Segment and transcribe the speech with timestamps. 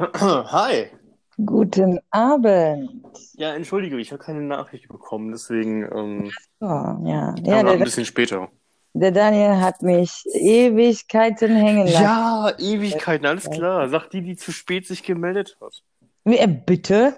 [0.52, 0.86] Hi.
[1.44, 2.90] Guten Abend.
[3.34, 6.30] Ja, entschuldige, ich habe keine Nachricht bekommen, deswegen ähm,
[6.60, 6.66] Oh,
[7.04, 8.48] ja, ja ein bisschen später.
[8.94, 12.02] der Daniel hat mich Ewigkeiten hängen lassen.
[12.02, 13.88] Ja, Ewigkeiten, alles klar.
[13.88, 15.82] Sag die, die zu spät sich gemeldet hat.
[16.24, 17.14] Äh, bitte?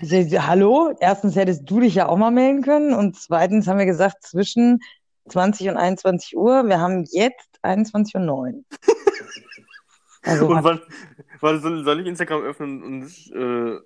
[0.00, 0.94] Hallo?
[1.00, 4.80] Erstens hättest du dich ja auch mal melden können und zweitens haben wir gesagt zwischen
[5.28, 6.64] 20 und 21 Uhr.
[6.64, 8.64] Wir haben jetzt 21.09 Uhr.
[10.24, 10.80] Also Und wann,
[11.42, 13.78] wann soll, soll ich Instagram öffnen und, äh,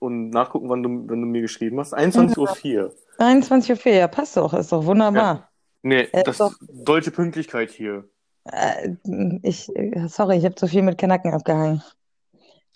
[0.00, 1.94] und nachgucken, wann du, wenn du mir geschrieben hast?
[1.96, 2.94] 21.04 Uhr.
[3.18, 5.50] 21.04 Uhr, ja, passt doch, ist doch wunderbar.
[5.82, 6.54] Nee, Äh, das doch.
[6.60, 8.08] deutsche Pünktlichkeit hier.
[8.44, 8.96] Äh,
[9.42, 11.82] ich, äh, sorry, ich habe zu viel mit Kanacken abgehangen.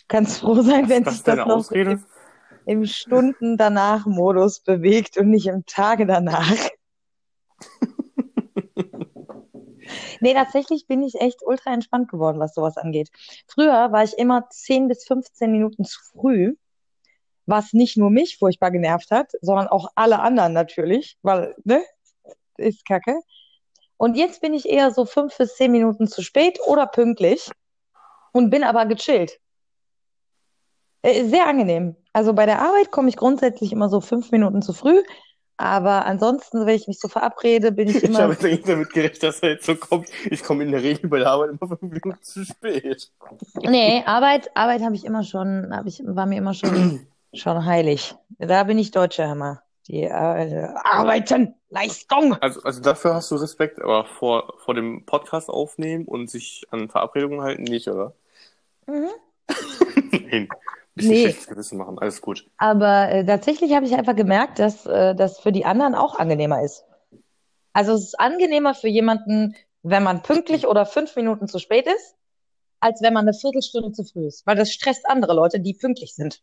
[0.09, 2.01] Kannst froh sein, wenn sich ist das noch Ausrede?
[2.67, 6.53] im Stunden danach Modus bewegt und nicht im Tage danach.
[10.23, 13.11] Nee, tatsächlich bin ich echt ultra entspannt geworden, was sowas angeht.
[13.49, 16.55] Früher war ich immer 10 bis 15 Minuten zu früh,
[17.47, 21.83] was nicht nur mich furchtbar genervt hat, sondern auch alle anderen natürlich, weil, ne,
[22.57, 23.19] ist Kacke.
[23.97, 27.51] Und jetzt bin ich eher so 5 bis 10 Minuten zu spät oder pünktlich
[28.31, 29.41] und bin aber gechillt.
[31.03, 31.97] Äh, Sehr angenehm.
[32.13, 35.03] Also bei der Arbeit komme ich grundsätzlich immer so fünf Minuten zu früh,
[35.57, 38.21] aber ansonsten, wenn ich mich so verabrede, bin ich Ich immer.
[38.21, 40.09] habe jetzt eigentlich damit gerechnet, dass er jetzt so kommt.
[40.31, 43.11] Ich komme in der Regel bei der Arbeit immer fünf Minuten zu spät.
[43.63, 48.15] Nee, Arbeit, Arbeit habe ich immer schon, habe ich, war mir immer schon, schon heilig.
[48.39, 49.63] Da bin ich Deutsche, Hammer.
[49.89, 52.35] Die äh, Arbeiten, Leistung.
[52.41, 56.89] Also, also dafür hast du Respekt, aber vor, vor dem Podcast aufnehmen und sich an
[56.89, 58.15] Verabredungen halten nicht, oder?
[58.87, 59.09] Mhm.
[60.29, 60.49] Hin.
[60.95, 61.23] Bisschen Nee.
[61.23, 62.51] schlechtes Gewissen machen, alles gut.
[62.59, 66.63] Aber äh, tatsächlich habe ich einfach gemerkt, dass äh, das für die anderen auch angenehmer
[66.63, 66.85] ist.
[67.73, 72.17] Also es ist angenehmer für jemanden, wenn man pünktlich oder fünf Minuten zu spät ist,
[72.81, 74.47] als wenn man eine Viertelstunde zu früh ist.
[74.47, 76.43] Weil das stresst andere Leute, die pünktlich sind.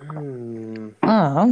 [0.00, 0.96] Hm.
[1.02, 1.48] Ah.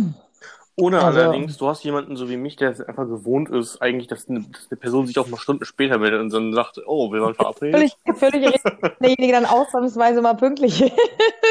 [0.78, 4.09] Ohne Also- allerdings, du hast jemanden so wie mich, der es einfach gewohnt ist, eigentlich,
[4.09, 7.10] dass eine, dass eine Person sich auch mal Stunden später meldet und dann sagt, oh,
[7.12, 7.97] wir waren verabredet.
[8.04, 8.62] Völlig, völlig richtig,
[9.00, 10.82] derjenige dann ausnahmsweise mal pünktlich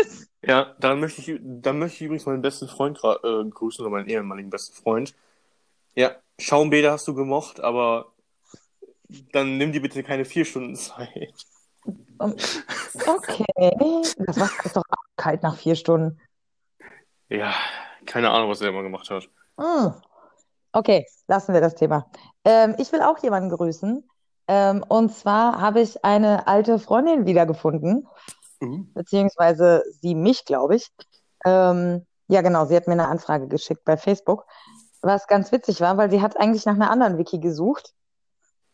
[0.01, 0.29] ist.
[0.43, 4.07] Ja, dann möchte ich, dann möchte ich übrigens meinen besten Freund äh, grüßen, oder meinen
[4.07, 5.15] ehemaligen besten Freund.
[5.95, 8.11] Ja, Schaumbäder hast du gemocht, aber
[9.31, 11.33] dann nimm dir bitte keine vier Stunden Zeit.
[12.19, 13.45] Okay.
[14.17, 14.83] Das Wasser ist doch
[15.17, 16.19] kalt nach vier Stunden.
[17.29, 17.53] Ja,
[18.05, 19.29] keine Ahnung, was er immer gemacht hat.
[19.59, 19.93] Hm.
[20.71, 22.09] Okay, lassen wir das Thema.
[22.43, 24.07] Ähm, ich will auch jemanden grüßen.
[24.47, 28.07] Ähm, und zwar habe ich eine alte Freundin wiedergefunden,
[28.61, 28.85] Uh.
[28.93, 30.89] beziehungsweise sie mich, glaube ich.
[31.45, 34.45] Ähm, ja, genau, sie hat mir eine Anfrage geschickt bei Facebook,
[35.01, 37.93] was ganz witzig war, weil sie hat eigentlich nach einer anderen Wiki gesucht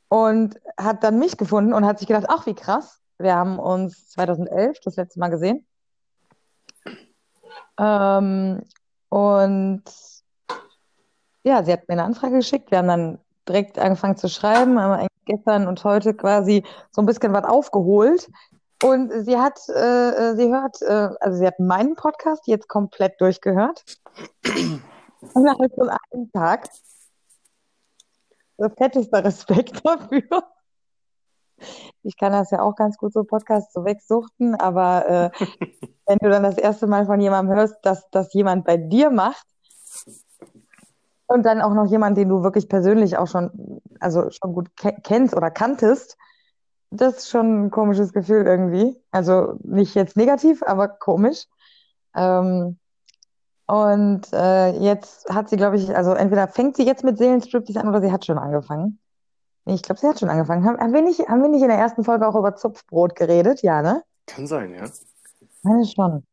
[0.08, 3.00] und hat dann mich gefunden und hat sich gedacht, ach, wie krass.
[3.18, 5.66] Wir haben uns 2011 das letzte Mal gesehen.
[7.78, 8.64] Ähm,
[9.12, 9.84] und
[11.44, 12.72] ja, sie hat mir eine Anfrage geschickt.
[12.72, 17.06] Wir haben dann direkt angefangen zu schreiben, haben eigentlich gestern und heute quasi so ein
[17.06, 18.30] bisschen was aufgeholt.
[18.82, 23.84] Und sie hat, äh, sie hört, äh, also sie hat meinen Podcast jetzt komplett durchgehört.
[25.36, 26.70] Innerhalb von einem Tag.
[28.58, 30.24] Das fetteste Respekt dafür.
[32.04, 35.30] Ich kann das ja auch ganz gut so Podcasts so wegsuchten, aber äh,
[36.08, 39.46] wenn du dann das erste Mal von jemandem hörst, dass das jemand bei dir macht
[41.28, 44.96] und dann auch noch jemand, den du wirklich persönlich auch schon, also schon gut ke
[45.04, 46.18] kennst oder kanntest,
[46.92, 48.98] das ist schon ein komisches Gefühl irgendwie.
[49.12, 51.46] Also nicht jetzt negativ, aber komisch.
[52.16, 52.78] Ähm,
[53.66, 57.88] und äh, jetzt hat sie, glaube ich, also entweder fängt sie jetzt mit Seelenstriptease an
[57.88, 59.00] oder sie hat schon angefangen.
[59.66, 60.66] Ich glaube, sie hat schon angefangen.
[60.66, 63.62] Haben, haben wir nicht, haben wir nicht in der ersten Folge auch über Zupfbrot geredet?
[63.62, 64.04] Ja, ne?
[64.26, 64.90] Kann sein, ja.
[65.62, 66.26] Meine schon.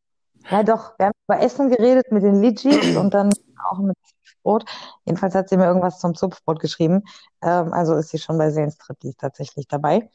[0.49, 0.97] Ja, doch.
[0.97, 3.31] Wir haben über Essen geredet mit den Litschis und dann
[3.69, 4.65] auch mit Zupfbrot.
[5.05, 7.03] Jedenfalls hat sie mir irgendwas zum Zupfbrot geschrieben.
[7.41, 10.09] Ähm, also ist sie schon bei Seelenstriptease tatsächlich dabei.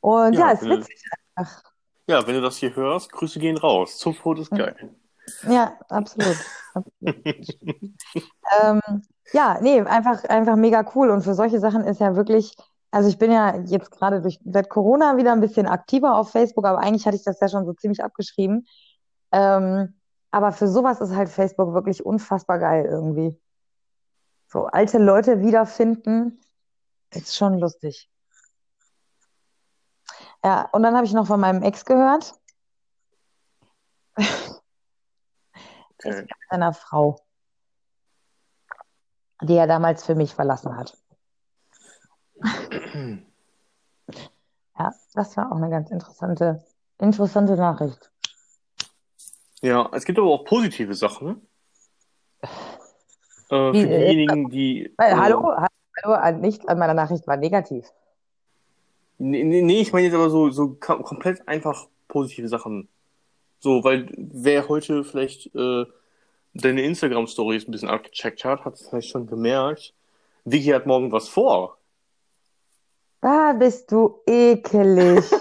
[0.00, 1.02] Und ja, Ja, ist witzig
[1.34, 1.62] einfach.
[2.08, 3.98] Ja, wenn du das hier hörst, Grüße gehen raus.
[3.98, 4.94] Zupfbrot ist geil.
[5.48, 6.36] Ja, absolut.
[6.74, 6.94] absolut.
[8.62, 9.02] ähm,
[9.32, 11.10] ja, nee, einfach, einfach mega cool.
[11.10, 12.54] Und für solche Sachen ist ja wirklich,
[12.90, 16.64] also ich bin ja jetzt gerade durch seit Corona wieder ein bisschen aktiver auf Facebook,
[16.64, 18.66] aber eigentlich hatte ich das ja schon so ziemlich abgeschrieben.
[19.32, 19.94] Ähm,
[20.30, 23.38] aber für sowas ist halt Facebook wirklich unfassbar geil irgendwie.
[24.48, 26.40] So alte Leute wiederfinden,
[27.12, 28.08] ist schon lustig.
[30.44, 32.34] Ja, und dann habe ich noch von meinem Ex gehört.
[35.98, 36.26] Ist Okay.
[36.50, 37.18] seiner Frau,
[39.42, 40.96] die er damals für mich verlassen hat.
[45.14, 46.62] Das war auch eine ganz interessante,
[46.98, 48.10] interessante Nachricht.
[49.62, 51.40] Ja, es gibt aber auch positive Sachen.
[52.42, 52.48] Äh,
[53.48, 54.94] für Wie, äh, diejenigen, die.
[54.98, 57.86] Äh, hallo, hallo, an- nichts an meiner Nachricht war negativ.
[59.16, 62.90] Nee, nee, ich meine jetzt aber so, so komplett einfach positive Sachen.
[63.60, 65.86] So, weil wer heute vielleicht äh,
[66.56, 69.94] deine Instagram-Stories ein bisschen abgecheckt hat, hat es vielleicht schon gemerkt.
[70.44, 71.78] Vicky hat morgen was vor.
[73.20, 75.24] Bah, bist du ekelig.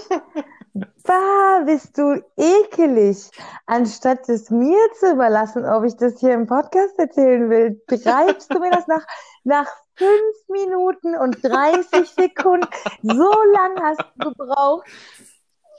[1.08, 3.30] Bah, bist du ekelig.
[3.66, 8.60] Anstatt es mir zu überlassen, ob ich das hier im Podcast erzählen will, treibst du
[8.60, 9.06] mir das nach,
[9.44, 12.68] nach fünf Minuten und 30 Sekunden.
[13.04, 14.88] So lang hast du gebraucht.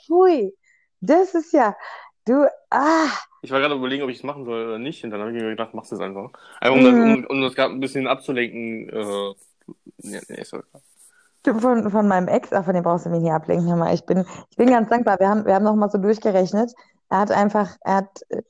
[0.06, 0.56] Pfui,
[1.00, 1.76] das ist ja,
[2.24, 3.08] du, ah,
[3.46, 5.04] Ich war gerade überlegen, ob ich es machen soll oder nicht.
[5.04, 6.32] Und dann habe ich mir gedacht, machst du es einfach.
[6.60, 8.88] Einfach um, das, um, um das gerade ein bisschen abzulenken.
[8.88, 9.34] Äh,
[9.98, 10.44] nee, nee,
[11.44, 13.78] du, von, von meinem Ex, ach, von dem brauchst du mich nicht ablenken.
[13.78, 15.20] Mal, ich bin, ich bin ganz dankbar.
[15.20, 16.72] Wir haben, wir haben noch mal so durchgerechnet.
[17.08, 18.43] Er hat einfach, er hat, äh,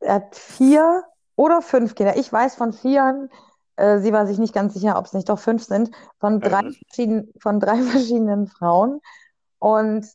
[0.00, 1.04] er hat vier
[1.36, 2.16] oder fünf Kinder.
[2.16, 3.28] Ich weiß von vieren,
[3.76, 6.62] äh, sie war sich nicht ganz sicher, ob es nicht doch fünf sind, von drei
[6.62, 6.72] Mhm.
[6.72, 9.00] verschiedenen, von drei verschiedenen Frauen.
[9.58, 10.06] Und,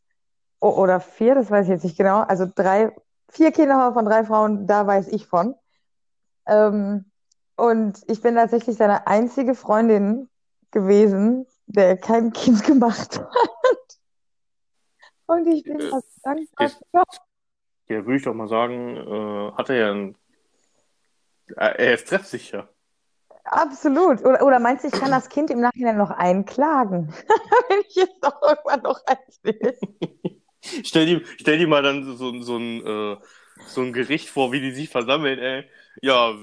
[0.60, 2.22] oder vier, das weiß ich jetzt nicht genau.
[2.22, 2.92] Also drei,
[3.30, 5.56] vier Kinder von drei Frauen, da weiß ich von.
[6.46, 7.06] Ähm,
[7.56, 10.30] und ich bin tatsächlich seine einzige Freundin
[10.72, 13.30] gewesen, der kein Kind gemacht hat.
[15.28, 16.68] Und ich bin Äh, dankbar.
[16.68, 16.82] ist-
[17.88, 20.16] Ja, würde ich doch mal sagen, äh, hat er ja ein.
[21.58, 22.70] äh, Er ist treffsicher.
[23.44, 24.24] Absolut.
[24.24, 27.08] Oder, oder meinst du, ich kann das Kind im Nachhinein noch einklagen,
[27.70, 29.78] wenn ich jetzt doch irgendwann noch eins will?
[30.84, 33.18] Stell dir, stell dir mal dann so, so, ein, äh,
[33.68, 35.70] so ein Gericht vor, wie die sich versammeln, ey.
[36.02, 36.34] Ja,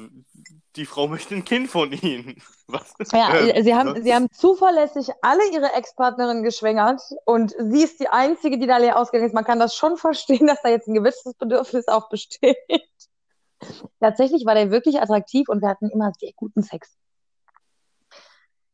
[0.77, 2.43] die Frau möchte ein Kind von ihnen.
[2.67, 2.95] Was?
[3.13, 8.09] Ja, Äh, sie haben, sie haben zuverlässig alle ihre Ex-Partnerinnen geschwängert und sie ist die
[8.09, 9.35] Einzige, die da leer ausgegangen ist.
[9.35, 12.57] Man kann das schon verstehen, dass da jetzt ein gewisses Bedürfnis auch besteht.
[14.01, 16.97] Tatsächlich war der wirklich attraktiv und wir hatten immer sehr guten Sex.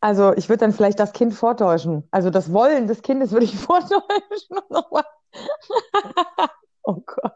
[0.00, 2.08] Also ich würde dann vielleicht das Kind vortäuschen.
[2.10, 4.02] Also das Wollen des Kindes würde ich vortäuschen.
[4.58, 5.04] und nochmal-
[6.84, 7.32] Oh Gott.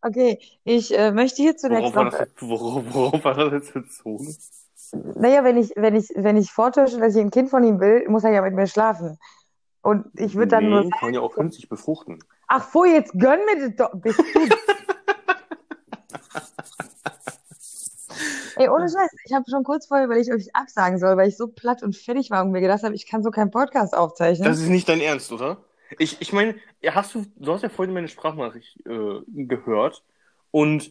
[0.00, 3.52] Okay, ich äh, möchte hier zunächst Worauf war, noch, das, jetzt- worauf, worauf war das
[3.52, 4.36] jetzt bezogen?
[5.16, 8.08] naja, wenn ich, wenn ich, wenn ich vortäusche, dass ich ein Kind von ihm will,
[8.08, 9.18] muss er ja mit mir schlafen.
[9.82, 12.18] Und ich würde dann nur Nee, kann ja auch künstlich befruchten.
[12.48, 13.90] Ach so, jetzt gönn mir das doch.
[14.00, 14.24] Bist du.
[18.56, 21.36] Ey, ohne Scheiß, ich habe schon kurz vorher überlegt, ob ich absagen soll, weil ich
[21.36, 24.48] so platt und fertig war und mir gedacht habe, ich kann so keinen Podcast aufzeichnen.
[24.48, 25.58] Das ist nicht dein Ernst, oder?
[25.98, 26.56] Ich, ich meine,
[26.86, 30.02] hast du, du hast ja vorhin meine Sprachnachricht äh, gehört
[30.50, 30.90] und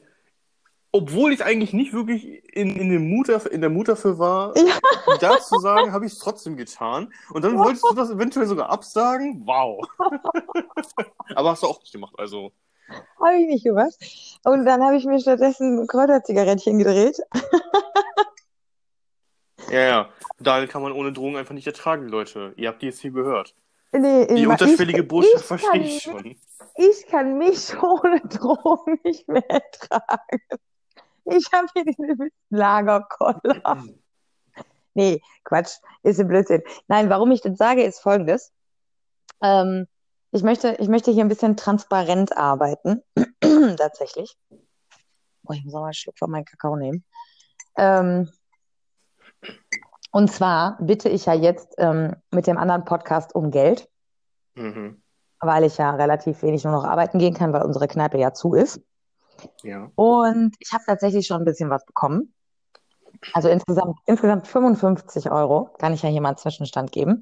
[0.91, 2.23] obwohl ich eigentlich nicht wirklich
[2.55, 5.17] in, in, dem Mut, dafür- in der Mut dafür war, Ja.
[5.19, 7.11] das zu sagen, habe ich es trotzdem getan.
[7.31, 9.41] Und dann wolltest du das eventuell sogar absagen?
[9.45, 9.85] Wow.
[11.35, 12.53] Aber hast du auch nicht gemacht, also.
[13.19, 13.95] Habe ich nicht gemacht.
[14.45, 17.19] Und dann habe ich mir stattdessen Kräuterzigarettchen gedreht.
[19.71, 20.09] Ja, ja.
[20.39, 22.53] Daniel kann man ohne Drogen einfach nicht ertragen, Leute.
[22.55, 23.55] Ihr habt die jetzt hier gehört.
[23.91, 26.35] Nee, Die ich, unterschwellige Botschaft ich verstehe kann, ich schon.
[26.75, 30.41] ich kann mich ohne Drogen nicht mehr ertragen.
[31.25, 33.83] Ich habe hier den Lagerkoller.
[34.93, 36.61] Nee, Quatsch, ist ein Blödsinn.
[36.87, 38.53] Nein, warum ich das sage, ist folgendes.
[39.41, 39.87] Ähm,
[40.31, 43.01] ich möchte, ich möchte hier ein bisschen transparent arbeiten.
[43.77, 44.37] Tatsächlich.
[45.47, 47.03] Oh, ich muss auch mal einen Schluck von meinem Kakao nehmen.
[47.77, 48.31] Ähm,
[50.11, 53.89] und zwar bitte ich ja jetzt ähm, mit dem anderen Podcast um Geld,
[54.55, 55.01] Mhm.
[55.39, 58.53] weil ich ja relativ wenig nur noch arbeiten gehen kann, weil unsere Kneipe ja zu
[58.53, 58.81] ist.
[59.63, 59.91] Ja.
[59.95, 62.33] Und ich habe tatsächlich schon ein bisschen was bekommen.
[63.33, 65.69] Also insgesamt, insgesamt 55 Euro.
[65.79, 67.21] Kann ich ja hier mal einen Zwischenstand geben.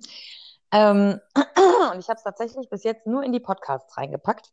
[0.72, 1.20] Ähm,
[1.92, 4.52] und ich habe es tatsächlich bis jetzt nur in die Podcasts reingepackt.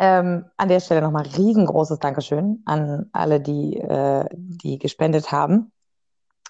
[0.00, 5.70] Ähm, an der Stelle nochmal riesengroßes Dankeschön an alle, die, äh, die gespendet haben.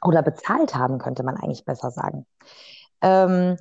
[0.03, 2.25] Oder bezahlt haben, könnte man eigentlich besser sagen.
[3.03, 3.57] Ähm,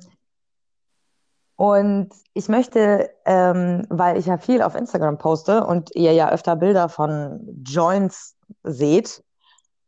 [1.56, 6.56] und ich möchte, ähm, weil ich ja viel auf Instagram poste und ihr ja öfter
[6.56, 9.22] Bilder von Joints seht,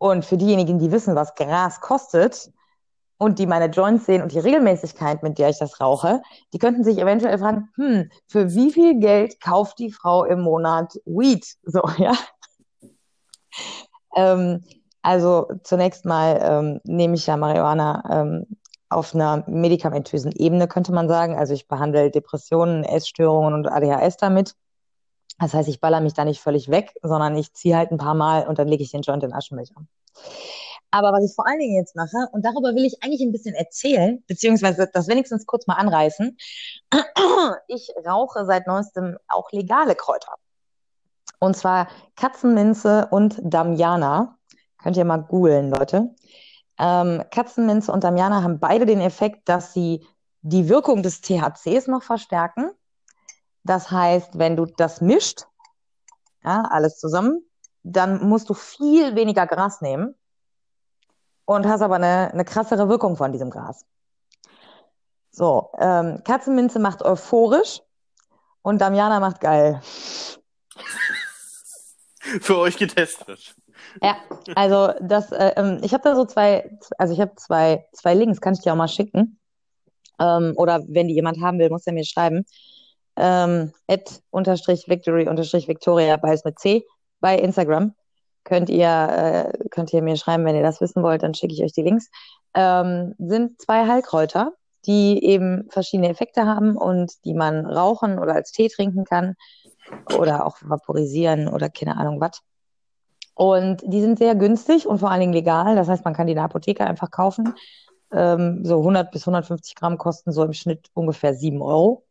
[0.02, 2.50] und für diejenigen, die wissen, was Gras kostet
[3.22, 6.82] und die meine Joints sehen und die Regelmäßigkeit, mit der ich das rauche, die könnten
[6.82, 11.46] sich eventuell fragen, hm, für wie viel Geld kauft die Frau im Monat Weed?
[11.62, 12.14] So, ja.
[14.16, 14.64] Ähm,
[15.02, 18.46] also zunächst mal ähm, nehme ich ja Marihuana ähm,
[18.88, 21.36] auf einer medikamentösen Ebene, könnte man sagen.
[21.36, 24.56] Also ich behandle Depressionen, Essstörungen und ADHS damit.
[25.38, 28.14] Das heißt, ich baller mich da nicht völlig weg, sondern ich ziehe halt ein paar
[28.14, 29.76] Mal und dann lege ich den Joint in Aschenbecher.
[30.92, 33.54] Aber was ich vor allen Dingen jetzt mache, und darüber will ich eigentlich ein bisschen
[33.54, 36.36] erzählen, beziehungsweise das wenigstens kurz mal anreißen.
[37.66, 40.34] Ich rauche seit neuestem auch legale Kräuter.
[41.40, 44.38] Und zwar Katzenminze und Damiana.
[44.80, 46.14] Könnt ihr mal googeln, Leute.
[46.78, 50.06] Ähm, Katzenminze und Damiana haben beide den Effekt, dass sie
[50.42, 52.70] die Wirkung des THCs noch verstärken.
[53.64, 55.46] Das heißt, wenn du das mischt,
[56.44, 57.44] ja, alles zusammen,
[57.82, 60.14] dann musst du viel weniger Gras nehmen
[61.44, 63.84] und hast aber eine, eine krassere Wirkung von diesem Gras.
[65.30, 67.80] So, ähm, Katzenminze macht euphorisch
[68.62, 69.80] und Damiana macht geil.
[72.18, 73.54] Für euch getestet.
[74.00, 74.16] Ja,
[74.54, 78.40] also das, äh, ähm, ich habe da so zwei, also ich habe zwei, zwei Links,
[78.40, 79.38] kann ich dir auch mal schicken.
[80.20, 82.44] Ähm, oder wenn die jemand haben will, muss er mir schreiben.
[83.16, 86.84] Ähm, at unterstrich victory unterstrich victoria, beides mit C,
[87.20, 87.94] bei Instagram.
[88.44, 91.62] Könnt ihr, äh, könnt ihr mir schreiben, wenn ihr das wissen wollt, dann schicke ich
[91.62, 92.10] euch die Links.
[92.54, 94.52] Ähm, sind zwei Heilkräuter,
[94.86, 99.36] die eben verschiedene Effekte haben und die man rauchen oder als Tee trinken kann
[100.18, 102.42] oder auch vaporisieren oder keine Ahnung was.
[103.34, 105.74] Und die sind sehr günstig und vor allen Dingen legal.
[105.76, 107.54] Das heißt, man kann die in der Apotheke einfach kaufen.
[108.12, 112.04] Ähm, so 100 bis 150 Gramm kosten so im Schnitt ungefähr 7 Euro.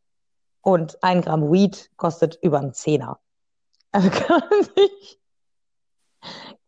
[0.61, 3.19] Und ein Gramm Weed kostet über einen Zehner.
[3.91, 5.19] Also kann man sich,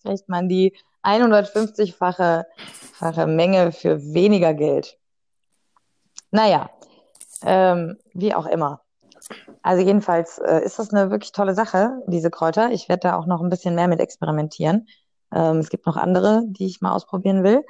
[0.03, 2.45] kriegt man die 150-fache
[2.93, 4.98] fache Menge für weniger Geld.
[6.31, 6.69] Naja,
[7.43, 8.81] ähm, wie auch immer.
[9.62, 12.72] Also jedenfalls äh, ist das eine wirklich tolle Sache, diese Kräuter.
[12.72, 14.88] Ich werde da auch noch ein bisschen mehr mit experimentieren.
[15.33, 17.63] Ähm, es gibt noch andere, die ich mal ausprobieren will.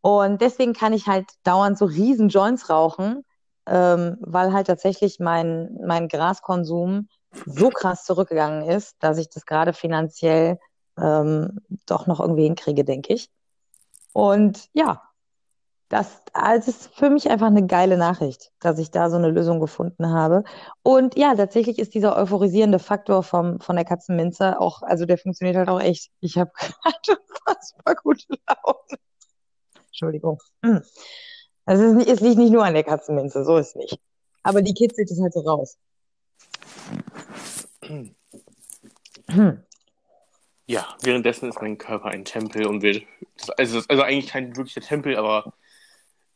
[0.00, 3.24] Und deswegen kann ich halt dauernd so riesen Joints rauchen,
[3.66, 7.08] ähm, weil halt tatsächlich mein, mein Graskonsum
[7.44, 10.58] so krass zurückgegangen ist, dass ich das gerade finanziell
[11.00, 13.30] ähm, doch noch irgendwie hinkriege, denke ich.
[14.12, 15.02] Und ja,
[15.88, 19.58] das, das ist für mich einfach eine geile Nachricht, dass ich da so eine Lösung
[19.58, 20.44] gefunden habe.
[20.82, 25.56] Und ja, tatsächlich ist dieser euphorisierende Faktor vom, von der Katzenminze auch, also der funktioniert
[25.56, 26.10] halt auch echt.
[26.20, 28.98] Ich habe gerade unfassbar gute Laune.
[29.86, 30.42] Entschuldigung.
[31.64, 34.00] Also es, ist, es liegt nicht nur an der Katzenminze, so ist es nicht.
[34.42, 35.78] Aber die kitzelt es halt so raus.
[40.68, 43.02] Ja, währenddessen ist mein Körper ein Tempel und wird.
[43.56, 45.54] Also, also eigentlich kein wirklicher Tempel, aber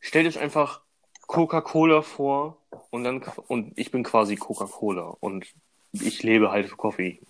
[0.00, 0.80] stellt euch einfach
[1.26, 2.56] Coca-Cola vor
[2.88, 5.44] und dann und ich bin quasi Coca-Cola und
[5.92, 7.20] ich lebe halt für Kaffee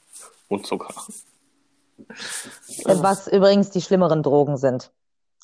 [0.47, 0.94] und Zucker.
[2.87, 4.92] Was übrigens die schlimmeren Drogen sind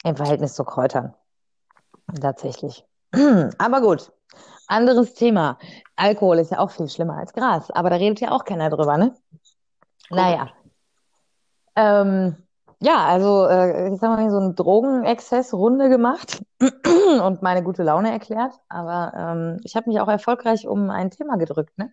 [0.04, 1.14] im Verhältnis zu Kräutern.
[2.20, 2.84] Tatsächlich.
[3.58, 4.12] Aber gut,
[4.68, 5.58] anderes Thema.
[5.96, 8.96] Alkohol ist ja auch viel schlimmer als Gras, aber da redet ja auch keiner drüber,
[8.96, 9.16] ne?
[10.10, 10.52] Naja.
[11.78, 12.34] Ähm,
[12.80, 18.52] ja, also äh, ich sag mal, so einen Drogenexzess-Runde gemacht und meine gute Laune erklärt.
[18.68, 21.92] Aber ähm, ich habe mich auch erfolgreich um ein Thema gedrückt, ne?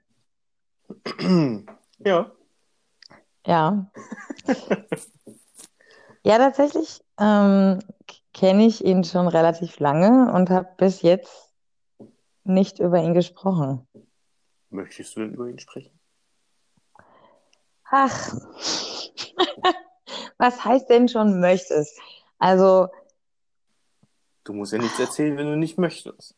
[1.99, 2.31] Ja.
[3.45, 3.91] Ja.
[6.23, 7.79] ja, tatsächlich ähm,
[8.33, 11.53] kenne ich ihn schon relativ lange und habe bis jetzt
[12.43, 13.87] nicht über ihn gesprochen.
[14.71, 15.99] Möchtest du denn über ihn sprechen?
[17.91, 18.33] Ach,
[20.37, 21.99] was heißt denn schon möchtest?
[22.39, 22.87] Also.
[24.43, 26.35] Du musst ja nichts erzählen, wenn du nicht möchtest.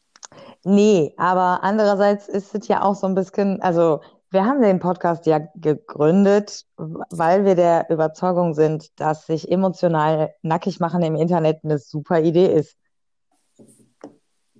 [0.63, 5.25] Nee, aber andererseits ist es ja auch so ein bisschen, also wir haben den Podcast
[5.25, 11.79] ja gegründet, weil wir der Überzeugung sind, dass sich emotional nackig machen im Internet eine
[11.79, 12.77] super Idee ist.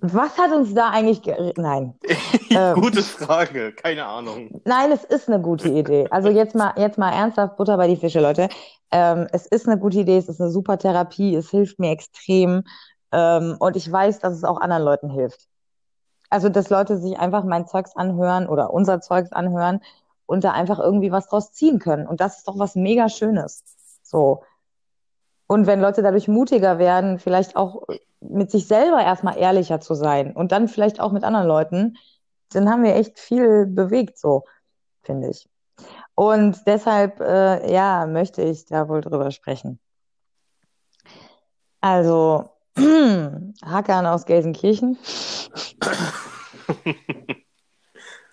[0.00, 1.98] Was hat uns da eigentlich ge Nein.
[2.50, 4.60] ähm, gute Frage, keine Ahnung.
[4.64, 6.06] Nein, es ist eine gute Idee.
[6.10, 8.48] Also jetzt mal, jetzt mal ernsthaft Butter bei die Fische, Leute.
[8.90, 12.64] Ähm, es ist eine gute Idee, es ist eine super Therapie, es hilft mir extrem.
[13.12, 15.48] Ähm, und ich weiß, dass es auch anderen Leuten hilft.
[16.30, 19.80] Also, dass Leute sich einfach mein Zeugs anhören oder unser Zeugs anhören
[20.26, 22.06] und da einfach irgendwie was draus ziehen können.
[22.06, 23.62] Und das ist doch was mega Schönes.
[24.02, 24.42] So.
[25.48, 27.82] Und wenn Leute dadurch mutiger werden, vielleicht auch
[28.20, 31.96] mit sich selber erstmal ehrlicher zu sein und dann vielleicht auch mit anderen Leuten,
[32.52, 34.44] dann haben wir echt viel bewegt, so,
[35.02, 35.48] finde ich.
[36.14, 39.78] Und deshalb, äh, ja, möchte ich da wohl drüber sprechen.
[41.80, 42.50] Also,
[43.64, 44.98] Hackern aus Gelsenkirchen.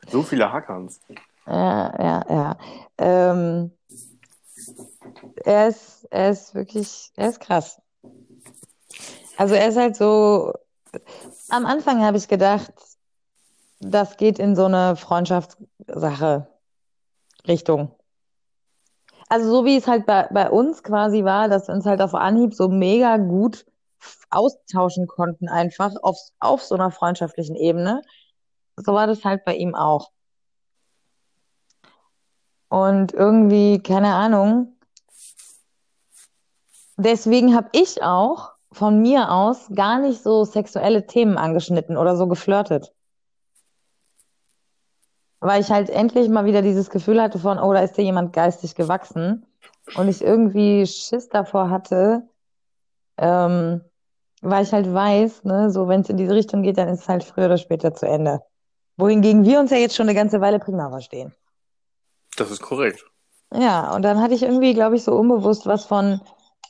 [0.09, 0.99] so viele Hackerns.
[1.47, 2.57] Ja, ja, ja.
[2.97, 3.71] Ähm,
[5.43, 7.81] er, ist, er ist wirklich, er ist krass.
[9.37, 10.53] Also er ist halt so,
[11.49, 12.73] am Anfang habe ich gedacht,
[13.79, 16.47] das geht in so eine Freundschaftssache
[17.47, 17.91] Richtung.
[19.27, 22.13] Also so wie es halt bei, bei uns quasi war, dass wir uns halt auf
[22.13, 23.65] Anhieb so mega gut
[24.29, 28.01] austauschen konnten, einfach auf, auf so einer freundschaftlichen Ebene.
[28.77, 30.11] So war das halt bei ihm auch.
[32.69, 34.74] Und irgendwie, keine Ahnung.
[36.97, 42.27] Deswegen habe ich auch von mir aus gar nicht so sexuelle Themen angeschnitten oder so
[42.27, 42.93] geflirtet.
[45.39, 48.33] Weil ich halt endlich mal wieder dieses Gefühl hatte von, oh, da ist dir jemand
[48.33, 49.45] geistig gewachsen.
[49.95, 52.27] Und ich irgendwie Schiss davor hatte,
[53.17, 53.81] ähm,
[54.41, 57.09] weil ich halt weiß, ne, so wenn es in diese Richtung geht, dann ist es
[57.09, 58.41] halt früher oder später zu Ende.
[58.97, 61.33] Wohingegen wir uns ja jetzt schon eine ganze Weile prima verstehen.
[62.37, 63.05] Das ist korrekt.
[63.53, 66.19] Ja, und dann hatte ich irgendwie, glaube ich, so unbewusst was von,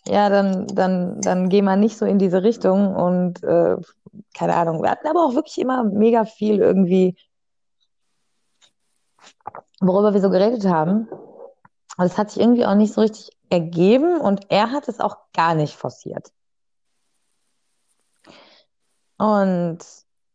[0.08, 3.78] ja, dann, dann, dann geh mal nicht so in diese Richtung und äh,
[4.34, 4.82] keine Ahnung.
[4.84, 7.16] Wir hatten aber auch wirklich immer mega viel irgendwie,
[9.80, 11.08] worüber wir so geredet haben.
[11.98, 15.18] Und es hat sich irgendwie auch nicht so richtig ergeben und er hat es auch
[15.34, 16.32] gar nicht forciert.
[19.18, 19.80] Und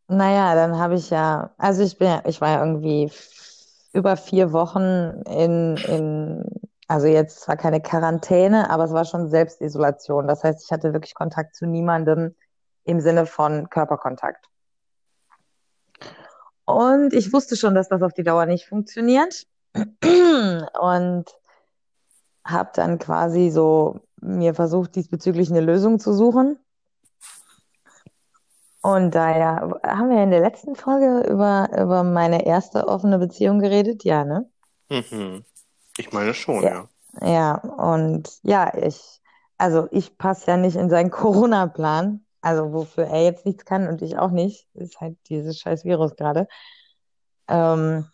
[0.08, 3.12] naja, dann habe ich ja, also ich bin ja, ich war ja irgendwie
[3.92, 6.44] über vier Wochen in, in,
[6.90, 10.26] also jetzt zwar keine Quarantäne, aber es war schon Selbstisolation.
[10.26, 12.34] Das heißt, ich hatte wirklich Kontakt zu niemandem
[12.82, 14.44] im Sinne von Körperkontakt.
[16.64, 19.46] Und ich wusste schon, dass das auf die Dauer nicht funktioniert.
[20.80, 21.26] Und
[22.44, 26.58] habe dann quasi so mir versucht, diesbezüglich eine Lösung zu suchen.
[28.82, 34.02] Und daher haben wir in der letzten Folge über, über meine erste offene Beziehung geredet,
[34.02, 34.50] ja, ne?
[34.88, 35.44] Mhm.
[36.00, 36.88] Ich meine schon, ja.
[37.20, 39.20] Ja, ja, und ja, ich,
[39.58, 44.00] also ich passe ja nicht in seinen Corona-Plan, also wofür er jetzt nichts kann und
[44.00, 46.48] ich auch nicht, ist halt dieses scheiß Virus gerade.
[47.48, 48.06] Ähm,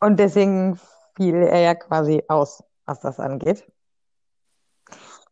[0.00, 0.80] und deswegen
[1.16, 3.70] fiel er ja quasi aus, was das angeht.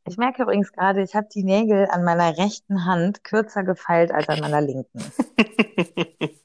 [0.05, 4.29] Ich merke übrigens gerade, ich habe die Nägel an meiner rechten Hand kürzer gefeilt als
[4.29, 5.03] an meiner linken.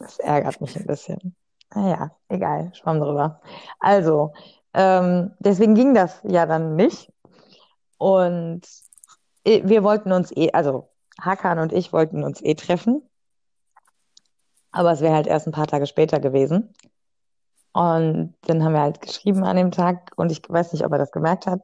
[0.00, 1.34] Das ärgert mich ein bisschen.
[1.74, 3.40] Naja, egal, schwamm drüber.
[3.78, 4.32] Also,
[4.74, 7.12] ähm, deswegen ging das ja dann nicht.
[7.98, 8.62] Und
[9.44, 10.88] wir wollten uns eh, also
[11.20, 13.02] Hakan und ich wollten uns eh treffen.
[14.70, 16.74] Aber es wäre halt erst ein paar Tage später gewesen.
[17.72, 20.98] Und dann haben wir halt geschrieben an dem Tag und ich weiß nicht, ob er
[20.98, 21.60] das gemerkt hat,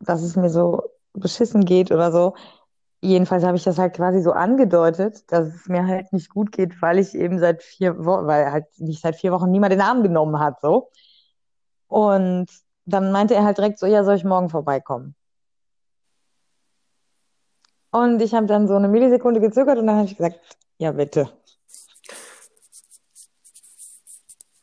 [0.00, 2.34] dass es mir so beschissen geht oder so.
[3.00, 6.80] Jedenfalls habe ich das halt quasi so angedeutet, dass es mir halt nicht gut geht,
[6.80, 10.02] weil ich eben seit vier Wochen, weil halt mich seit vier Wochen niemand den Arm
[10.02, 10.90] genommen hat, so.
[11.88, 12.46] Und
[12.84, 15.14] dann meinte er halt direkt so, ja, soll ich morgen vorbeikommen?
[17.90, 20.40] Und ich habe dann so eine Millisekunde gezögert und dann habe ich gesagt,
[20.78, 21.30] ja, bitte.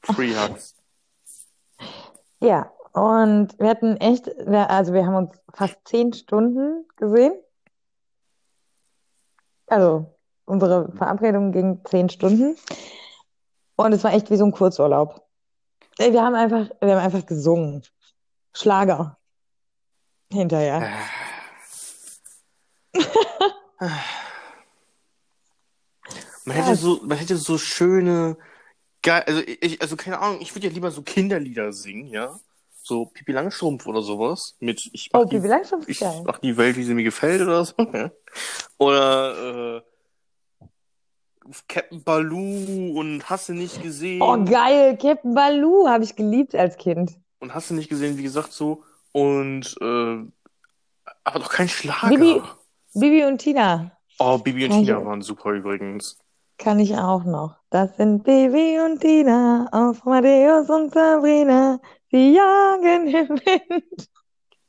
[0.03, 0.75] Free Hugs.
[2.39, 7.33] Ja, und wir hatten echt, also wir haben uns fast zehn Stunden gesehen.
[9.73, 10.05] Also
[10.45, 12.55] unsere Verabredung ging zehn Stunden.
[13.75, 15.27] Und es war echt wie so ein Kurzurlaub.
[15.97, 17.81] Wir haben einfach, wir haben einfach gesungen.
[18.53, 19.17] Schlager.
[20.31, 20.87] Hinterher.
[26.45, 28.37] Man hätte so, man hätte so schöne,
[29.01, 32.37] geil, also ich, also keine Ahnung, ich würde ja lieber so Kinderlieder singen, ja.
[32.85, 34.55] So Pipi Langstrumpf oder sowas.
[34.59, 36.21] Mit ich mach Oh, die, Pippi Langstrumpf ist ich geil.
[36.25, 37.73] mach die Welt, wie sie mir gefällt oder so.
[38.77, 39.81] Oder äh,
[41.67, 44.21] Captain Baloo und hast du nicht gesehen.
[44.21, 44.97] Oh, geil.
[45.01, 47.17] Captain Baloo habe ich geliebt als Kind.
[47.39, 48.83] Und hast du nicht gesehen, wie gesagt, so.
[49.11, 50.17] Und äh,
[51.25, 52.09] aber doch kein Schlager.
[52.09, 52.41] Bibi,
[52.93, 56.17] Bibi und Tina Oh, Bibi und Kann ich- Tina waren super übrigens.
[56.57, 57.55] kann ich auch noch.
[57.69, 61.79] Das sind Bibi und Tina auf Matthäus und Sabrina.
[62.13, 64.09] Sie jagen im Wind.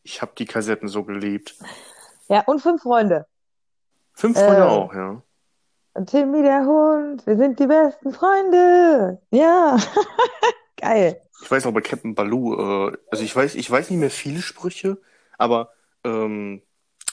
[0.02, 1.54] Ich habe die Kassetten so geliebt.
[2.28, 3.26] Ja, und fünf Freunde.
[4.14, 4.62] Fünf Freunde Äh.
[4.62, 5.22] auch, ja.
[5.92, 7.26] Und Timmy der Hund.
[7.26, 9.20] Wir sind die besten Freunde.
[9.30, 9.76] Ja.
[10.80, 11.20] Geil.
[11.42, 14.40] Ich weiß noch bei Captain Baloo, äh, also ich weiß, ich weiß nicht mehr viele
[14.40, 14.96] Sprüche,
[15.36, 15.68] aber
[16.02, 16.62] ähm,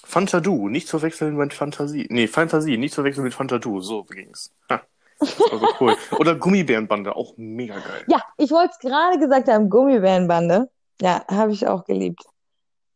[0.05, 2.07] Fantadu, nicht zu verwechseln mit Fantasie.
[2.09, 4.53] Nee, Fantasie, nicht zu verwechseln mit Fantadu, so ging's.
[4.69, 4.81] Ha,
[5.21, 5.95] das war so cool.
[6.19, 8.03] Oder Gummibärenbande, auch mega geil.
[8.07, 9.69] Ja, ich wollte es gerade gesagt haben.
[9.69, 10.69] Gummibärenbande.
[11.01, 12.23] Ja, habe ich auch geliebt.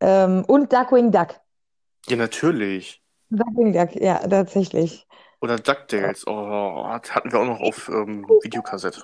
[0.01, 1.35] Ähm, und Duckwing Duck.
[2.07, 3.01] Ja, natürlich.
[3.29, 5.07] Duckwing Duck, ja, tatsächlich.
[5.41, 9.01] Oder DuckTales, oh, hat- hatten wir auch noch auf ähm, Videokassette.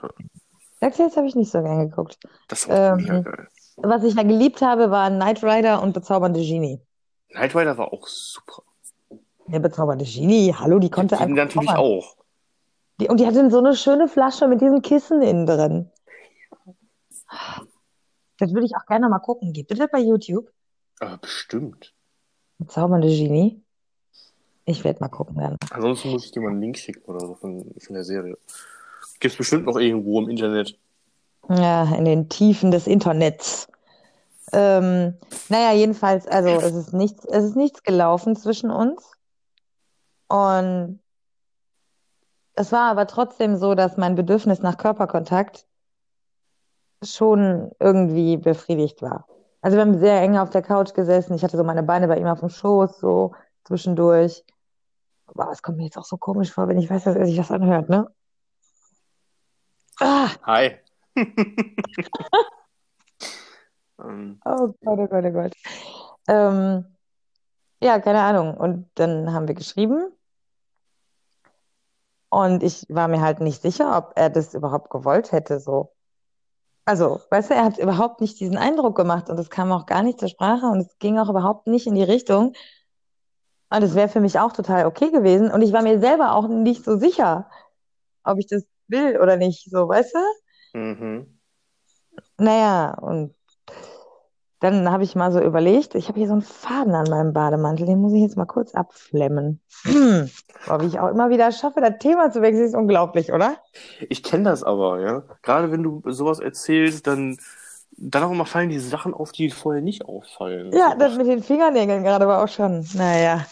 [0.82, 2.18] DuckTales habe ich nicht so gern geguckt.
[2.48, 3.48] Das war Ähm, mega geil.
[3.78, 6.80] Was ich ja geliebt habe, war Knight Rider und Bezaubernde Genie.
[7.30, 8.64] Knight Rider war auch super.
[9.48, 12.16] Der bezaubernde Genie, hallo, die konnte Die einfach natürlich auch.
[13.02, 15.90] Die, und die hatte so eine schöne Flasche mit diesem Kissen innen drin.
[18.38, 19.54] Das würde ich auch gerne mal gucken.
[19.54, 20.52] Gibt es das bei YouTube?
[21.00, 21.96] Aber bestimmt.
[22.68, 23.60] Zaubernde Genie?
[24.66, 25.58] Ich werde mal gucken dann.
[25.72, 28.38] Ansonsten muss ich dir mal einen Link schicken oder so von, von der Serie.
[29.20, 30.78] Gibt's bestimmt noch irgendwo im Internet.
[31.50, 33.68] Ja, in den Tiefen des Internets.
[34.54, 35.16] Ähm,
[35.50, 39.12] naja, jedenfalls, also es ist nichts, es ist nichts gelaufen zwischen uns.
[40.28, 41.00] Und
[42.56, 45.66] es war aber trotzdem so, dass mein Bedürfnis nach Körperkontakt
[47.04, 49.28] schon irgendwie befriedigt war.
[49.62, 51.36] Also wir haben sehr eng auf der Couch gesessen.
[51.36, 53.34] Ich hatte so meine Beine bei ihm auf dem Schoß, so
[53.64, 54.44] zwischendurch.
[55.28, 57.38] Aber es kommt mir jetzt auch so komisch vor, wenn ich weiß, dass er sich
[57.38, 58.08] das anhört, ne?
[60.00, 60.80] Ah, Hi.
[64.00, 65.54] ähm, oh Gott, oh Gott, oh Gott.
[66.28, 66.86] Ähm,
[67.82, 68.58] ja, keine Ahnung.
[68.58, 70.12] Und dann haben wir geschrieben.
[72.32, 75.92] Und ich war mir halt nicht sicher, ob er das überhaupt gewollt hätte, so.
[76.86, 80.02] Also, weißt du, er hat überhaupt nicht diesen Eindruck gemacht und es kam auch gar
[80.02, 82.54] nicht zur Sprache und es ging auch überhaupt nicht in die Richtung.
[83.70, 85.52] Und es wäre für mich auch total okay gewesen.
[85.52, 87.50] Und ich war mir selber auch nicht so sicher,
[88.24, 90.80] ob ich das will oder nicht, so, weißt du?
[90.80, 91.40] mhm.
[92.38, 93.36] Naja, und
[94.62, 97.88] dann habe ich mal so überlegt, ich habe hier so einen Faden an meinem Bademantel,
[97.88, 99.60] den muss ich jetzt mal kurz abflemmen.
[99.86, 103.58] Boah, wie ich auch immer wieder schaffe, das Thema zu wechseln, ist unglaublich, oder?
[104.08, 105.24] Ich kenne das aber, ja.
[105.42, 107.40] Gerade wenn du sowas erzählst, dann,
[107.98, 110.72] dann auch immer fallen die Sachen auf, die vorher nicht auffallen.
[110.72, 113.48] Ja, das mit den Fingernägeln gerade war auch schon, naja.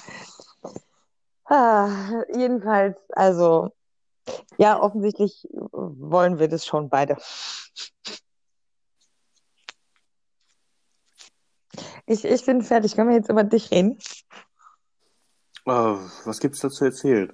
[1.45, 1.89] Ah,
[2.36, 3.69] jedenfalls, also,
[4.60, 7.17] ja, offensichtlich wollen wir das schon beide.
[12.05, 12.95] Ich, ich bin fertig.
[12.95, 13.97] Können wir jetzt über dich reden?
[15.65, 15.71] Äh,
[16.25, 17.31] was gibt's da zu erzählen?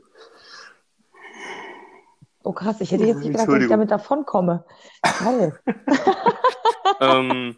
[2.44, 4.66] Oh krass, ich hätte jetzt nicht gedacht, dass ich damit davonkomme.
[5.20, 5.60] Geil.
[7.02, 7.58] ähm,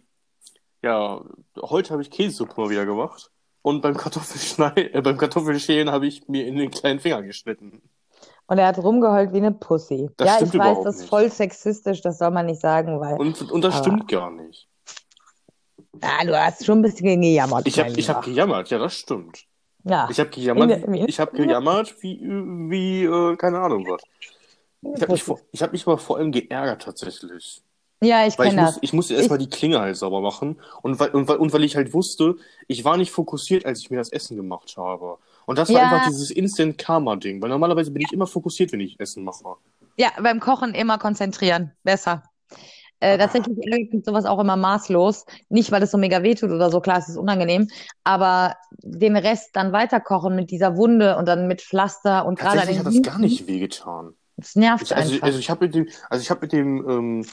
[0.81, 1.21] ja,
[1.61, 3.31] heute habe ich Käsesuppe mal wieder gemacht.
[3.61, 7.81] Und beim Kartoffelschneiden, äh, beim Kartoffelschälen habe ich mir in den kleinen Finger geschnitten.
[8.45, 10.09] Und er hat rumgeheult wie eine Pussy.
[10.15, 13.17] Das ja, ich weiß, das ist voll sexistisch, das soll man nicht sagen, weil.
[13.17, 14.69] Und, und das Aber- stimmt gar nicht.
[16.01, 19.45] Ah, du hast schon ein bisschen gejammert, Ich habe hab gejammert, ja, das stimmt.
[19.83, 24.01] Ja, Ich habe gejammert, ich habe gejammert, wie, wie äh, keine Ahnung was.
[24.81, 27.61] Ich habe mich, vor- ich hab mich aber vor allem geärgert tatsächlich.
[28.01, 28.83] Ja, ich Weil ich, kenne muss, das.
[28.83, 30.61] ich musste erstmal die Klinge halt sauber machen.
[30.83, 32.35] Und weil, und, weil, und weil ich halt wusste,
[32.67, 35.17] ich war nicht fokussiert, als ich mir das Essen gemacht habe.
[35.47, 35.89] Und das war Ja.
[35.89, 37.41] einfach dieses Instant-Karma-Ding.
[37.41, 39.55] Weil normalerweise bin ich immer fokussiert, wenn ich Essen mache.
[39.97, 41.71] Ja, beim Kochen immer konzentrieren.
[41.83, 42.23] Besser.
[42.99, 45.25] Äh, tatsächlich ärgert mich sowas auch immer maßlos.
[45.49, 47.67] Nicht, weil es so mega wehtut oder so, klar, es ist unangenehm,
[48.03, 52.79] aber den Rest dann weiterkochen mit dieser Wunde und dann mit Pflaster und gerade Tatsächlich
[52.79, 54.13] hat das gar nicht wehgetan.
[54.37, 55.25] Es nervt Ich, also, einfach.
[55.27, 57.25] also ich habe mit dem, also ich habe mit dem, ähm,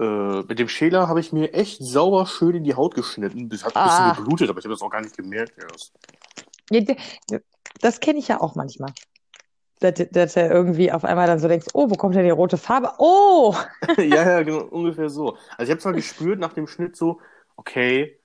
[0.00, 3.48] äh, mit dem Schäler habe ich mir echt sauber schön in die Haut geschnitten.
[3.48, 4.14] Das hat ein bisschen Ah.
[4.14, 5.92] geblutet, aber ich habe das auch gar nicht gemerkt erst.
[7.80, 8.92] Das kenne ich ja auch manchmal.
[9.82, 12.56] Dass, dass er irgendwie auf einmal dann so denkst, oh, wo kommt denn die rote
[12.56, 12.92] Farbe?
[12.98, 13.54] Oh!
[13.98, 15.36] ja, ja, genau, ungefähr so.
[15.56, 17.20] Also ich habe zwar gespürt nach dem Schnitt so,
[17.56, 18.18] okay,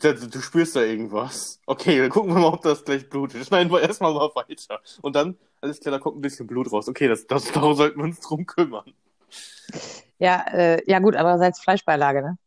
[0.00, 1.60] da, du spürst da irgendwas.
[1.66, 3.46] Okay, dann gucken wir mal, ob das gleich blutet.
[3.46, 4.80] Schneiden wir erstmal mal weiter.
[5.02, 6.88] Und dann, alles klar, da kommt ein bisschen Blut raus.
[6.88, 8.92] Okay, das, das, darum sollten wir uns drum kümmern.
[10.18, 12.38] Ja, äh, ja gut, andererseits Fleischbeilage, ne?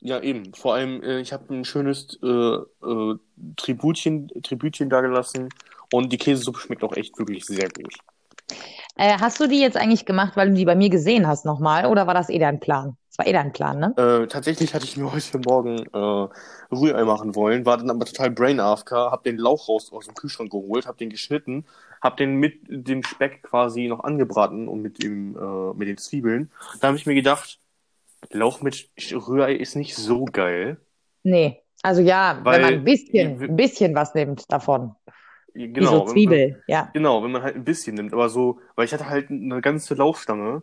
[0.00, 0.52] Ja, eben.
[0.54, 3.16] Vor allem, äh, ich habe ein schönes äh, äh,
[3.56, 5.48] Tributchen, Tribütchen da gelassen.
[5.92, 7.94] Und die Käsesuppe schmeckt auch echt wirklich sehr gut.
[8.96, 11.86] Äh, hast du die jetzt eigentlich gemacht, weil du die bei mir gesehen hast nochmal,
[11.86, 12.96] oder war das eh dein Plan?
[13.08, 13.94] Das war eh dein Plan, ne?
[13.96, 18.30] Äh, tatsächlich hatte ich mir heute Morgen äh, Rührei machen wollen, war dann aber total
[18.30, 21.64] brain AFK, hab den Lauch raus aus dem Kühlschrank geholt, hab den geschnitten,
[22.00, 26.50] hab den mit dem Speck quasi noch angebraten und mit dem äh, mit den Zwiebeln.
[26.80, 27.58] Da habe ich mir gedacht,
[28.30, 30.78] Lauch mit Rührei ist nicht so geil.
[31.22, 31.60] Nee.
[31.82, 34.94] Also ja, Weil- wenn man ein bisschen, ein bisschen was nimmt davon.
[35.54, 36.90] Wie Genau, so wenn man- Zwiebel, ja.
[36.94, 39.94] Genau, wenn man halt ein bisschen nimmt, aber so, weil ich hatte halt eine ganze
[39.94, 40.62] Lauchstange.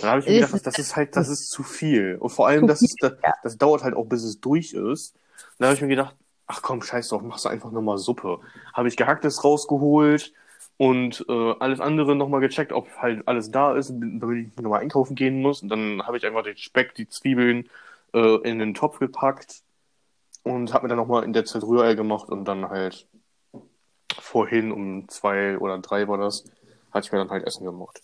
[0.00, 2.16] Dann habe ich mir gedacht, das, das ist halt, das ist zu viel.
[2.18, 5.14] Und vor allem, das ist, das, das dauert halt auch, bis es durch ist.
[5.58, 8.40] Dann habe ich mir gedacht, ach komm, scheiß drauf, machst du einfach nochmal Suppe.
[8.72, 10.32] Habe ich Gehacktes rausgeholt
[10.76, 15.14] und äh, alles andere nochmal gecheckt, ob halt alles da ist, damit ich nochmal einkaufen
[15.14, 15.62] gehen muss.
[15.62, 17.68] Und dann habe ich einfach den Speck, die Zwiebeln
[18.14, 19.62] äh, in den Topf gepackt
[20.42, 23.08] und habe mir dann nochmal in der Zeit Rührei gemacht und dann halt
[24.26, 26.44] vorhin um zwei oder drei war das,
[26.92, 28.00] hatte ich mir dann halt Essen gemacht.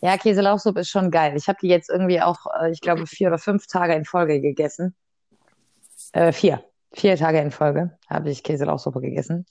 [0.00, 1.34] Ja, Käselauchsuppe ist schon geil.
[1.36, 4.40] Ich habe die jetzt irgendwie auch, äh, ich glaube, vier oder fünf Tage in Folge
[4.40, 4.94] gegessen.
[6.12, 6.62] Äh, vier.
[6.92, 9.44] Vier Tage in Folge habe ich Käselauchsuppe gegessen,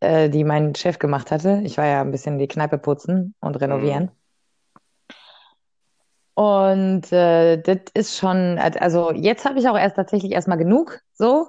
[0.00, 1.60] äh, die mein Chef gemacht hatte.
[1.64, 4.10] Ich war ja ein bisschen die Kneipe putzen und renovieren.
[6.34, 11.48] Und äh, das ist schon, also jetzt habe ich auch erst tatsächlich erstmal genug, so.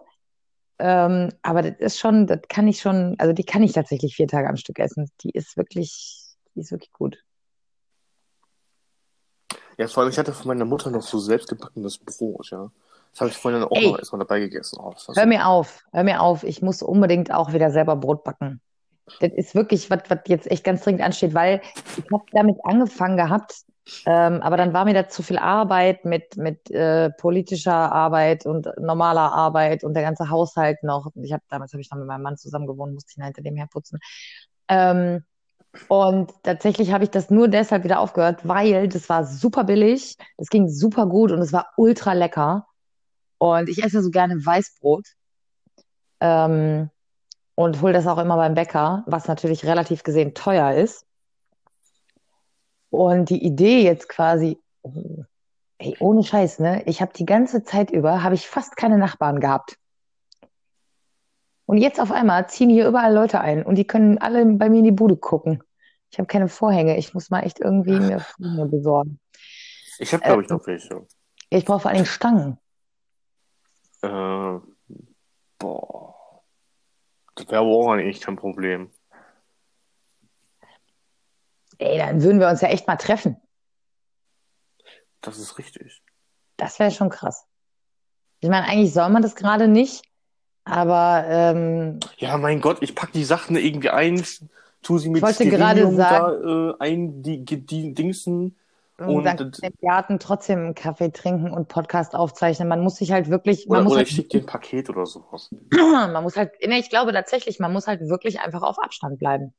[0.80, 4.28] Ähm, aber das ist schon, das kann ich schon, also die kann ich tatsächlich vier
[4.28, 5.10] Tage am Stück essen.
[5.22, 7.24] Die ist wirklich, die ist wirklich gut.
[9.78, 12.72] Ja, vor allem, ich hatte von meiner Mutter noch so selbstgebackenes Brot, ja.
[13.12, 13.92] Das habe ich vorhin dann auch Ey.
[13.92, 14.78] noch erstmal dabei gegessen.
[14.80, 16.44] Oh, Hör mir auf, hör mir auf.
[16.44, 18.62] Ich muss unbedingt auch wieder selber Brot backen.
[19.20, 21.62] Das ist wirklich was, was jetzt echt ganz dringend ansteht, weil
[21.96, 23.64] ich habe damit angefangen gehabt,
[24.06, 28.68] ähm, aber dann war mir da zu viel Arbeit mit, mit äh, politischer Arbeit und
[28.80, 31.12] normaler Arbeit und der ganze Haushalt noch.
[31.16, 33.56] Ich habe damals habe ich noch mit meinem Mann zusammen gewohnt, musste ihn hinter dem
[33.56, 34.00] herputzen.
[34.68, 35.24] Ähm,
[35.88, 40.50] und tatsächlich habe ich das nur deshalb wieder aufgehört, weil das war super billig, das
[40.50, 42.68] ging super gut und es war ultra lecker.
[43.38, 45.06] Und ich esse so gerne Weißbrot.
[46.20, 46.90] Ähm,
[47.56, 51.07] und hole das auch immer beim Bäcker, was natürlich relativ gesehen teuer ist.
[52.90, 54.60] Und die Idee jetzt quasi,
[55.78, 56.84] ey, ohne Scheiß, ne?
[56.86, 59.78] Ich habe die ganze Zeit über, habe ich fast keine Nachbarn gehabt.
[61.66, 64.80] Und jetzt auf einmal ziehen hier überall Leute ein und die können alle bei mir
[64.80, 65.62] in die Bude gucken.
[66.10, 66.98] Ich habe keine Vorhänge.
[66.98, 69.20] Ich muss mal echt irgendwie mir Vorhänge besorgen.
[70.00, 71.08] Ich habe, glaube ich, Äh, noch welche.
[71.50, 72.58] Ich brauche vor allen Dingen Stangen.
[74.02, 74.60] Äh,
[75.60, 76.16] boah.
[77.36, 78.90] Das wäre aber auch eigentlich kein Problem.
[81.80, 83.38] Ey, dann würden wir uns ja echt mal treffen.
[85.22, 86.02] Das ist richtig.
[86.58, 87.46] Das wäre schon krass.
[88.40, 90.04] Ich meine, eigentlich soll man das gerade nicht,
[90.64, 94.24] aber ähm, Ja, mein Gott, ich pack die Sachen irgendwie ein,
[94.84, 98.58] tu sie mit wollte Sterilium gerade da äh, ein, die, die Dingsen.
[98.98, 102.68] und Und dann im Garten trotzdem einen Kaffee trinken und Podcast aufzeichnen.
[102.68, 104.90] Man muss sich halt wirklich, man Oder, muss oder halt, ich schicke dir ein Paket
[104.90, 105.50] oder sowas.
[105.72, 109.54] man muss halt, nee, ich glaube tatsächlich, man muss halt wirklich einfach auf Abstand bleiben.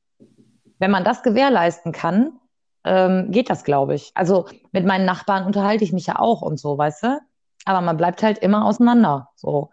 [0.79, 2.39] Wenn man das gewährleisten kann,
[2.83, 4.11] ähm, geht das, glaube ich.
[4.15, 7.19] Also mit meinen Nachbarn unterhalte ich mich ja auch und so, weißt du?
[7.65, 9.29] Aber man bleibt halt immer auseinander.
[9.35, 9.69] So.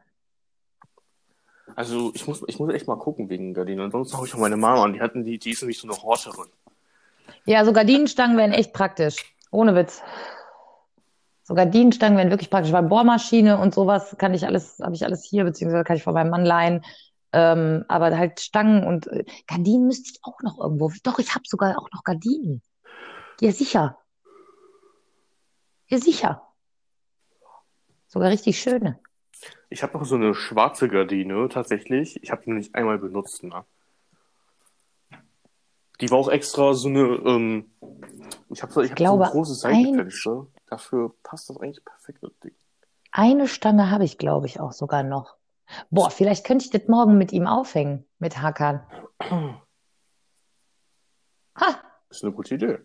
[1.74, 3.84] Also ich muss, ich muss echt mal gucken wegen Gardinen.
[3.84, 4.92] Ansonsten habe ich auch meine Mama an.
[4.92, 6.48] Die hatten die, die ist nämlich so eine Horterin.
[7.44, 9.34] Ja, so Gardinenstangen wären echt praktisch.
[9.50, 10.02] Ohne Witz.
[11.44, 15.24] So Gardinenstangen wären wirklich praktisch, weil Bohrmaschine und sowas kann ich alles, habe ich alles
[15.24, 16.84] hier, beziehungsweise kann ich von meinem Mann leihen.
[17.38, 20.90] Ähm, aber halt Stangen und äh, Gardinen müsste ich auch noch irgendwo.
[21.03, 22.62] Doch, ich habe sogar auch noch Gardinen.
[23.42, 23.99] Ja, sicher.
[25.88, 26.42] Ja, sicher.
[28.07, 28.99] Sogar richtig schöne.
[29.68, 32.22] Ich habe noch so eine schwarze Gardine, tatsächlich.
[32.22, 33.66] Ich habe die noch nicht einmal benutzt, ne?
[36.01, 37.70] Die war auch extra so eine, ähm,
[38.49, 40.46] ich habe so, ich hab so glaube, ein großes ein- Seitenfenster.
[40.68, 42.55] Dafür passt das eigentlich perfekt, das Ding.
[43.12, 45.36] Eine Stange habe ich, glaube ich, auch sogar noch.
[45.90, 48.83] Boah, vielleicht könnte ich das morgen mit ihm aufhängen, mit Hakan.
[51.59, 52.79] Ha, Ist eine gute Idee.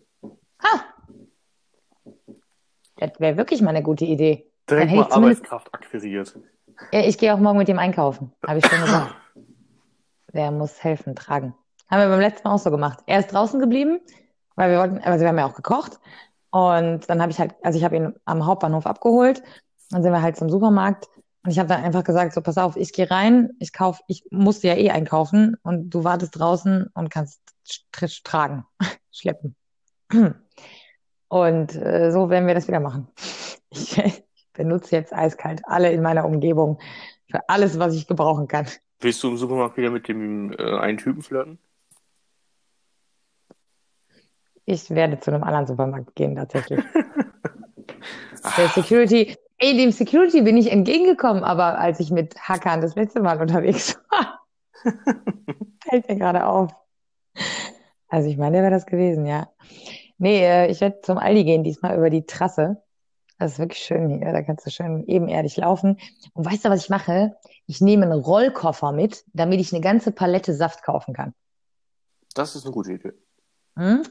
[0.62, 0.84] ha.
[2.96, 4.50] Das wäre wirklich mal eine gute Idee.
[4.68, 6.38] Direkt mal Arbeitskraft akquiriert.
[6.92, 9.14] Ja, ich gehe auch morgen mit ihm einkaufen, habe ich schon gesagt.
[10.32, 11.54] Der muss helfen, tragen.
[11.90, 13.00] Haben wir beim letzten Mal auch so gemacht.
[13.06, 14.00] Er ist draußen geblieben,
[14.56, 15.98] weil wir wollten, also wir haben ja auch gekocht.
[16.50, 19.42] Und dann habe ich halt, also ich habe ihn am Hauptbahnhof abgeholt.
[19.90, 21.08] Dann sind wir halt zum Supermarkt.
[21.44, 24.24] Und ich habe dann einfach gesagt, so pass auf, ich gehe rein, ich kauf, ich
[24.30, 27.40] musste ja eh einkaufen und du wartest draußen und kannst
[27.92, 28.64] tr- tragen,
[29.10, 29.56] schleppen.
[31.28, 33.08] Und äh, so werden wir das wieder machen.
[33.74, 36.78] Ich, ich benutze jetzt eiskalt alle in meiner Umgebung
[37.30, 38.66] für alles, was ich gebrauchen kann.
[39.00, 41.58] Willst du im Supermarkt wieder mit dem äh, einen Typen flirten?
[44.66, 46.84] Ich werde zu einem anderen Supermarkt gehen, tatsächlich.
[48.58, 53.20] Der Security, ey, dem Security bin ich entgegengekommen, aber als ich mit Hakan das letzte
[53.20, 54.40] Mal unterwegs war,
[55.84, 56.72] fällt mir gerade auf.
[58.08, 59.48] Also ich meine, der wäre das gewesen, ja.
[60.18, 62.82] Nee, äh, ich werde zum Aldi gehen, diesmal über die Trasse.
[63.38, 65.98] Das ist wirklich schön hier, da kannst du schön ebenerdig laufen.
[66.34, 67.36] Und weißt du, was ich mache?
[67.66, 71.34] Ich nehme einen Rollkoffer mit, damit ich eine ganze Palette Saft kaufen kann.
[72.34, 73.12] Das ist eine gute Idee.
[73.76, 74.02] Hm?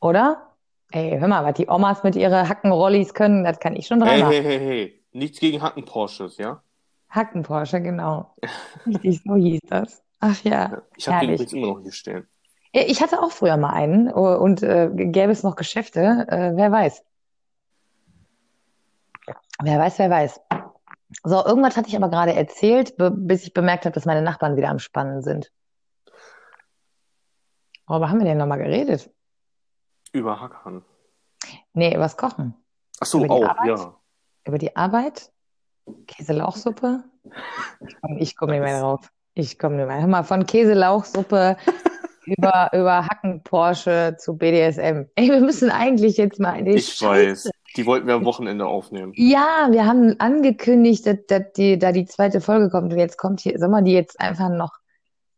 [0.00, 0.45] Oder?
[0.92, 4.20] Ey, hör mal, was die Omas mit ihren Hackenrollis können, das kann ich schon Hey,
[4.20, 4.32] dreimal.
[4.32, 5.02] hey, hey, hey.
[5.12, 6.62] Nichts gegen Hacken-Porsches, ja?
[7.10, 8.34] Hacken-Porsche, genau.
[8.86, 10.02] Richtig, so hieß das.
[10.20, 12.26] Ach ja, Ich habe den übrigens immer noch hier stehen.
[12.72, 17.02] Ich hatte auch früher mal einen und äh, gäbe es noch Geschäfte, äh, wer weiß.
[19.62, 20.40] Wer weiß, wer weiß.
[21.24, 24.68] So, irgendwas hatte ich aber gerade erzählt, bis ich bemerkt habe, dass meine Nachbarn wieder
[24.68, 25.50] am Spannen sind.
[27.86, 29.10] Worüber haben wir denn nochmal geredet?
[30.12, 30.84] Über Hackern.
[31.74, 32.54] Nee, übers Kochen.
[33.00, 33.66] Ach so, auch, Arbeit?
[33.66, 33.94] ja.
[34.46, 35.32] Über die Arbeit?
[36.06, 37.04] Käselauchsuppe?
[37.86, 39.10] Ich komme ich komm nicht mehr drauf.
[39.34, 40.00] Ich komme nicht mehr.
[40.00, 41.56] Hör mal, von Käselauchsuppe
[42.24, 45.06] über, über Hacken Porsche zu BDSM.
[45.14, 47.50] Ey, wir müssen eigentlich jetzt mal Ich weiß.
[47.76, 49.12] Die wollten wir am Wochenende aufnehmen.
[49.16, 53.40] Ja, wir haben angekündigt, dass, dass die, da die zweite Folge kommt und jetzt kommt
[53.40, 54.78] hier, sollen wir die jetzt einfach noch,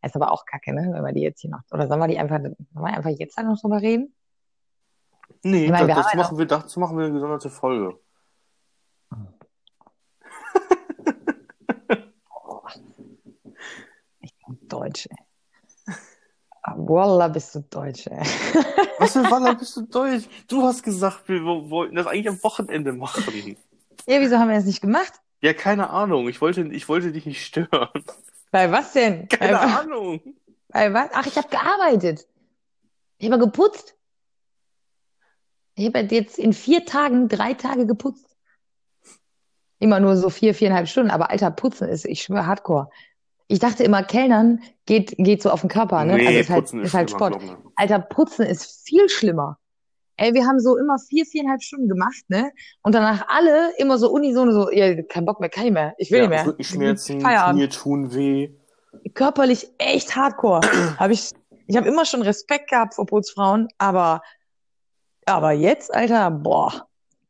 [0.04, 2.18] ist aber auch kacke, ne, wenn wir die jetzt hier noch, oder sollen wir die
[2.18, 4.14] einfach, sollen wir einfach jetzt noch drüber reden?
[5.42, 7.98] Nee, Ich meine, wir das, das machen wir, dazu machen wir eine gesonderte Folge.
[14.68, 15.94] Deutsch, ey.
[16.62, 18.18] Ah, Wallah, bist du Deutsch, ey.
[18.98, 20.24] Was für Waller bist du deutsch?
[20.48, 23.56] Du hast gesagt, wir wo- wollten das eigentlich am Wochenende machen.
[24.06, 25.12] Ja, wieso haben wir das nicht gemacht?
[25.40, 26.28] Ja, keine Ahnung.
[26.28, 27.88] Ich wollte, ich wollte dich nicht stören.
[28.50, 29.28] Bei was denn?
[29.28, 30.20] Bei, Keine wa- Ahnung.
[30.68, 31.10] bei was?
[31.12, 32.26] Ach, ich habe gearbeitet.
[33.18, 33.94] Ich habe geputzt.
[35.78, 38.26] Ich habe jetzt in vier Tagen drei Tage geputzt.
[39.78, 41.10] Immer nur so vier, viereinhalb Stunden.
[41.10, 42.90] Aber alter, putzen ist, ich schwöre, Hardcore.
[43.46, 46.16] Ich dachte immer, Kellnern geht, geht so auf den Körper, ne?
[46.16, 47.38] Nee, Also ist halt, putzen ist halt Sport.
[47.38, 47.62] glaub mir.
[47.76, 49.58] Alter, putzen ist viel schlimmer.
[50.16, 52.50] Ey, wir haben so immer vier, viereinhalb Stunden gemacht, ne?
[52.82, 55.94] Und danach alle immer so unisono so, ja, kein Bock mehr, kann ich mehr.
[55.98, 56.46] Ich will Ja, nicht mehr.
[56.46, 57.20] Rückenschmerzen.
[57.20, 58.50] Knie tun weh.
[59.14, 60.60] Körperlich echt hardcore.
[60.98, 61.30] Hab ich,
[61.68, 64.22] ich habe immer schon Respekt gehabt vor Putzfrauen, aber,
[65.36, 66.86] aber jetzt, Alter, boah.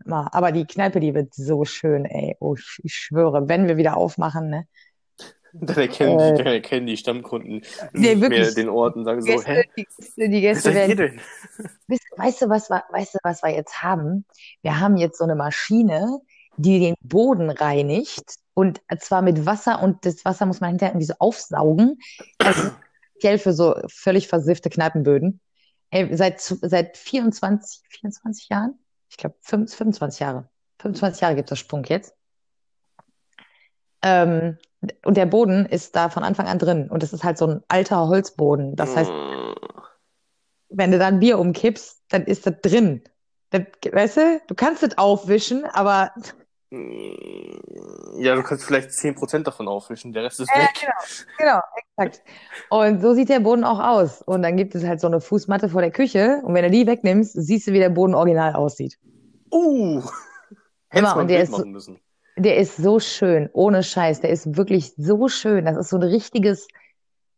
[0.06, 2.37] Aber die Kneipe, die wird so schön, ey.
[2.40, 4.66] Oh, ich schwöre, wenn wir wieder aufmachen, ne?
[5.52, 6.32] Dann erkennen, Äh.
[6.37, 8.54] die, dann erkennen die Stammkunden Nee, nicht mehr wirklich.
[8.54, 11.20] den Ort und sagen so, Gäste, hä, die Gäste, die Gäste werden denn?
[11.88, 14.26] Weißt, weißt du, was wir, weißt du, was wir jetzt haben?
[14.62, 16.20] Wir haben jetzt so eine Maschine,
[16.58, 21.06] die den Boden reinigt und zwar mit Wasser und das Wasser muss man hinterher irgendwie
[21.06, 21.98] so aufsaugen.
[22.38, 22.70] Also
[23.12, 25.40] speziell für so völlig versiffte Kneipenböden.
[25.90, 28.79] Ey, seit, seit 24, 24 Jahren?
[29.11, 30.48] Ich glaube 25 Jahre.
[30.81, 32.14] 25 Jahre gibt es Sprung jetzt.
[34.03, 34.59] Ähm,
[35.05, 36.88] und der Boden ist da von Anfang an drin.
[36.90, 38.77] Und das ist halt so ein alter Holzboden.
[38.77, 39.55] Das heißt, Äh,
[40.70, 43.03] wenn du dann Bier umkippst, dann ist das drin.
[43.51, 46.12] Das, weißt du, du kannst es aufwischen, aber
[46.70, 50.88] Ja, du kannst vielleicht 10% davon aufwischen, der Rest ist Ja, weg.
[51.38, 51.61] genau,
[51.96, 52.22] exakt.
[52.70, 54.22] Und so sieht der Boden auch aus.
[54.22, 56.40] Und dann gibt es halt so eine Fußmatte vor der Küche.
[56.44, 58.98] Und wenn du die wegnimmst, siehst du, wie der Boden original aussieht.
[59.52, 60.02] Uh!
[60.90, 62.00] Hättest mal und der Bild ist machen müssen.
[62.37, 64.20] Der ist so schön, ohne Scheiß.
[64.20, 65.64] Der ist wirklich so schön.
[65.64, 66.68] Das ist so ein richtiges,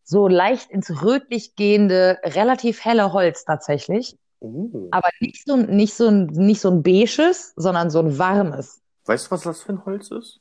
[0.05, 4.16] so leicht ins Rötlich gehende, relativ helle Holz tatsächlich.
[4.40, 4.88] Uh.
[4.90, 8.80] Aber nicht so, ein- nicht so ein, nicht so ein beiges, sondern so ein warmes.
[9.07, 10.41] Weißt du, was das für ein Holz ist?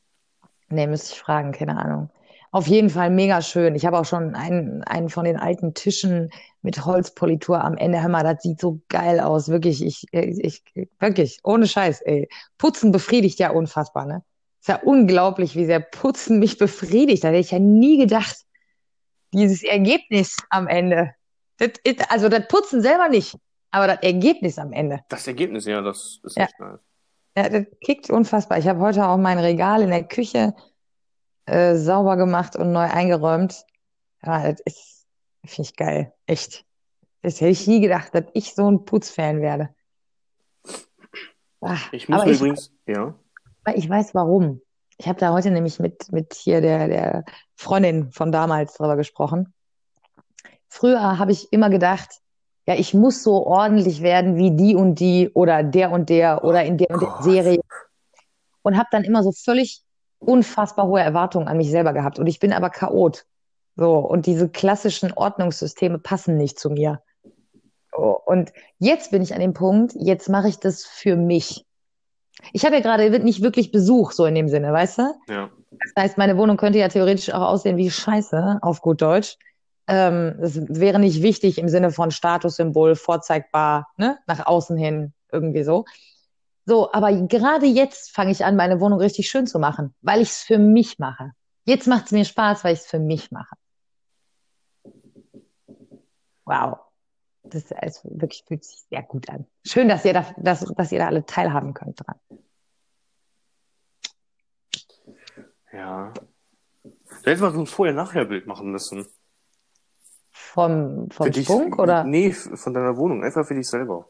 [0.70, 2.10] Nee, müsste ich fragen, keine Ahnung.
[2.52, 3.76] Auf jeden Fall mega schön.
[3.76, 8.02] Ich habe auch schon einen, einen von den alten Tischen mit Holzpolitur am Ende.
[8.02, 9.50] Hör mal, das sieht so geil aus.
[9.50, 10.64] Wirklich, ich, ich,
[11.00, 12.28] wirklich, ohne Scheiß, ey.
[12.58, 14.24] Putzen befriedigt ja unfassbar, ne?
[14.60, 17.24] Ist ja unglaublich, wie sehr Putzen mich befriedigt.
[17.24, 18.36] Da hätte ich ja nie gedacht.
[19.32, 21.14] Dieses Ergebnis am Ende.
[21.58, 21.70] Das,
[22.10, 23.38] also das Putzen selber nicht,
[23.70, 25.02] aber das Ergebnis am Ende.
[25.10, 26.46] Das Ergebnis, ja, das ist Ja.
[26.46, 26.80] echt nice.
[27.38, 28.58] Ja, das kickt unfassbar.
[28.58, 30.54] Ich habe heute auch mein Regal in der Küche
[31.46, 33.66] äh, sauber gemacht und neu eingeräumt.
[34.24, 35.08] Ja, das ist,
[35.46, 36.14] finde ich geil.
[36.26, 36.66] Echt.
[37.22, 39.70] Das hätte ich nie gedacht, dass ich so ein Putzfan werde.
[41.62, 43.14] Ah, Ich muss mir ich, übrigens, ja.
[43.74, 44.62] ich weiß warum.
[44.98, 49.54] Ich habe da heute nämlich mit, mit hier der, der Freundin von damals drüber gesprochen.
[50.68, 52.22] Früher habe ich immer gedacht,
[52.70, 56.64] ja, ich muss so ordentlich werden wie die und die oder der und der oder
[56.64, 57.24] in der und der Gott.
[57.24, 57.60] Serie.
[58.62, 59.82] Und habe dann immer so völlig
[60.20, 62.20] unfassbar hohe Erwartungen an mich selber gehabt.
[62.20, 63.26] Und ich bin aber Chaot.
[63.76, 67.02] So, und diese klassischen Ordnungssysteme passen nicht zu mir.
[67.92, 71.66] So, und jetzt bin ich an dem Punkt, jetzt mache ich das für mich.
[72.54, 75.14] Ich habe ja gerade nicht wirklich Besuch, so in dem Sinne, weißt du?
[75.28, 75.50] Ja.
[75.72, 79.40] Das heißt, meine Wohnung könnte ja theoretisch auch aussehen wie Scheiße, auf gut Deutsch.
[79.90, 84.20] Ähm, das wäre nicht wichtig im Sinne von Statussymbol, vorzeigbar, ne?
[84.28, 85.86] Nach außen hin, irgendwie so.
[86.66, 90.30] So, aber gerade jetzt fange ich an, meine Wohnung richtig schön zu machen, weil ich
[90.30, 91.32] es für mich mache.
[91.66, 93.56] Jetzt macht es mir Spaß, weil ich es für mich mache.
[96.46, 96.78] Wow.
[97.42, 99.48] Das ist wirklich fühlt sich sehr gut an.
[99.66, 102.20] Schön, dass ihr da, dass, dass ihr da alle teilhaben könnt dran.
[105.74, 106.14] Ja.
[106.84, 109.08] Du hättest mal so ein Vorher-Nachher-Bild machen müssen.
[110.54, 111.46] Vom, vom Für dich.
[111.46, 112.04] Spunk oder?
[112.04, 113.24] Nee, von deiner Wohnung.
[113.24, 114.08] Einfach für dich selber.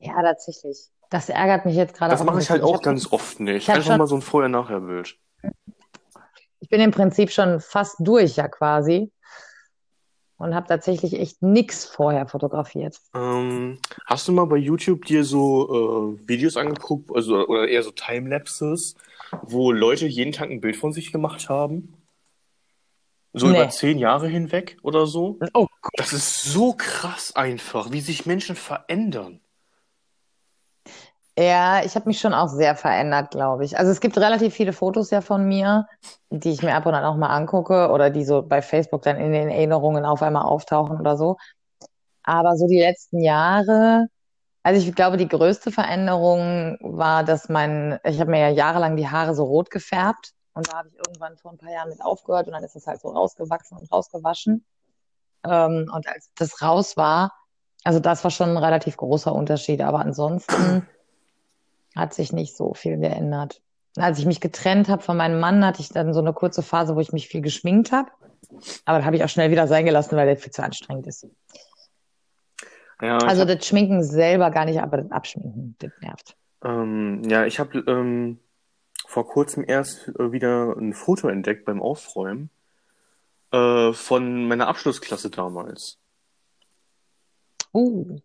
[0.00, 0.88] Ja, tatsächlich.
[1.10, 3.56] Das ärgert mich jetzt gerade Das mache ich halt auch ganz oft nicht.
[3.62, 5.16] ich hab Einfach schon- mal so ein Vorher-Nachher-Bild.
[6.60, 9.10] Ich bin im Prinzip schon fast durch, ja quasi.
[10.36, 13.00] Und habe tatsächlich echt nix vorher fotografiert.
[13.14, 17.90] Ähm, hast du mal bei YouTube dir so äh, Videos angeguckt, also oder eher so
[17.92, 18.94] Timelapses,
[19.42, 21.94] wo Leute jeden Tag ein Bild von sich gemacht haben?
[23.32, 23.54] So Nee.
[23.54, 25.38] über zehn Jahre hinweg oder so.
[25.54, 25.66] Oh
[25.96, 29.40] Das ist so krass einfach, wie sich Menschen verändern.
[31.38, 33.78] Ja, ich habe mich schon auch sehr verändert, glaube ich.
[33.78, 35.86] Also es gibt relativ viele Fotos ja von mir,
[36.30, 39.18] die ich mir ab und an auch mal angucke oder die so bei Facebook dann
[39.18, 41.36] in den Erinnerungen auf einmal auftauchen oder so.
[42.24, 44.06] Aber so die letzten Jahre,
[44.64, 49.08] also ich glaube, die größte Veränderung war, dass mein, ich habe mir ja jahrelang die
[49.08, 52.46] Haare so rot gefärbt und da habe ich irgendwann vor ein paar Jahren mit aufgehört
[52.48, 54.64] und dann ist es halt so rausgewachsen und rausgewaschen.
[55.44, 57.32] Ähm, und als das raus war,
[57.84, 60.86] also das war schon ein relativ großer Unterschied, aber ansonsten
[61.94, 63.62] hat sich nicht so viel geändert.
[63.96, 66.96] Als ich mich getrennt habe von meinem Mann, hatte ich dann so eine kurze Phase,
[66.96, 68.10] wo ich mich viel geschminkt habe.
[68.84, 71.26] Aber das habe ich auch schnell wieder sein gelassen, weil das viel zu anstrengend ist.
[73.00, 76.36] Ja, Also das Schminken selber gar nicht, aber das Abschminken, das nervt.
[76.64, 78.40] ähm, ja, ich habe ähm,
[79.08, 82.50] vor kurzem erst äh, wieder ein Foto entdeckt beim Aufräumen
[83.52, 85.96] äh, von meiner Abschlussklasse damals.
[87.72, 88.18] Uh,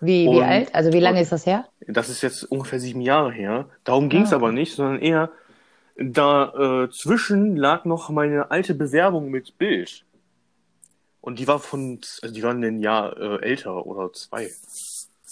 [0.00, 0.74] wie, wie Und alt?
[0.74, 1.68] Also wie lange ist das her?
[1.86, 3.68] das ist jetzt ungefähr sieben Jahre her.
[3.84, 5.30] Darum ging es Ah, aber nicht, sondern eher
[5.96, 10.04] dazwischen lag noch meine alte Bewerbung mit Bild.
[11.20, 14.50] Und die war von, also die waren ein Jahr äh, älter oder zwei.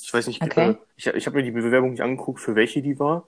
[0.01, 0.76] Ich weiß nicht, äh, Okay.
[0.97, 3.26] ich, ich habe mir die Bewerbung nicht angeguckt, für welche die war.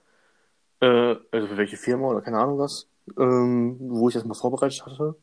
[0.80, 4.84] Äh, also für welche Firma oder keine Ahnung was, ähm, wo ich das mal vorbereitet
[4.84, 5.16] hatte.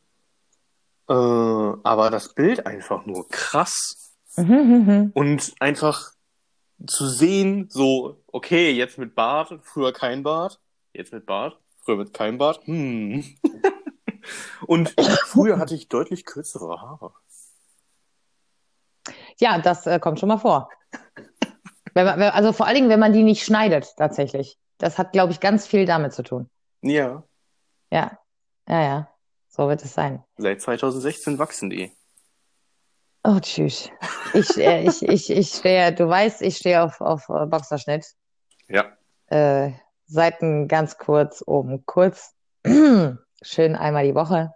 [1.09, 4.15] Äh, aber das Bild einfach nur krass.
[4.35, 5.11] Mhm.
[5.13, 6.11] Und einfach
[6.85, 10.59] zu sehen, so, okay, jetzt mit Bart, früher kein Bart,
[10.93, 13.23] jetzt mit Bart, früher mit kein Bart, hm.
[14.67, 14.95] Und
[15.25, 17.13] früher hatte ich deutlich kürzere Haare.
[19.39, 20.69] Ja, das äh, kommt schon mal vor.
[21.93, 24.57] Man, also vor allen Dingen, wenn man die nicht schneidet, tatsächlich.
[24.77, 26.49] Das hat, glaube ich, ganz viel damit zu tun.
[26.81, 27.23] Ja,
[27.91, 28.17] Ja,
[28.67, 29.09] ja, ja.
[29.49, 30.23] So wird es sein.
[30.37, 31.91] seit 2016 wachsen die.
[33.23, 33.89] Oh, tschüss.
[34.33, 38.05] Ich, äh, ich, ich, ich stehe, du weißt, ich stehe auf, auf äh, Boxerschnitt.
[38.67, 38.97] Ja.
[39.27, 39.71] Äh,
[40.07, 42.33] Seiten ganz kurz, oben kurz.
[42.65, 44.53] Schön einmal die Woche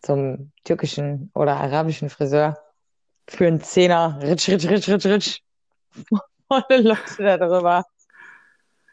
[0.00, 2.58] zum türkischen oder arabischen Friseur.
[3.28, 4.18] Für einen Zehner.
[4.22, 5.40] Ritsch, ritsch, ritsch, ritsch, ritsch.
[6.48, 7.84] Volle Leute da drüber.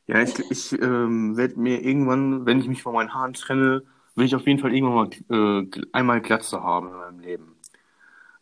[0.08, 3.84] Ja, ich, ich ähm, werde mir irgendwann, wenn ich mich von meinen Haaren trenne,
[4.16, 7.56] will ich auf jeden Fall irgendwann mal äh, einmal Glatze haben in meinem Leben.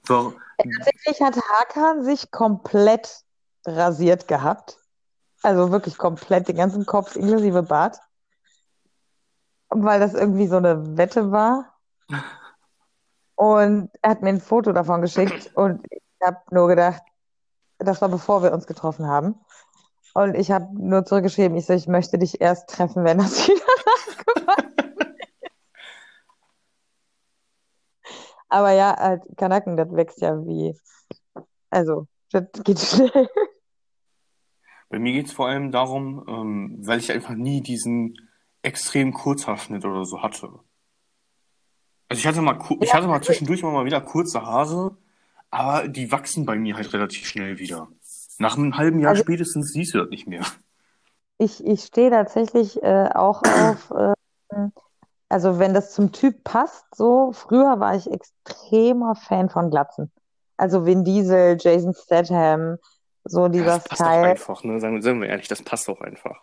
[0.08, 3.24] So, Tatsächlich hat Hakan sich komplett
[3.66, 4.78] rasiert gehabt.
[5.42, 8.00] Also wirklich komplett den ganzen Kopf inklusive Bart.
[9.70, 11.76] Weil das irgendwie so eine Wette war.
[13.36, 17.04] Und er hat mir ein Foto davon geschickt und ich habe nur gedacht,
[17.78, 19.40] das war bevor wir uns getroffen haben.
[20.20, 23.62] Und ich habe nur zurückgeschrieben, ich so, ich möchte dich erst treffen, wenn das wieder
[23.86, 25.52] nachgewachsen ist.
[28.50, 30.78] Aber ja, halt, Kanaken, das wächst ja wie,
[31.70, 33.30] also, das geht schnell.
[34.90, 38.18] bei mir geht es vor allem darum, ähm, weil ich einfach nie diesen
[38.62, 40.50] extremen Kurzhaarschnitt oder so hatte.
[42.10, 44.98] Also ich hatte mal, ku- ich hatte mal zwischendurch mal wieder kurze Haare,
[45.50, 47.88] aber die wachsen bei mir halt relativ schnell wieder.
[48.40, 50.46] Nach einem halben Jahr Also spätestens siehst du das nicht mehr.
[51.38, 54.14] ich, ich stehe tatsächlich äh, auch auf, äh,
[55.30, 60.12] also wenn das zum Typ passt, so, früher war ich extremer Fan von Glatzen.
[60.58, 62.78] Also Vin Diesel, Jason Statham,
[63.24, 64.24] so Ja, dieser das passt doch Style.
[64.24, 64.80] einfach, ne?
[64.80, 66.42] Sagen wir, sagen wir ehrlich, das passt doch einfach.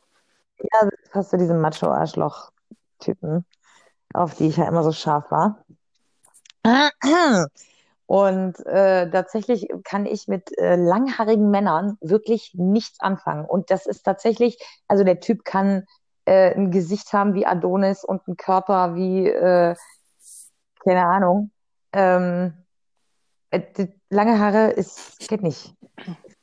[0.59, 3.45] Ja, das passt zu diesem Macho-Arschloch-Typen,
[4.15, 5.65] auf die ich ja immer so scharf war.
[8.07, 13.45] Und äh, tatsächlich kann ich mit äh, langhaarigen Männern wirklich nichts anfangen.
[13.45, 15.85] Und das ist tatsächlich, also der Typ kann
[16.25, 19.75] äh, ein Gesicht haben wie Adonis und einen Körper wie, äh,
[20.85, 21.51] keine Ahnung.
[21.93, 22.53] Ähm,
[23.51, 25.75] äh, lange Haare ist, geht nicht.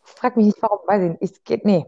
[0.01, 1.37] Frag mich nicht, warum, weiß ich nicht.
[1.37, 1.85] Es geht, nee.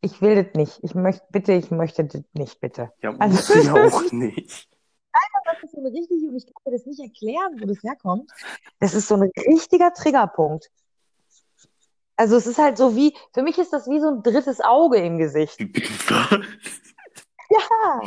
[0.00, 0.80] Ich will das nicht.
[0.82, 2.92] Ich möchte, bitte, ich möchte das nicht, bitte.
[3.00, 4.68] Ja, Also, musst du ja auch nicht.
[5.64, 8.30] Das ist so eine richtige, und ich kann mir das nicht erklären, wo das herkommt.
[8.80, 10.70] Das ist so ein richtiger Triggerpunkt.
[12.16, 14.98] Also es ist halt so wie, für mich ist das wie so ein drittes Auge
[14.98, 15.58] im Gesicht.
[17.50, 18.00] Ja,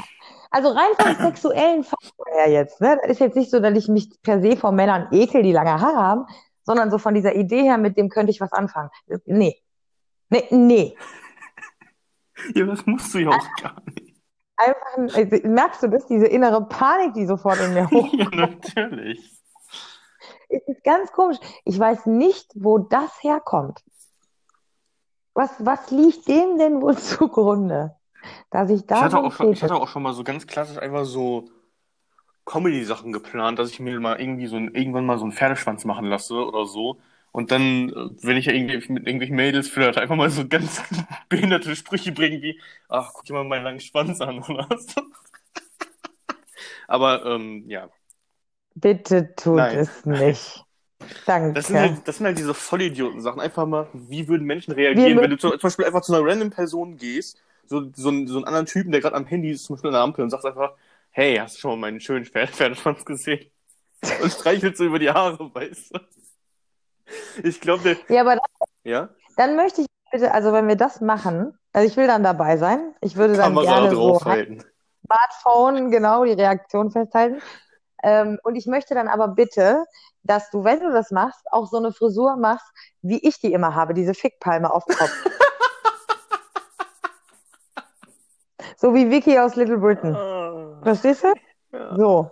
[0.49, 2.97] also rein vom sexuellen Faktor her jetzt, ne?
[3.03, 5.79] Das ist jetzt nicht so, dass ich mich per se vor Männern ekel, die lange
[5.79, 6.25] Haare haben,
[6.63, 8.89] sondern so von dieser Idee her, mit dem könnte ich was anfangen.
[9.25, 9.61] Nee.
[10.29, 10.97] Nee, nee.
[12.55, 14.06] Ja, das musst du ja auch gar nicht.
[14.57, 18.11] Einfach, ein- also, merkst du das, diese innere Panik, die sofort in mir hoch.
[18.17, 19.33] Ja, natürlich.
[20.49, 21.37] Es ist ganz komisch.
[21.65, 23.83] Ich weiß nicht, wo das herkommt.
[25.33, 27.95] Was, was liegt dem denn wohl zugrunde?
[28.49, 30.77] Dass ich Ich da hatte auch schon, ich hatte auch schon mal so ganz klassisch
[30.77, 31.49] einfach so
[32.45, 36.05] Comedy-Sachen geplant, dass ich mir mal irgendwie so ein, irgendwann mal so einen Pferdeschwanz machen
[36.05, 36.97] lasse oder so.
[37.37, 40.81] Und dann, äh, wenn ich ja irgendwie mit irgendwelchen Mädels flirte, einfach mal so ganz
[41.29, 42.59] behinderte Sprüche bringen wie,
[42.89, 45.01] ach, guck dir mal meinen langen Schwanz an oder so.
[46.87, 47.89] Aber, ähm, ja.
[48.75, 49.75] Bitte tut Nein.
[49.75, 50.65] es nicht.
[51.25, 51.59] Danke.
[51.59, 53.39] Das sind, halt, das sind halt diese Vollidioten-Sachen.
[53.41, 56.49] Einfach mal, wie würden Menschen reagieren, wenn du zu, zum Beispiel einfach zu einer random
[56.51, 59.75] Person gehst, so, so, einen- so einen anderen Typen, der gerade am Handy ist, zum
[59.75, 60.73] Beispiel an der Ampel und sagst einfach,
[61.11, 63.49] hey, hast du schon mal meinen schönen Pferd Pferdeschwanz gesehen?
[64.21, 65.99] Und streichelst so über die Haare, weißt du?
[67.43, 69.09] Ich glaube, Ja, aber dann, ja?
[69.35, 72.95] dann möchte ich bitte, also wenn wir das machen, also ich will dann dabei sein.
[73.01, 74.63] Ich würde dann Kamera gerne so draufhalten.
[75.05, 77.41] Smartphone, genau, die Reaktion festhalten.
[78.03, 79.85] Ähm, und ich möchte dann aber bitte,
[80.23, 82.65] dass du, wenn du das machst, auch so eine Frisur machst,
[83.01, 85.11] wie ich die immer habe, diese Fickpalme auf dem Kopf.
[88.77, 90.15] so wie Vicky aus Little Britain.
[90.15, 91.33] Ah, Verstehst du?
[91.71, 91.95] ja.
[91.95, 92.31] So.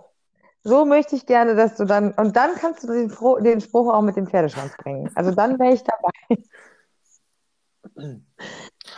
[0.66, 3.92] So möchte ich gerne, dass du dann, und dann kannst du den, Fro- den Spruch
[3.92, 5.08] auch mit dem Pferdeschwanz bringen.
[5.14, 6.10] Also dann wäre ich dabei.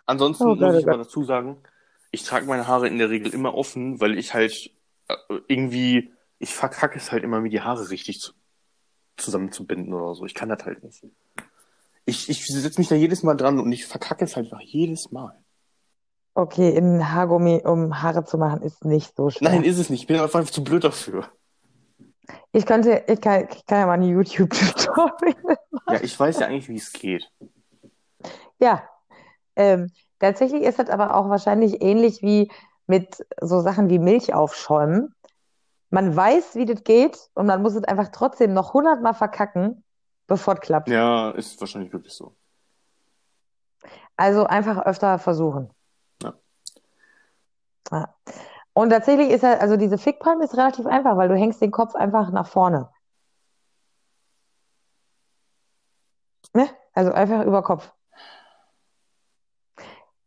[0.06, 0.98] Ansonsten Oh muss oh ich Gott.
[0.98, 1.58] dazu sagen,
[2.10, 4.70] ich trage meine Haare in der Regel immer offen, weil ich halt
[5.08, 5.14] äh,
[5.46, 8.32] irgendwie, ich verkacke es halt immer, mir die Haare richtig zu,
[9.18, 10.24] zusammenzubinden oder so.
[10.24, 11.04] Ich kann das halt nicht.
[12.06, 15.12] Ich, ich setze mich da jedes Mal dran und ich verkacke es halt einfach jedes
[15.12, 15.38] Mal.
[16.32, 19.50] Okay, in Haargummi, um Haare zu machen, ist nicht so schwer.
[19.50, 20.00] Nein, ist es nicht.
[20.00, 21.28] Ich bin einfach zu blöd dafür.
[22.52, 25.34] Ich könnte, ich kann, ich kann ja mal eine YouTube-Tutorial.
[25.90, 27.30] Ja, ich weiß ja eigentlich, wie es geht.
[28.58, 28.82] Ja,
[29.56, 32.50] ähm, tatsächlich ist das aber auch wahrscheinlich ähnlich wie
[32.86, 35.14] mit so Sachen wie Milch aufschäumen.
[35.88, 39.82] Man weiß, wie das geht und man muss es einfach trotzdem noch hundertmal verkacken,
[40.26, 40.88] bevor es klappt.
[40.88, 42.34] Ja, ist wahrscheinlich wirklich so.
[44.16, 45.70] Also einfach öfter versuchen.
[46.22, 46.34] Ja.
[47.90, 48.14] Ja.
[48.78, 51.96] Und tatsächlich ist halt, also diese Fickpalm ist relativ einfach, weil du hängst den Kopf
[51.96, 52.88] einfach nach vorne.
[56.54, 56.68] Ne?
[56.92, 57.92] Also einfach über Kopf.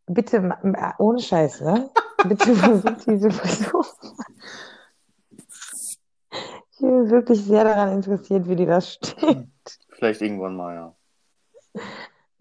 [0.06, 0.54] Bitte,
[0.98, 1.92] ohne Scheiß, ne?
[2.28, 3.86] Bitte versuch diese Frisur.
[6.72, 9.48] Ich bin wirklich sehr daran interessiert, wie die das steht.
[9.92, 10.96] Vielleicht irgendwann mal, ja.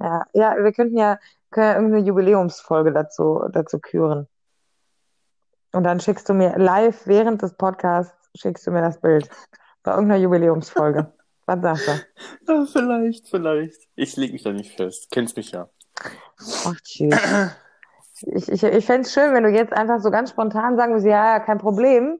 [0.00, 4.26] Ja, ja, wir könnten ja, können ja irgendeine Jubiläumsfolge dazu, dazu küren.
[5.72, 9.28] Und dann schickst du mir live während des Podcasts, schickst du mir das Bild.
[9.82, 11.12] Bei irgendeiner Jubiläumsfolge.
[11.46, 12.52] Was sagst du?
[12.52, 12.66] ja.
[12.66, 13.88] Vielleicht, vielleicht.
[13.96, 15.08] Ich leg mich da nicht fest.
[15.10, 15.68] Kennst mich ja.
[16.64, 17.14] Ach, tschüss.
[18.22, 21.06] Ich, ich, ich fände es schön, wenn du jetzt einfach so ganz spontan sagen würdest,
[21.06, 22.18] ja, ja, kein Problem.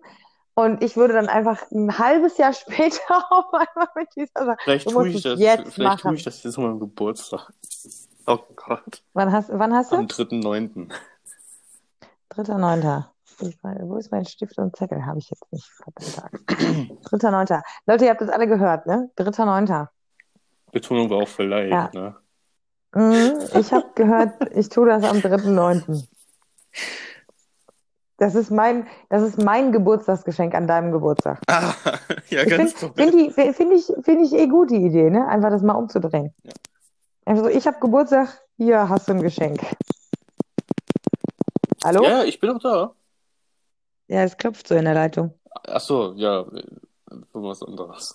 [0.55, 4.59] Und ich würde dann einfach ein halbes Jahr später auf einmal mit dieser Sache.
[4.62, 7.53] Vielleicht tue ich das, jetzt vielleicht tue ich das jetzt zu meinem Geburtstag.
[8.26, 9.03] Oh Gott.
[9.12, 9.96] Wann hast, wann hast du?
[9.96, 10.90] Am 3.9.
[12.30, 13.05] 3.9.
[13.62, 15.05] Wo ist mein Stift und Zettel?
[15.07, 15.70] Habe ich jetzt nicht.
[15.86, 16.18] Axt.
[17.12, 17.62] 3.9.
[17.86, 19.11] Leute, ihr habt das alle gehört, ne?
[19.16, 19.88] 3.9.
[20.72, 21.91] Betonung war auch vielleicht, Ja.
[21.95, 22.16] ne?
[22.93, 26.07] Mhm, ich habe gehört, ich tue das am 3.9.
[28.16, 31.41] Das ist mein, das ist mein Geburtstagsgeschenk an deinem Geburtstag.
[31.47, 31.72] Ah,
[32.28, 33.32] ja, Ich ganz finde toll.
[33.32, 35.26] find find ich, find ich eh gut, die Idee, ne?
[35.28, 36.34] Einfach das mal umzudrehen.
[36.43, 36.53] Ja.
[37.24, 39.61] Einfach so, ich habe Geburtstag, hier hast du ein Geschenk.
[41.82, 42.03] Hallo?
[42.05, 42.93] Ja, ich bin auch da.
[44.11, 45.33] Ja, es klopft so in der Leitung.
[45.69, 46.45] Ach so, ja,
[47.33, 48.15] was anderes.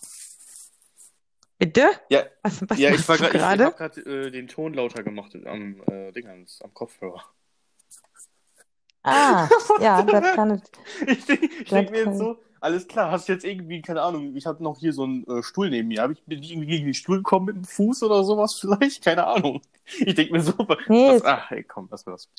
[1.58, 1.88] Bitte?
[2.10, 5.36] Ja, Was, was ja, ich war gerade, ich habe gerade äh, den Ton lauter gemacht
[5.46, 7.24] am äh, Dingens, am Kopfhörer.
[9.04, 9.48] Ah,
[9.82, 10.62] ja, das kann.
[11.08, 14.02] Ich denke ich Das denk mir jetzt so, alles klar, hast du jetzt irgendwie, keine
[14.02, 16.02] Ahnung, ich habe noch hier so einen äh, Stuhl neben mir.
[16.02, 19.02] Hab ich, bin ich irgendwie gegen den Stuhl gekommen mit dem Fuß oder sowas vielleicht?
[19.06, 19.62] Keine Ahnung.
[19.86, 20.54] Ich denke mir so,
[20.88, 22.30] Nee, was, ach, hey, komm, lass mal das.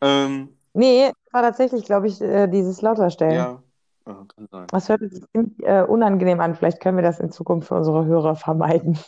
[0.00, 3.34] Ähm, Nee, war tatsächlich, glaube ich, äh, dieses Lauterstellen.
[3.34, 3.62] ja,
[4.04, 4.66] Ah, kann sein.
[4.68, 6.56] Das hört sich ziemlich äh, unangenehm an.
[6.56, 8.98] Vielleicht können wir das in Zukunft für unsere Hörer vermeiden.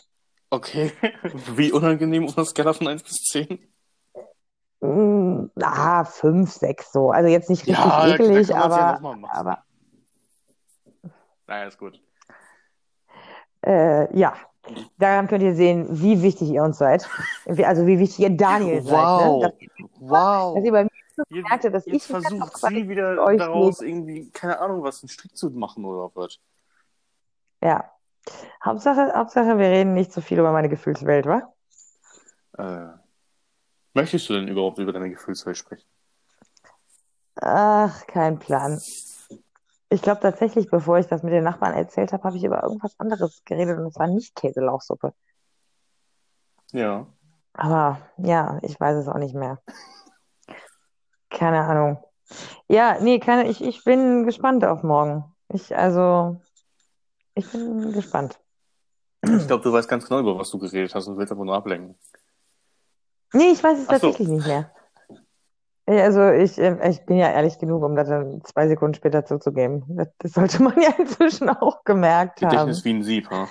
[0.51, 0.91] Okay,
[1.55, 3.59] wie unangenehm auf einer Skala von 1 bis 10?
[4.79, 7.11] Mm, Ah, fünf, sechs so.
[7.11, 9.37] Also jetzt nicht richtig Ja, eklig, kann man's ja aber, noch mal machen.
[9.37, 9.63] aber
[11.47, 12.01] Naja, ist gut.
[13.65, 14.33] äh, ja.
[14.97, 17.07] Daran könnt ihr sehen, wie wichtig ihr uns seid.
[17.45, 18.93] Also wie wichtig ihr Daniel seid.
[19.03, 19.53] Wow, Ne?
[19.99, 20.53] wow.
[20.53, 23.81] Dass, dass ihr bei mir Jetzt, gemerkt habt, dass jetzt ich versucht sie wieder daraus
[23.81, 26.39] irgendwie, keine Ahnung, was, einen Strick zu machen oder was.
[27.61, 27.91] Ja.
[28.63, 31.53] Hauptsache, Hauptsache, wir reden nicht so viel über meine Gefühlswelt, wa?
[32.57, 32.97] Äh,
[33.93, 35.87] möchtest du denn überhaupt über deine Gefühlswelt sprechen?
[37.35, 38.81] Ach, kein Plan.
[39.89, 42.99] Ich glaube tatsächlich, bevor ich das mit den Nachbarn erzählt habe, habe ich über irgendwas
[42.99, 45.13] anderes geredet und es war nicht Käselauchsuppe.
[46.71, 47.07] Ja.
[47.53, 49.59] Aber ja, ich weiß es auch nicht mehr.
[51.35, 51.97] Keine Ahnung.
[52.67, 55.25] Ja, nee, keine, ich, ich bin gespannt auf morgen.
[55.49, 56.41] Ich, also,
[57.35, 58.39] ich bin gespannt.
[59.21, 61.55] Ich glaube, du weißt ganz genau, über was du geredet hast und willst einfach nur
[61.55, 61.95] ablenken.
[63.33, 64.07] Nee, ich weiß es Ach so.
[64.07, 64.71] tatsächlich nicht mehr.
[65.87, 69.83] Also ich, äh, ich bin ja ehrlich genug, um das dann zwei Sekunden später zuzugeben.
[69.89, 72.49] Das, das sollte man ja inzwischen auch gemerkt haben.
[72.49, 73.49] Gedächtnis wie ein Sieb, ha?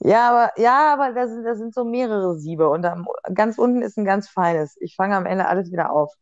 [0.00, 3.82] Ja, aber ja, aber da sind, da sind so mehrere Siebe und am, ganz unten
[3.82, 4.76] ist ein ganz feines.
[4.80, 6.14] Ich fange am Ende alles wieder auf.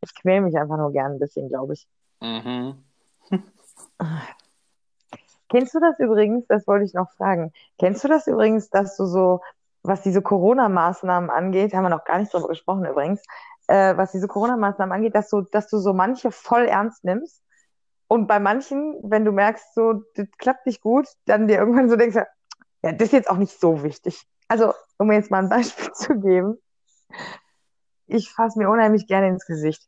[0.00, 1.86] Ich quäle mich einfach nur gern ein bisschen, glaube ich.
[2.20, 2.84] Mhm.
[5.48, 6.46] Kennst du das übrigens?
[6.48, 7.52] Das wollte ich noch fragen.
[7.78, 9.42] Kennst du das übrigens, dass du so,
[9.82, 13.22] was diese Corona-Maßnahmen angeht, haben wir noch gar nicht drüber gesprochen übrigens,
[13.68, 17.42] äh, was diese Corona-Maßnahmen angeht, dass du, dass du so manche voll ernst nimmst
[18.12, 21.96] und bei manchen, wenn du merkst, so, das klappt nicht gut, dann dir irgendwann so
[21.96, 22.18] denkst,
[22.82, 24.26] ja, das ist jetzt auch nicht so wichtig.
[24.48, 26.58] Also, um mir jetzt mal ein Beispiel zu geben,
[28.06, 29.82] ich fasse mir unheimlich gerne ins Gesicht.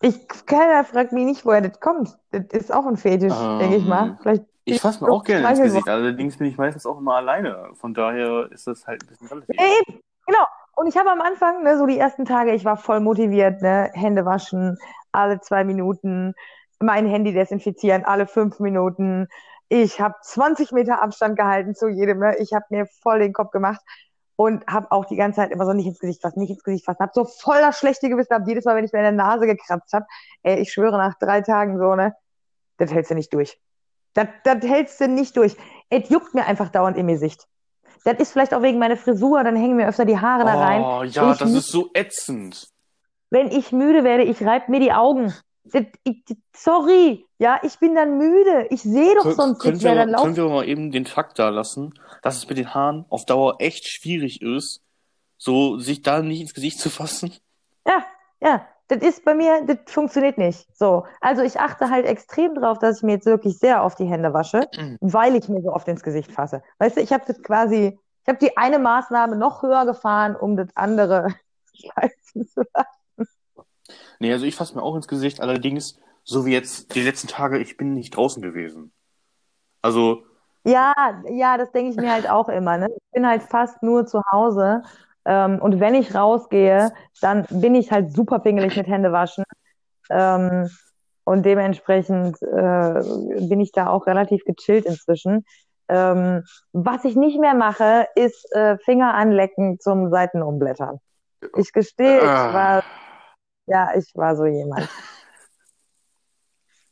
[0.00, 2.18] Ich, keiner fragt mich nicht, woher das kommt.
[2.30, 4.08] Das ist auch ein Fetisch, denke ich mal.
[4.08, 7.14] Ähm, Vielleicht Ich fasse mir auch gerne ins Gesicht, allerdings bin ich meistens auch immer
[7.14, 7.70] alleine.
[7.74, 9.56] Von daher ist das halt ein bisschen relativ.
[9.58, 10.44] Eben, genau.
[10.76, 13.90] Und ich habe am Anfang, ne, so die ersten Tage, ich war voll motiviert, ne,
[13.94, 14.76] Hände waschen,
[15.12, 16.34] alle zwei Minuten,
[16.80, 19.28] mein Handy desinfizieren, alle fünf Minuten.
[19.76, 22.36] Ich habe 20 Meter Abstand gehalten zu jedem, ne?
[22.38, 23.80] Ich habe mir voll den Kopf gemacht
[24.36, 26.84] und habe auch die ganze Zeit immer so nicht ins Gesicht fassen, nicht ins Gesicht
[26.84, 27.00] fassen.
[27.00, 29.46] Habe so voll das schlechte Gewissen gehabt, jedes Mal, wenn ich mir in der Nase
[29.46, 30.06] gekratzt habe.
[30.44, 32.14] Ey, ich schwöre, nach drei Tagen so, ne,
[32.76, 33.58] das hältst du nicht durch.
[34.12, 35.56] Das, das hältst du nicht durch.
[35.90, 37.48] Es juckt mir einfach dauernd im Gesicht.
[38.04, 40.82] Das ist vielleicht auch wegen meiner Frisur, dann hängen mir öfter die Haare da rein.
[40.82, 42.68] Oh, ja, ich das ist so ätzend.
[43.28, 45.34] Wenn ich müde werde, ich reibe mir die Augen.
[46.54, 48.66] Sorry, ja, ich bin dann müde.
[48.70, 49.96] Ich sehe doch Kön sonst können, nichts mehr.
[49.96, 53.06] wir, Dann können wir mal eben den Fakt da lassen, dass es mit den Haaren
[53.08, 54.82] auf Dauer echt schwierig ist,
[55.36, 57.34] so sich da nicht ins Gesicht zu fassen?
[57.86, 58.04] Ja,
[58.40, 60.66] ja, das ist bei mir, das funktioniert nicht.
[60.76, 64.06] So, also ich achte halt extrem drauf, dass ich mir jetzt wirklich sehr oft die
[64.06, 64.68] Hände wasche,
[65.00, 66.62] weil ich mir so oft ins Gesicht fasse.
[66.78, 70.56] Weißt du, ich habe das quasi, ich habe die eine Maßnahme noch höher gefahren, um
[70.56, 71.28] das andere
[71.74, 73.03] schleifen zu lassen.
[74.18, 77.58] Nee, also ich fasse mir auch ins Gesicht, allerdings, so wie jetzt die letzten Tage,
[77.58, 78.92] ich bin nicht draußen gewesen.
[79.82, 80.22] Also,
[80.64, 80.94] Ja,
[81.30, 82.78] ja, das denke ich mir halt auch immer.
[82.78, 82.88] Ne?
[82.88, 84.82] Ich bin halt fast nur zu Hause.
[85.26, 89.44] Ähm, und wenn ich rausgehe, dann bin ich halt super pingelig mit Händewaschen.
[90.10, 90.70] Ähm,
[91.24, 93.00] und dementsprechend äh,
[93.48, 95.44] bin ich da auch relativ gechillt inzwischen.
[95.88, 100.98] Ähm, was ich nicht mehr mache, ist äh, Finger anlecken zum Seitenumblättern.
[101.56, 102.82] Ich gestehe, ich war,
[103.66, 104.88] ja, ich war so jemand.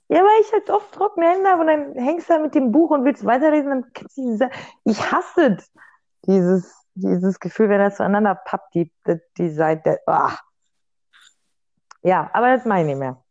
[0.08, 2.70] Ja, weil ich halt oft trockene Hände habe und dann hängst du da mit dem
[2.70, 4.50] Buch und willst weiterlesen, dann kannst du diese,
[4.84, 5.56] ich hasse
[6.26, 10.00] dieses, dieses Gefühl, wenn das zueinander pappt, die, die, die Seite.
[10.06, 10.36] Ah.
[12.02, 13.22] Ja, aber das meine ich nicht mehr.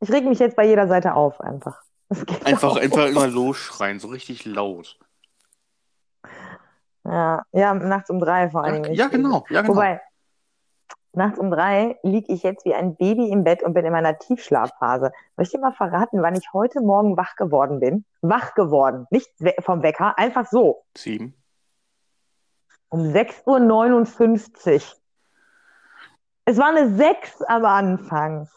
[0.00, 1.82] Ich reg mich jetzt bei jeder Seite auf, einfach.
[2.44, 2.76] Einfach, auch.
[2.76, 4.98] einfach immer losschreien, so richtig laut.
[7.04, 8.94] Ja, ja, nachts um drei vor allen Ja, Dingen.
[8.94, 9.74] ja, genau, ja, genau.
[9.74, 10.00] Wobei,
[11.16, 14.18] nachts um drei liege ich jetzt wie ein Baby im Bett und bin in meiner
[14.18, 15.12] Tiefschlafphase.
[15.36, 18.04] Soll ich dir mal verraten, wann ich heute Morgen wach geworden bin?
[18.20, 20.84] Wach geworden, nicht vom Wecker, einfach so.
[20.96, 21.34] Sieben.
[22.88, 24.80] Um 6.59 Uhr.
[26.44, 28.48] Es war eine 6 am Anfang.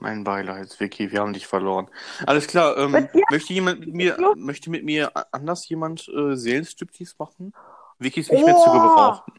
[0.00, 1.88] Mein Beileid, Vicky, wir haben dich verloren.
[2.26, 3.08] Alles klar, ähm?
[3.12, 3.22] Ja.
[3.30, 7.52] möchte jemand mit mir, möchte mit mir anders jemand äh, Seelenstriptease machen?
[7.98, 8.62] Vicky ist nicht mehr Oh.
[8.64, 9.32] zu gebrauchen.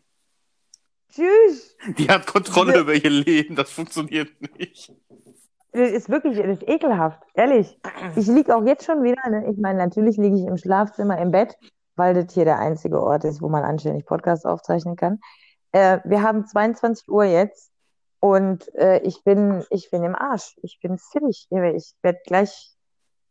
[1.11, 1.75] Tschüss.
[1.97, 4.93] Die hat Kontrolle über ihr Leben, das funktioniert nicht.
[5.71, 7.79] Das ist wirklich, das ist ekelhaft, ehrlich.
[8.15, 9.49] Ich liege auch jetzt schon wieder, ne?
[9.51, 11.55] Ich meine, natürlich liege ich im Schlafzimmer im Bett,
[11.95, 15.19] weil das hier der einzige Ort ist, wo man anständig Podcasts aufzeichnen kann.
[15.71, 17.71] Äh, wir haben 22 Uhr jetzt
[18.19, 20.55] und äh, ich bin, ich bin im Arsch.
[20.61, 21.47] Ich bin fertig.
[21.51, 22.75] Ich werde gleich,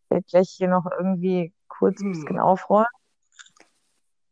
[0.09, 2.87] werd gleich hier noch irgendwie kurz ein bisschen aufräumen.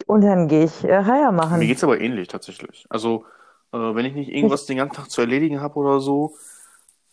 [0.06, 1.58] Und dann gehe ich äh, Heier machen.
[1.58, 2.86] Mir geht's aber ähnlich tatsächlich.
[2.88, 3.24] Also,
[3.72, 6.36] äh, wenn ich nicht irgendwas den ganzen Tag zu erledigen habe oder so,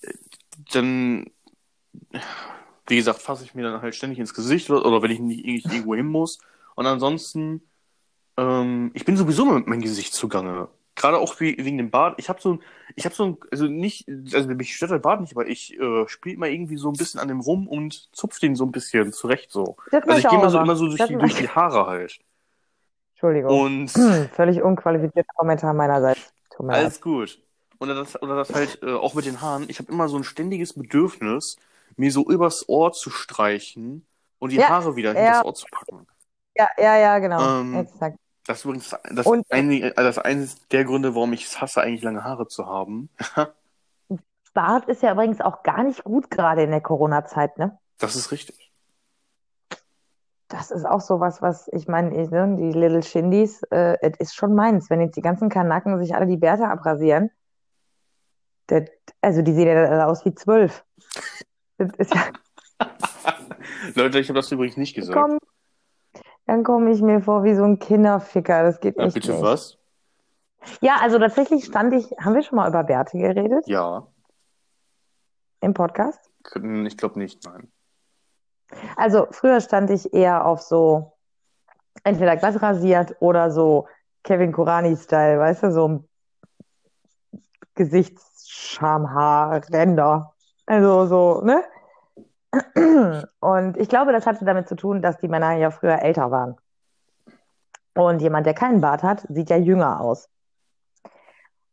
[0.01, 0.13] äh,
[0.73, 1.25] dann,
[2.87, 5.45] wie gesagt, fasse ich mir dann halt ständig ins Gesicht oder, oder wenn ich nicht
[5.45, 6.39] irgendwie irgendwo hin muss.
[6.75, 7.61] Und ansonsten,
[8.37, 10.69] ähm, ich bin sowieso mit meinem Gesicht zugange.
[10.95, 12.15] Gerade auch wie, wegen dem Bart.
[12.19, 12.59] Ich habe so ein,
[12.95, 16.07] ich habe so ein, also nicht, also mich stört der Bart nicht, aber ich äh,
[16.07, 19.11] spiele immer irgendwie so ein bisschen an dem rum und zupf den so ein bisschen
[19.11, 19.75] zurecht so.
[19.89, 20.75] Das Also ich ich gehe immer so immer.
[20.75, 22.19] so durch die, durch die Haare halt.
[23.13, 23.59] Entschuldigung.
[23.59, 26.33] Und Hm, völlig unqualifizierter Kommentar meinerseits.
[26.59, 27.39] Alles gut.
[27.79, 29.69] Oder das, oder das halt äh, auch mit den Haaren.
[29.69, 31.57] Ich habe immer so ein ständiges Bedürfnis,
[31.97, 34.05] mir so übers Ohr zu streichen
[34.39, 35.19] und die Ja, Haare wieder ja.
[35.19, 36.07] hinter das Ohr zu packen.
[36.55, 37.59] Ja, ja, ja, genau.
[37.59, 38.17] Ähm, Exakt.
[38.45, 42.03] Das ist übrigens das, Und- ein, das eines der Gründe, warum ich es hasse, eigentlich
[42.03, 43.09] lange Haare zu haben.
[44.53, 47.77] Bart ist ja übrigens auch gar nicht gut gerade in der Corona-Zeit, ne?
[47.97, 48.72] Das ist richtig.
[50.53, 54.35] Das ist auch sowas, was ich meine, ich, ne, die Little Shindies, äh, es ist
[54.35, 54.87] schon meins.
[54.91, 57.31] Wenn jetzt die ganzen Kanaken sich alle die Bärte abrasieren,
[58.67, 58.83] das,
[59.19, 60.85] also die sehen ja alle aus wie zwölf.
[61.79, 62.21] Das ist ja,
[63.95, 65.17] Leute, ich habe das übrigens nicht gesagt.
[65.19, 65.39] komm,
[66.45, 68.61] dann komme ich mir vor wie so ein Kinderficker.
[68.61, 69.41] Das geht Ja, echt bitte nicht.
[69.41, 69.79] was?
[70.81, 74.05] Ja, also tatsächlich stand ich, haben wir schon mal über Bärte geredet Ja.
[75.61, 76.29] im Podcast?
[76.85, 77.71] Ich glaube nicht, nein.
[78.95, 81.13] Also früher stand ich eher auf so
[82.03, 83.87] entweder glatt rasiert oder so
[84.23, 86.07] Kevin Kurani-Style, weißt du, so ein
[87.75, 90.33] Gesichtsschamhaarränder.
[90.65, 91.63] Also so, ne?
[93.39, 96.57] Und ich glaube, das hatte damit zu tun, dass die Männer ja früher älter waren.
[97.95, 100.29] Und jemand, der keinen Bart hat, sieht ja jünger aus.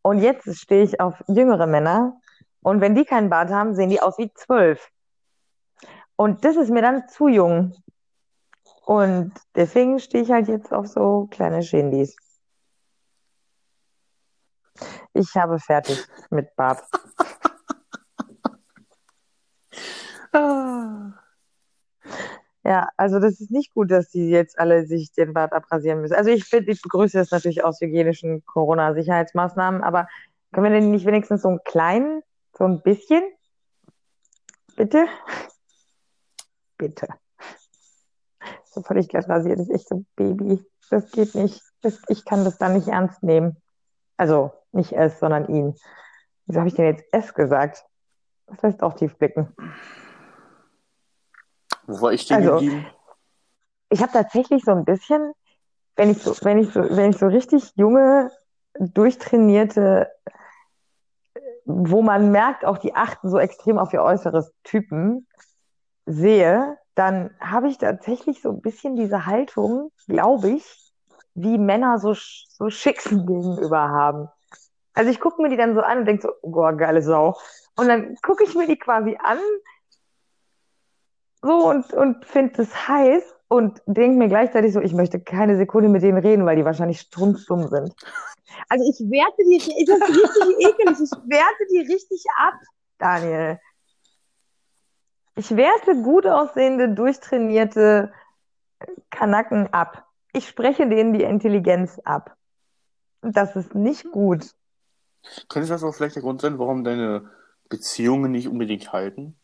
[0.03, 2.19] Und jetzt stehe ich auf jüngere Männer
[2.63, 4.91] und wenn die keinen Bart haben, sehen die aus wie zwölf.
[6.21, 7.75] Und das ist mir dann zu jung.
[8.85, 12.15] Und deswegen stehe ich halt jetzt auf so kleine Schindis.
[15.15, 16.83] Ich habe fertig mit Bart.
[22.63, 26.15] Ja, also das ist nicht gut, dass die jetzt alle sich den Bart abrasieren müssen.
[26.15, 30.07] Also ich ich begrüße das natürlich aus hygienischen Corona-Sicherheitsmaßnahmen, aber
[30.53, 32.23] können wir denn nicht wenigstens so einen kleinen,
[32.57, 33.23] so ein bisschen?
[34.77, 35.07] Bitte?
[36.81, 37.09] Bitte.
[38.65, 40.65] So völlig glatt rasiert ist echt so Baby.
[40.89, 41.61] Das geht nicht.
[41.83, 43.59] Das, ich kann das dann nicht ernst nehmen.
[44.17, 45.77] Also nicht es, sondern ihn.
[46.47, 47.85] Wieso habe ich denn jetzt es gesagt?
[48.47, 49.55] Das lässt auch tief blicken.
[51.87, 52.87] Wo war ich stehen Also, geblieben?
[53.91, 55.35] Ich habe tatsächlich so ein bisschen,
[55.97, 58.31] wenn ich so, wenn ich so, wenn ich so richtig junge,
[58.79, 60.11] durchtrainierte,
[61.67, 65.27] wo man merkt, auch die achten so extrem auf ihr äußeres Typen
[66.13, 70.93] sehe, dann habe ich tatsächlich so ein bisschen diese Haltung, glaube ich,
[71.35, 74.29] wie Männer so, so Schicksen gegenüber haben.
[74.95, 77.39] Also ich gucke mir die dann so an und denke so, boah, geile Sau.
[77.77, 79.39] Und dann gucke ich mir die quasi an,
[81.43, 85.89] so und, und finde es heiß und denke mir gleichzeitig so, ich möchte keine Sekunde
[85.89, 87.95] mit denen reden, weil die wahrscheinlich strunzdumm sind.
[88.69, 92.55] Also ich werte die, das ist richtig ekelig, ich werte die richtig ab,
[92.99, 93.59] Daniel.
[95.41, 98.13] Ich werte gut aussehende, durchtrainierte
[99.09, 100.07] Kanaken ab.
[100.35, 102.37] Ich spreche denen die Intelligenz ab.
[103.23, 104.55] Das ist nicht gut.
[105.49, 107.31] Könnte das auch vielleicht der Grund sein, warum deine
[107.71, 109.35] Beziehungen nicht unbedingt halten?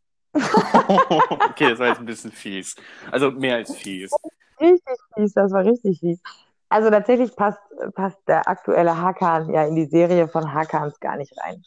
[0.34, 2.74] okay, das war jetzt ein bisschen fies.
[3.12, 4.10] Also mehr als fies.
[4.58, 6.20] Richtig fies, das war richtig fies.
[6.68, 7.60] Also tatsächlich passt,
[7.94, 11.62] passt der aktuelle Hakan ja in die Serie von Hakans gar nicht rein.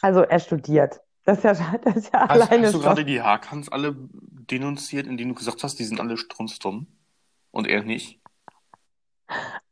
[0.00, 1.02] Also er studiert.
[1.24, 1.54] Das ist ja,
[1.84, 5.62] das ist ja Hast, alleine hast du gerade die Hakans alle denunziert, indem du gesagt
[5.62, 6.86] hast, die sind alle strunzdumm?
[7.52, 8.20] Und er nicht?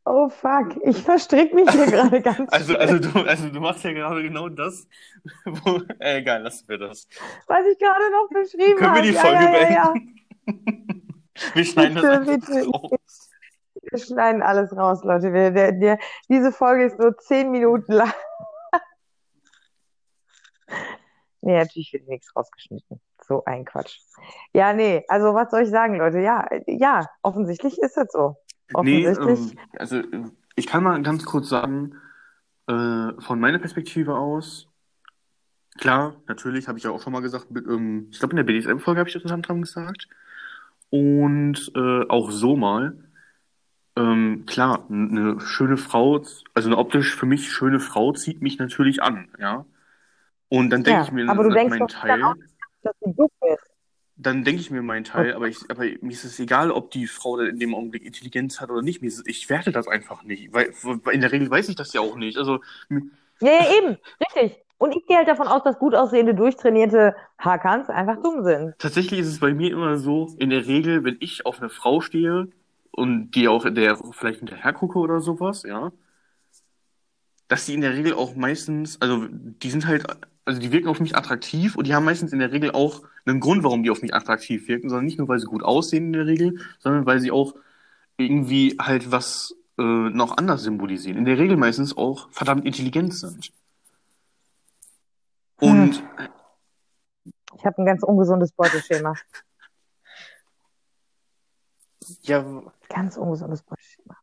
[0.05, 3.93] Oh fuck, ich verstrick mich hier gerade ganz Also, also, du, also du machst ja
[3.93, 4.89] gerade genau das,
[5.45, 7.07] wo, äh, egal, lassen wir das.
[7.47, 9.03] was ich gerade noch beschrieben Können wir habe.
[9.03, 9.93] die Ja, Folge ja, ja, ja.
[9.93, 10.15] beenden?
[11.55, 12.67] Wir schneiden das Bitte, einfach bitte.
[12.69, 13.31] raus.
[13.91, 15.33] Wir schneiden alles raus, Leute.
[15.33, 18.13] Wir, der, der, diese Folge ist nur zehn Minuten lang.
[21.41, 23.01] Nee, natürlich wird nichts rausgeschnitten.
[23.27, 23.99] So ein Quatsch.
[24.53, 26.21] Ja, nee, also was soll ich sagen, Leute?
[26.21, 28.37] Ja, ja, offensichtlich ist es so.
[28.83, 29.53] Nee, Offensichtlich.
[29.53, 30.03] ähm, also
[30.57, 31.95] ich kann mal ganz kurz sagen,
[32.67, 34.69] äh, von meiner Perspektive aus,
[35.79, 38.45] klar, natürlich, habe ich ja auch schon mal gesagt, mit, ähm, ich glaube in der
[38.45, 40.09] BDSM-Folge habe ich das unter anderem gesagt.
[40.91, 42.97] Und äh, auch so mal,
[43.97, 46.23] ähm, klar, eine schöne Frau,
[46.55, 49.65] also eine optisch für mich schöne Frau zieht mich natürlich an, ja.
[50.49, 52.35] Und dann denke Ja, ich mir aber du denkst meinen Teil, auch
[52.83, 53.71] dass sie dumm ist.
[54.21, 57.07] dann denke ich mir meinen Teil, aber ich, aber mir ist es egal, ob die
[57.07, 59.01] Frau dann in dem Augenblick Intelligenz hat oder nicht.
[59.01, 61.77] Mir ist es, ich werte das einfach nicht, weil, weil in der Regel weiß ich
[61.77, 62.37] das ja auch nicht.
[62.37, 62.61] Also
[63.41, 64.65] Ja, ja, eben, richtig.
[64.79, 68.75] Und ich gehe halt davon aus, dass gut aussehende, durchtrainierte Hakans einfach dumm sind.
[68.79, 72.01] tatsächlich ist es bei mir immer so, in der Regel, wenn ich auf eine Frau
[72.01, 72.49] stehe
[72.93, 75.93] und die auch der vielleicht hinterher gucke oder sowas, ja,
[77.49, 80.05] dass die in der Regel auch meistens, also die sind halt,
[80.49, 83.39] also die wirken auf mich attraktiv und die haben meistens in der Regel auch einen
[83.39, 86.13] Grund, warum die auf mich attraktiv wirken, sondern nicht nur, weil sie gut aussehen in
[86.15, 87.55] der Regel, sondern weil sie auch
[88.17, 91.19] irgendwie halt was äh, noch anders symbolisieren.
[91.19, 93.53] In der Regel meistens auch verdammt intelligent sind.
[95.61, 96.03] Und
[97.59, 99.13] Ich habe ein ganz ungesundes Beuteschema.
[102.23, 104.17] ja, Ganz ungesundes Beuteschema.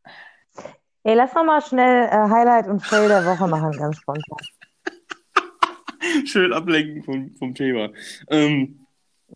[1.03, 4.39] Ey, lass noch mal schnell äh, Highlight und Fail der Woche machen, ganz spontan.
[6.25, 7.89] Schön ablenken vom, vom Thema.
[8.29, 8.85] Ähm,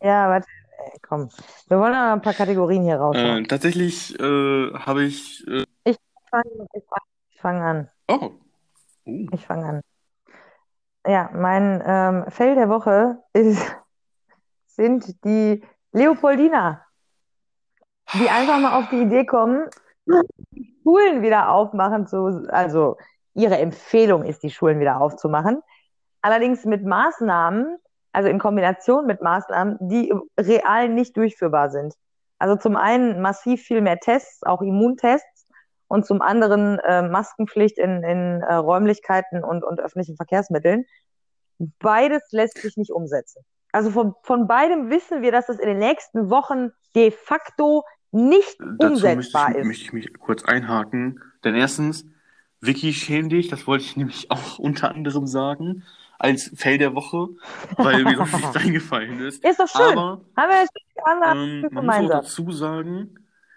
[0.02, 0.48] Ja, warte,
[0.86, 1.30] ey, komm.
[1.68, 3.44] Wir wollen aber ein paar Kategorien hier raushauen.
[3.46, 5.46] äh, tatsächlich äh, habe ich.
[5.48, 5.98] Äh, Ich
[6.30, 7.90] fange ich fang, ich fang an.
[8.08, 8.32] oh.
[9.06, 9.28] Uh.
[9.34, 9.82] Ich fange an.
[11.08, 13.60] Ja, mein ähm, Fail der Woche ist,
[14.68, 15.64] sind die
[15.94, 16.86] Leopoldiner,
[18.14, 19.68] die einfach mal auf die Idee kommen,
[20.52, 22.98] die Schulen wieder aufmachen zu, also
[23.34, 25.62] ihre Empfehlung ist, die Schulen wieder aufzumachen.
[26.22, 27.78] Allerdings mit Maßnahmen,
[28.12, 31.94] also in Kombination mit Maßnahmen, die real nicht durchführbar sind.
[32.40, 35.48] Also zum einen massiv viel mehr Tests, auch Immuntests,
[35.90, 40.86] und zum anderen äh, Maskenpflicht in, in äh, Räumlichkeiten und, und öffentlichen Verkehrsmitteln.
[41.80, 43.44] Beides lässt sich nicht umsetzen.
[43.72, 48.60] Also von, von beidem wissen wir, dass es in den nächsten Wochen de facto nicht
[48.60, 49.66] Dazu möchte umsetzbar ich, ist.
[49.66, 51.22] möchte ich mich kurz einhaken.
[51.44, 52.06] Denn erstens,
[52.62, 55.84] Vicky, schäm dich, das wollte ich nämlich auch unter anderem sagen,
[56.20, 57.30] als Fail der Woche,
[57.78, 59.44] weil mir sonst nichts eingefallen ist.
[59.44, 59.98] Ist doch schön.
[59.98, 63.16] Aber Haben wir das ähm, man muss auch dazu sagen,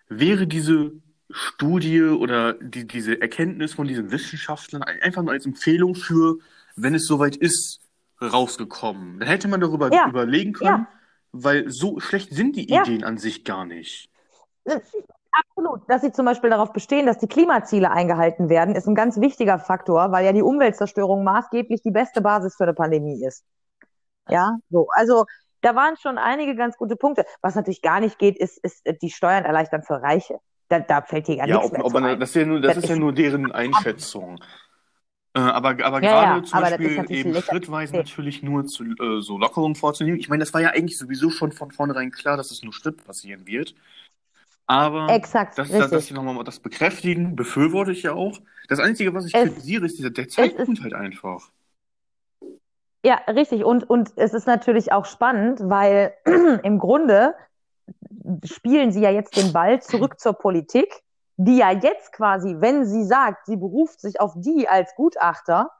[0.09, 0.93] wäre diese
[1.31, 6.37] Studie oder die, diese Erkenntnis von diesen Wissenschaftlern ein- einfach nur als Empfehlung für,
[6.77, 7.81] wenn es soweit ist,
[8.21, 9.19] rausgekommen.
[9.19, 10.09] Dann hätte man darüber Ja.
[10.09, 10.89] überlegen können, Ja.
[11.33, 12.83] weil so schlecht sind die Ja.
[12.83, 14.09] Ideen an sich gar nicht.
[15.33, 15.89] Absolut.
[15.89, 19.59] Dass sie zum Beispiel darauf bestehen, dass die Klimaziele eingehalten werden, ist ein ganz wichtiger
[19.59, 23.45] Faktor, weil ja die Umweltzerstörung maßgeblich die beste Basis für eine Pandemie ist.
[24.28, 24.89] Ja, so.
[24.93, 25.26] Also,
[25.62, 27.24] da waren schon einige ganz gute Punkte.
[27.43, 30.39] Was natürlich gar nicht geht, ist, ist äh, die Steuern erleichtern für Reiche.
[30.68, 32.61] Da, da fällt hier gar Ja, nichts ob, mehr ob man, das ist ja nur,
[32.61, 34.43] das Das ist ja nur deren Einschätzung.
[35.35, 39.39] Äh, aber, aber Ja, gerade ja, zum Beispiel eben schrittweise natürlich nur zu äh, so
[39.39, 40.18] Lockerungen vorzunehmen.
[40.18, 43.05] Ich meine, das war ja eigentlich sowieso schon von vornherein klar, dass es nur Schritt
[43.05, 43.74] passieren wird.
[44.67, 48.39] Aber Exakt, dass, dass, dass sie nochmal das bekräftigen, befürworte ich ja auch.
[48.69, 51.51] Das Einzige, was ich Es- kritisiere, ist dieser, der Zeitpunkt halt einfach.
[53.05, 53.65] Ja, richtig.
[53.65, 56.15] Und, und es ist natürlich auch spannend, weil
[56.63, 57.35] im Grunde
[58.45, 60.89] spielen sie ja jetzt den Ball zurück zur Politik,
[61.37, 65.71] die ja jetzt quasi, wenn sie sagt, sie beruft sich auf die als Gutachter,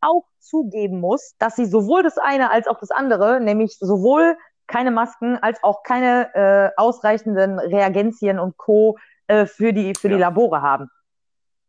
[0.00, 4.90] auch zugeben muss, dass sie sowohl das eine als auch das andere, nämlich sowohl keine
[4.90, 8.96] Masken als auch keine äh, ausreichenden Reagenzien und Co.
[9.28, 10.20] Äh, für die, für die Ja.
[10.28, 10.88] Labore haben.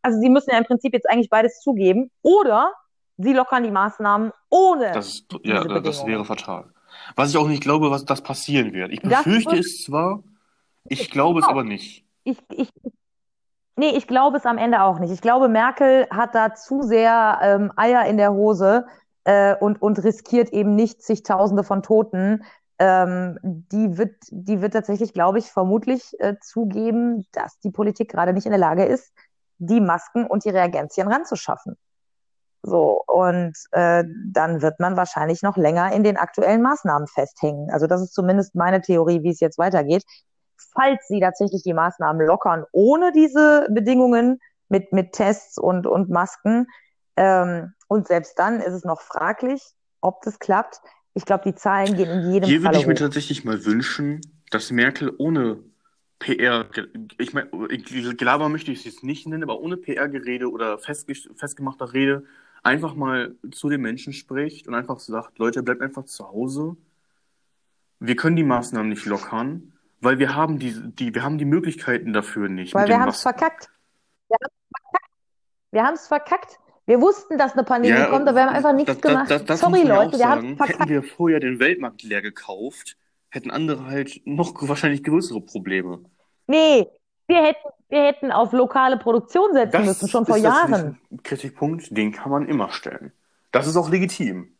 [0.03, 2.71] Also sie müssen ja im Prinzip jetzt eigentlich beides zugeben oder
[3.17, 6.65] sie lockern die Maßnahmen ohne Das, ist, ja, das wäre fatal.
[7.15, 8.91] Was ich auch nicht glaube, was das passieren wird.
[8.91, 10.21] Ich befürchte wird- es zwar,
[10.85, 11.59] ich glaube es Genau.
[11.59, 12.05] aber nicht.
[12.23, 12.69] ich, ich,
[13.75, 15.11] nee, ich glaube es am Ende auch nicht.
[15.11, 18.85] Ich glaube, Merkel hat da zu sehr ähm, Eier in der Hose
[19.23, 22.43] äh, und, und riskiert eben nicht zigtausende von Toten.
[22.79, 28.33] Ähm, die wird, die wird tatsächlich, glaube ich, vermutlich äh, zugeben, dass die Politik gerade
[28.33, 29.11] nicht in der Lage ist,
[29.57, 31.75] die Masken und die Reagenzien ranzuschaffen.
[32.61, 37.69] So, und äh, dann wird man wahrscheinlich noch länger in den aktuellen Maßnahmen festhängen.
[37.71, 40.03] Also das ist zumindest meine Theorie, wie es jetzt weitergeht.
[40.73, 46.67] Falls sie tatsächlich die Maßnahmen lockern, ohne diese Bedingungen mit, mit Tests und, und Masken,
[47.15, 49.63] ähm, und selbst dann ist es noch fraglich,
[50.01, 50.81] ob das klappt.
[51.17, 52.99] Ich glaube, die Zahlen gehen in jedem Hier würde Falle ich mir hoch.
[52.99, 55.57] tatsächlich mal wünschen, dass Merkel ohne
[56.19, 56.67] PR,
[57.17, 61.91] ich meine, Gelaber möchte ich es jetzt nicht nennen, aber ohne PR-Gerede oder festge festgemachter
[61.93, 62.23] Rede
[62.61, 66.77] einfach mal zu den Menschen spricht und einfach sagt, Leute, bleibt einfach zu Hause.
[67.99, 72.13] Wir können die Maßnahmen nicht lockern, weil wir haben die, die, wir haben die Möglichkeiten
[72.13, 72.75] dafür nicht.
[72.75, 73.71] Weil wir haben es verkackt.
[74.27, 75.11] Wir haben es verkackt.
[75.71, 76.59] Wir haben es verkackt.
[76.87, 79.29] Wir wussten, dass eine Pandemie Ja, kommt, aber wir haben einfach nichts das, das, gemacht.
[79.29, 80.79] das, das Sorry, Leute, wir haben verkackt.
[80.79, 82.97] Hätten wir vorher den Weltmarkt leer gekauft,
[83.29, 85.99] hätten andere halt noch wahrscheinlich größere Probleme.
[86.47, 86.87] Nee,
[87.27, 90.97] wir hätten, wir hätten auf lokale Produktion setzen Das müssen, schon vor Jahren.
[91.11, 93.11] ein Kritikpunkt, den kann man immer stellen.
[93.51, 94.57] Das ist auch legitim.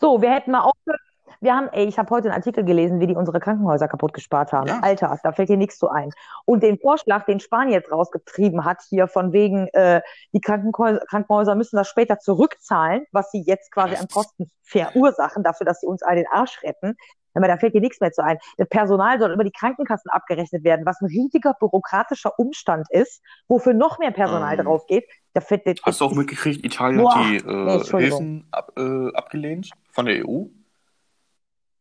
[0.00, 1.00] So, wir hätten mal aufgehört.
[1.40, 4.52] Wir haben, ey, ich habe heute einen Artikel gelesen, wie die unsere Krankenhäuser kaputt gespart
[4.52, 4.66] haben.
[4.66, 4.80] Ja.
[4.82, 6.10] Alter, da fällt dir nichts zu ein.
[6.44, 10.00] Und den Vorschlag, den Spanien jetzt rausgetrieben hat, hier von wegen, äh,
[10.32, 15.64] die Krankenhäuser, Krankenhäuser müssen das später zurückzahlen, was sie jetzt quasi an Kosten verursachen, dafür,
[15.64, 16.96] dass sie uns all den Arsch retten.
[17.34, 18.38] Aber da fällt dir nichts mehr zu ein.
[18.56, 23.74] Das Personal soll über die Krankenkassen abgerechnet werden, was ein riesiger bürokratischer Umstand ist, wofür
[23.74, 25.04] noch mehr Personal Ähm, drauf geht.
[25.34, 28.18] Da fällt, Hast du auch mitgekriegt, Italien Boah, hat die nee, äh, Entschuldigung.
[28.18, 30.46] Hilfen ab, äh, abgelehnt von der EU?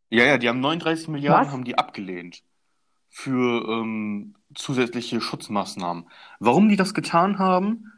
[0.10, 1.54] Ja, ja, die haben 39 Milliarden Was?
[1.54, 2.44] haben die abgelehnt
[3.10, 6.06] für ähm, zusätzliche Schutzmaßnahmen.
[6.40, 7.92] Warum die das getan haben,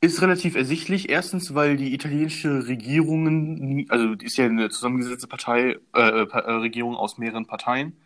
[0.00, 1.08] ist relativ ersichtlich.
[1.08, 6.40] Erstens, weil die italienische Regierung, nie- also die ist ja eine zusammengesetzte Partei, äh, Pa-
[6.40, 7.96] äh, Regierung aus mehreren Parteien.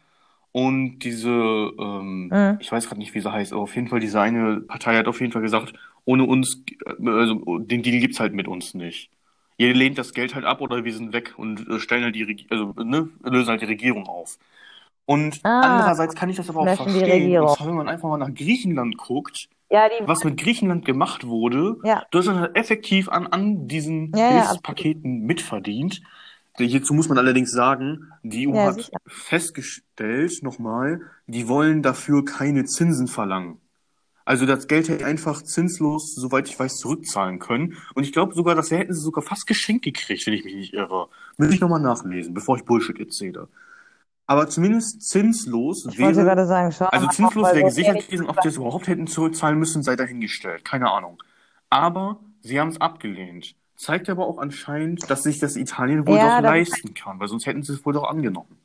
[0.53, 2.59] Und diese, ähm, Mhm.
[2.61, 5.09] ich weiß gerade nicht, wie sie heißt, aber auf jeden Fall diese eine Partei hat
[5.09, 5.73] auf jeden Fall gesagt,
[6.05, 9.11] ohne uns, äh, also den Deal gibt's halt mit uns nicht.
[9.57, 12.23] Ihr lehnt das Geld halt ab oder wir sind weg und äh, stellen halt die
[12.25, 14.39] Reg also, ne, lösen halt die Regierung auf.
[15.07, 17.47] Und Ah, andererseits kann ich das aber auch verstehen.
[17.47, 22.05] Zwar, wenn man einfach mal nach Griechenland guckt, Ja, was mit Griechenland gemacht wurde, ja,
[22.11, 24.27] Deutschland hat effektiv an, an diesen ja, ja.
[24.29, 26.03] Hilfspaketen mitverdient.
[26.59, 28.99] Hierzu muss man allerdings sagen, die EU Ja, hat sicher.
[29.07, 33.61] festgestellt, nochmal, die wollen dafür keine Zinsen verlangen.
[34.25, 37.77] Also das Geld hätte einfach zinslos, soweit ich weiß, zurückzahlen können.
[37.95, 40.73] Und ich glaube sogar, das hätten sie sogar fast geschenkt gekriegt, wenn ich mich nicht
[40.73, 41.09] irre.
[41.37, 43.49] Müsste ich nochmal nachlesen, bevor ich Bullshit erzähle.
[44.27, 48.49] Aber zumindest zinslos Ich wäre, gerade sagen, schau also zinslos wäre gesichert gewesen, ob die
[48.49, 50.65] es überhaupt hätten zurückzahlen müssen, sei dahingestellt.
[50.65, 51.23] Keine Ahnung.
[51.69, 53.55] Aber sie haben es abgelehnt.
[53.77, 57.45] Zeigt aber auch anscheinend, dass sich das Italien wohl Ja, doch leisten kann, weil sonst
[57.45, 58.57] hätten sie es wohl doch angenommen.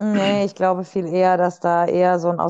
[0.00, 2.40] Nee, ich glaube viel eher, dass da eher so ein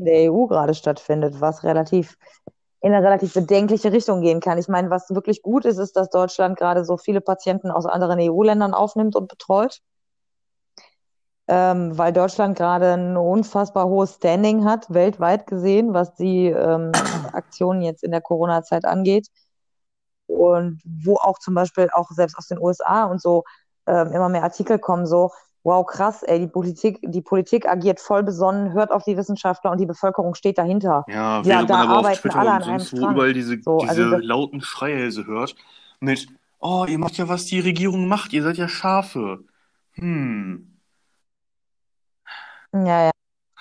[0.00, 2.16] Auseinandersetzen der EU gerade stattfindet, was relativ
[2.82, 4.56] in eine relativ bedenkliche Richtung gehen kann.
[4.56, 8.18] Ich meine, was wirklich gut ist, ist, dass Deutschland gerade so viele Patienten aus anderen
[8.20, 9.80] EU-Ländern aufnimmt und betreut,
[11.46, 16.92] ähm, weil Deutschland gerade ein unfassbar hohes Standing hat, weltweit gesehen, was die ähm,
[17.32, 19.28] Aktionen jetzt in der Corona-Zeit angeht.
[20.26, 23.42] Und wo auch zum Beispiel auch selbst aus den USA und so
[23.86, 25.32] ähm, immer mehr Artikel kommen, so,
[25.62, 29.78] wow, krass, ey, die Politik, die Politik agiert voll besonnen, hört auf die Wissenschaftler und
[29.78, 31.04] die Bevölkerung steht dahinter.
[31.08, 32.96] Ja, Ja, während man da aber auf arbeiten Twitter alle und an einem sonst wo
[32.96, 33.14] Strang.
[33.14, 35.54] überall diese, So, also diese das, lauten Schreihälse hört
[36.00, 36.28] mit,
[36.60, 39.40] oh, ihr macht ja, was die Regierung macht, ihr seid ja Schafe.
[39.92, 40.78] Hm.
[42.72, 43.10] ja, ja,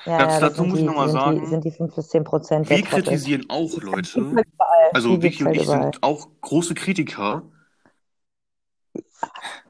[0.06, 2.70] ja, Das, dazu muss ich nochmal sind die, sagen, sind die 5 bis 10 Prozent
[2.70, 7.44] wir kritisieren auch Leute, halt also Vicky und ich sind auch große Kritiker.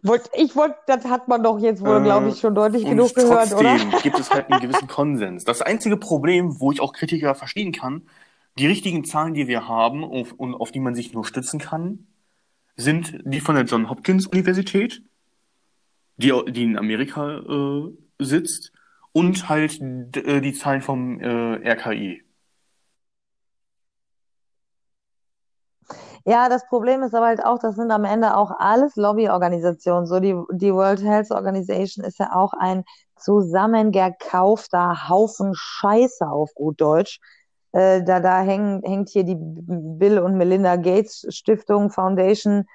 [0.01, 2.91] Wollt, ich wollte, das hat man doch jetzt wohl, glaube Äh, ich, schon deutlich und
[2.91, 3.77] genug gehört, oder?
[3.77, 5.43] trotzdem gibt es halt einen gewissen Konsens.
[5.43, 8.03] Das einzige Problem, wo ich auch Kritiker verstehen kann,
[8.57, 12.07] die richtigen Zahlen, die wir haben auf, und auf die man sich nur stützen kann,
[12.75, 15.01] sind die von der John Hopkins Universität,
[16.17, 17.89] die, die in Amerika äh,
[18.19, 18.71] sitzt,
[19.11, 22.23] und halt äh, die Zahlen vom äh, RKI.
[26.25, 30.05] Ja, das Problem ist aber halt auch, das sind am Ende auch alles Lobbyorganisationen.
[30.05, 32.83] So die, die World Health Organization ist ja auch ein
[33.17, 37.19] zusammengekaufter Haufen Scheiße auf gut Deutsch.
[37.71, 42.65] Äh, da da hängen, hängt hier die Bill und Melinda Gates Stiftung, Foundation,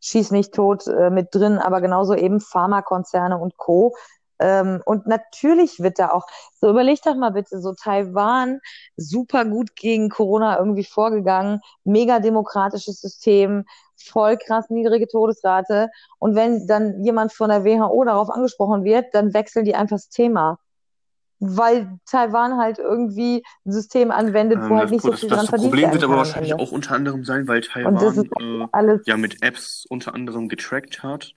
[0.00, 3.94] schieß mich tot äh, mit drin, aber genauso eben Pharmakonzerne und Co.
[4.40, 6.26] Ähm, und natürlich wird da auch,
[6.60, 8.60] so überleg doch mal bitte, so Taiwan,
[8.96, 13.64] super gut gegen Corona irgendwie vorgegangen, mega demokratisches System,
[13.96, 15.90] voll krass niedrige Todesrate.
[16.18, 20.08] Und wenn dann jemand von der WHO darauf angesprochen wird, dann wechseln die einfach das
[20.08, 20.58] Thema.
[21.40, 25.28] Weil Taiwan halt irgendwie ein System anwendet, wo Ähm, halt das, nicht so das, viel
[25.28, 28.68] dran das verdient Problem werden wird aber wahrscheinlich auch unter anderem sein, weil das Taiwan
[28.74, 31.34] äh, ja mit Apps unter anderem getrackt hat.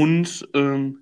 [0.00, 1.00] Und ähm,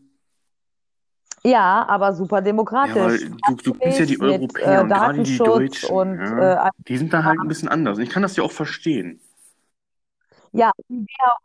[1.45, 2.95] ja, aber super Ja, demokratisch.
[2.95, 6.67] weil du, du kennst ja die Mit Europäer äh, und gerade die Deutschen, und ja,
[6.67, 7.99] äh, die sind da halt ein bisschen anders.
[7.99, 9.21] Und ich kann das ja auch verstehen.
[10.53, 11.37] ja, die WHO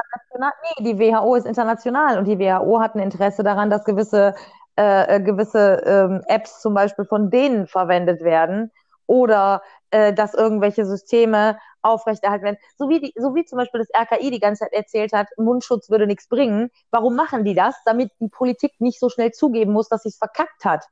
[0.00, 4.34] international, nee, die WHO ist international und die WHO hat ein Interesse daran, dass gewisse,
[4.76, 8.70] äh, äh, gewisse ähm, Apps zum Beispiel von denen verwendet werden
[9.06, 11.58] oder äh, dass irgendwelche Systeme
[11.88, 12.58] aufrechterhalten werden.
[12.76, 15.90] So wie, die, so wie zum Beispiel das RKI die ganze Zeit erzählt hat, Mundschutz
[15.90, 16.70] würde nichts bringen.
[16.90, 17.74] Warum machen die das?
[17.84, 20.86] Damit die Politik nicht so schnell zugeben muss, dass sie es verkackt hat.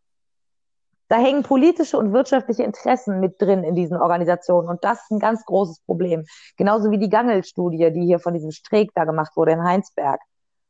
[1.09, 5.21] Da hängen politische und wirtschaftliche Interessen mit drin in diesen Organisationen und das ist ein
[5.21, 6.25] ganz großes Problem.
[6.57, 10.21] Genauso wie die Gangel-Studie, die hier von diesem Streeck da gemacht wurde in Heinsberg.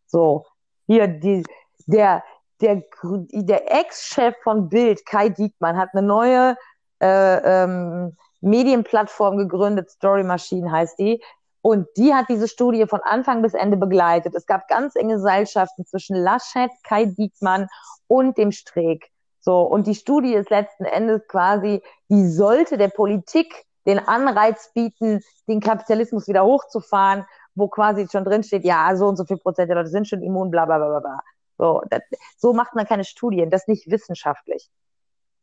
[0.06, 0.44] So,
[0.86, 1.42] hier die,
[1.86, 2.22] der,
[2.60, 6.56] der, der Ex-Chef von Bild, Kai Diekmann, hat eine neue
[7.00, 11.22] äh, ähm, Medienplattform gegründet, Story Machine heißt die.
[11.62, 14.34] Und die hat diese Studie von Anfang bis Ende begleitet.
[14.34, 17.66] Es gab ganz enge Seilschaften zwischen Laschet, Kai Diekmann
[18.07, 19.11] und dem Streeck.
[19.41, 25.20] So, und die Studie ist letzten Endes quasi, die sollte der Politik den Anreiz bieten,
[25.49, 27.24] den Kapitalismus wieder hochzufahren,
[27.55, 30.22] wo quasi schon drin steht, ja, so und so viel Prozent der Leute sind schon
[30.22, 31.20] immun, bla bla bla bla.
[31.59, 32.03] So, das,
[32.37, 34.68] so macht man keine Studien, das nicht wissenschaftlich.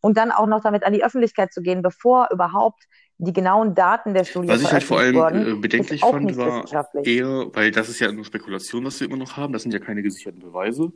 [0.03, 2.83] Und dann auch noch damit an die Öffentlichkeit zu gehen, bevor überhaupt
[3.19, 6.35] die genauen Daten der Studie Was ich halt vor allem äh, bedenklich ist auch fand,
[6.35, 6.65] war
[7.05, 9.79] eher, weil das ist ja nur Spekulation, was wir immer noch haben, das sind ja
[9.79, 10.91] keine gesicherten Beweise.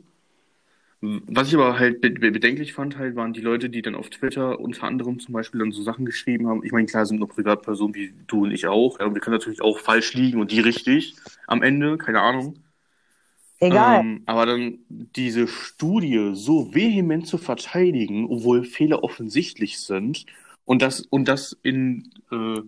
[1.00, 4.60] Was ich aber halt be bedenklich fand, halt, waren die Leute, die dann auf Twitter
[4.60, 6.62] unter anderem zum Beispiel dann so Sachen geschrieben haben.
[6.62, 9.00] Ich meine, klar sind nur Privatpersonen wie du und ich auch.
[9.00, 11.14] Ja, wir können natürlich auch falsch liegen und die richtig
[11.46, 12.56] am Ende, keine Ahnung.
[13.60, 14.00] Egal.
[14.00, 20.26] Ähm, aber dann diese Studie so vehement zu verteidigen, obwohl Fehler offensichtlich sind
[20.64, 22.60] und das, und das in, äh,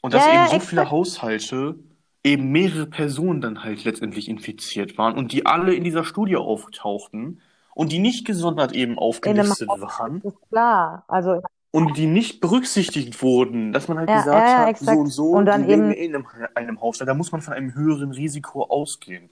[0.00, 0.90] Und dass Ja, eben so viele.
[0.90, 1.76] Haushalte
[2.24, 7.40] eben mehrere Personen dann halt letztendlich infiziert waren und die alle in dieser Studie auftauchten
[7.74, 11.04] und die nicht gesondert eben aufgelistet waren ist klar.
[11.08, 15.32] Also, und die nicht berücksichtigt wurden, dass man halt ja, gesagt hat, so und so,
[15.32, 18.12] Und die dann leben eben, in einem, einem Haushalt, da muss man von einem höheren
[18.12, 19.30] Risiko ausgehen.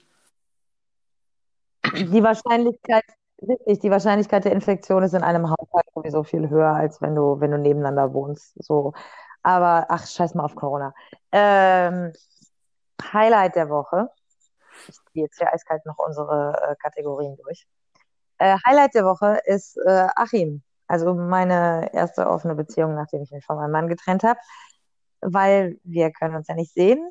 [1.93, 3.03] Die Wahrscheinlichkeit,
[3.41, 7.39] richtig, die Wahrscheinlichkeit der Infektion ist in einem Haushalt sowieso viel höher, als wenn du,
[7.39, 8.53] wenn du nebeneinander wohnst.
[8.63, 8.93] So.
[9.43, 10.93] Aber, ach, scheiß mal auf Corona.
[11.31, 12.13] Ähm,
[13.01, 14.09] Highlight der Woche.
[14.87, 17.67] Ich gehe jetzt hier eiskalt noch unsere äh, Kategorien durch.
[18.37, 20.63] Äh, Highlight der Woche ist äh, Achim.
[20.87, 24.39] Also meine erste offene Beziehung, nachdem ich mich von meinem Mann getrennt habe.
[25.21, 27.09] Weil wir können uns ja nicht sehen.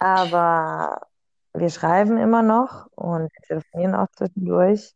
[0.00, 1.07] Aber
[1.54, 4.94] wir schreiben immer noch und telefonieren auch zwischendurch.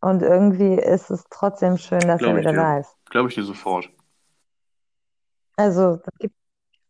[0.00, 2.56] Und irgendwie ist es trotzdem schön, dass er Glaube ich wieder dir.
[2.56, 2.96] da ist.
[3.10, 3.90] Glaube ich dir sofort.
[5.56, 6.34] Also, das gibt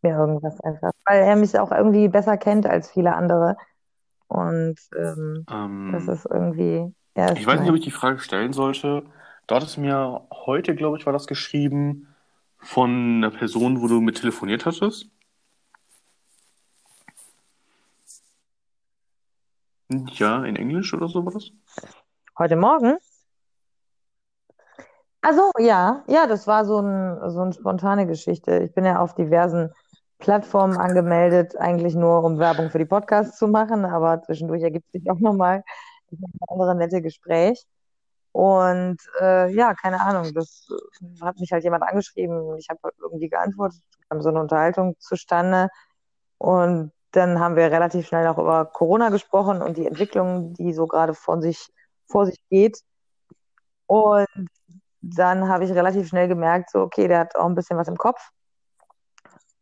[0.03, 0.93] mir irgendwas einfach.
[1.07, 3.57] Weil er mich auch irgendwie besser kennt als viele andere.
[4.29, 5.49] Und ähm,
[5.91, 9.05] das Ähm, ist irgendwie, er ich ist weiß nicht, ob ich die Frage stellen sollte.
[9.47, 12.09] Du hattest mir heute, glaube ich, war das geschrieben
[12.59, 15.11] von einer Person, wo du mit telefoniert hattest.
[19.91, 21.51] Ja, in Englisch oder so war das?
[22.39, 22.99] Heute Morgen?
[25.23, 28.59] Also ja, ja, das war so ein, so eine spontane Geschichte.
[28.59, 29.73] Ich bin ja auf diversen
[30.19, 35.11] Plattformen angemeldet, eigentlich nur, um Werbung für die Podcasts zu machen, aber zwischendurch ergibt sich
[35.11, 35.65] auch nochmal
[36.11, 37.65] das eine oder andere nette Gespräch.
[38.33, 40.69] Und äh, ja, keine Ahnung, das
[41.23, 42.57] hat mich halt jemand angeschrieben.
[42.59, 45.69] Ich habe irgendwie geantwortet, kam so eine Unterhaltung zustande.
[46.37, 50.87] Und dann haben wir relativ schnell auch über Corona gesprochen und die Entwicklung, die so
[50.87, 51.69] gerade von sich,
[52.07, 52.81] vor sich geht.
[53.87, 54.27] Und
[55.01, 57.97] dann habe ich relativ schnell gemerkt, so, okay, der hat auch ein bisschen was im
[57.97, 58.31] Kopf.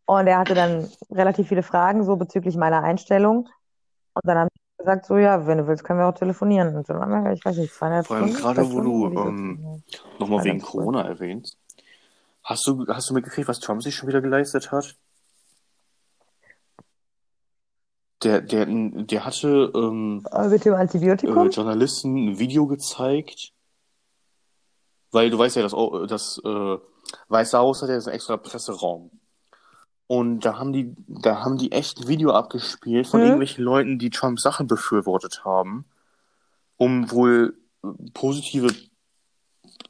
[0.07, 3.49] Und er hatte dann relativ viele Fragen so bezüglich meiner Einstellung.
[4.15, 6.77] Und dann haben wir gesagt, so, ja, wenn du willst, können wir auch telefonieren.
[6.77, 9.21] Und dann haben wir, ich weiß nicht, zweieinhalb Vor allem Stunden, gerade, wo Stunden, du
[9.21, 9.83] ähm,
[10.19, 10.61] nochmal wegen.
[10.61, 11.59] Corona erwähnst.
[12.43, 14.97] Hast du, hast du mitgekriegt, was Trump sich schon wieder geleistet hat?
[18.23, 21.51] Der, der, der hatte ähm, mit dem äh, Antibiotikum?
[21.51, 23.53] Journalisten ein Video gezeigt,
[25.13, 25.75] weil du weißt ja, das,
[26.09, 26.79] das äh,
[27.29, 29.11] Weiße Haus hat ja so einen extra Presseraum.
[30.09, 33.27] Und da haben die, da haben die echt ein Video abgespielt von Hm?
[33.27, 35.85] irgendwelchen Leuten, die Trumps Sachen befürwortet haben,
[36.77, 38.69] um wohl äh, positive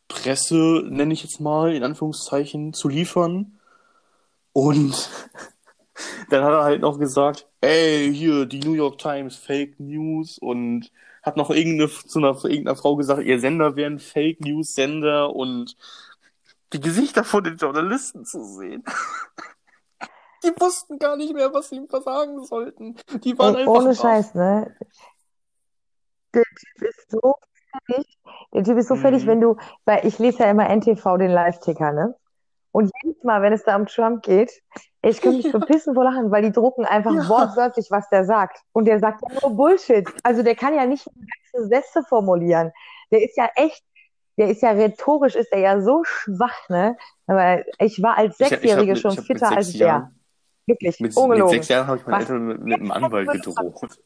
[0.08, 3.58] Presse, nenne ich jetzt mal, in Anführungszeichen, zu liefern.
[4.52, 5.10] Und
[6.30, 10.90] dann hat er halt noch gesagt, ey, hier, die New York Times, Fake News und
[11.22, 15.34] hat noch irgendeine, zu einer, irgendeiner Frau gesagt, ihr Sender wäre ein Fake News Sender
[15.34, 15.76] und
[16.72, 18.84] die Gesichter von den Journalisten zu sehen.
[20.44, 22.94] Die wussten gar nicht mehr, was sie ihm versagen sollten.
[23.24, 24.01] Die waren Ey, einfach ohne baff.
[24.01, 24.76] Scheiß, ne?
[26.34, 27.34] Der Typ ist so
[27.86, 28.18] fertig.
[28.53, 29.26] Der Typ ist so fertig, Mhm.
[29.28, 32.14] wenn du, weil ich lese ja immer NTV, den Live-Ticker, ne?
[32.70, 34.53] Und jedes Mal, wenn es da um Trump geht,
[35.11, 37.28] ich könnte mich verpissen vor Lachen, weil die drucken einfach Ja.
[37.28, 38.59] wortwörtlich, was der sagt.
[38.72, 40.09] Und der sagt ja nur Bullshit.
[40.22, 42.72] Also der kann ja nicht ganze Sätze formulieren.
[43.11, 43.82] Der ist ja echt,
[44.36, 46.96] der ist ja rhetorisch, ist der ja so schwach, ne?
[47.26, 49.57] Aber ich war als Ich hab- ich hab Sechsjährige mit- schon ich hab mit fitter
[49.57, 49.86] als der.
[49.86, 50.12] Jahren-
[50.68, 51.50] Wirklich, Mit, mit ungelogen.
[51.52, 52.20] sechs Jahren habe ich meinen?
[52.22, 53.98] Eltern mit, mit einem Anwalt gedroht.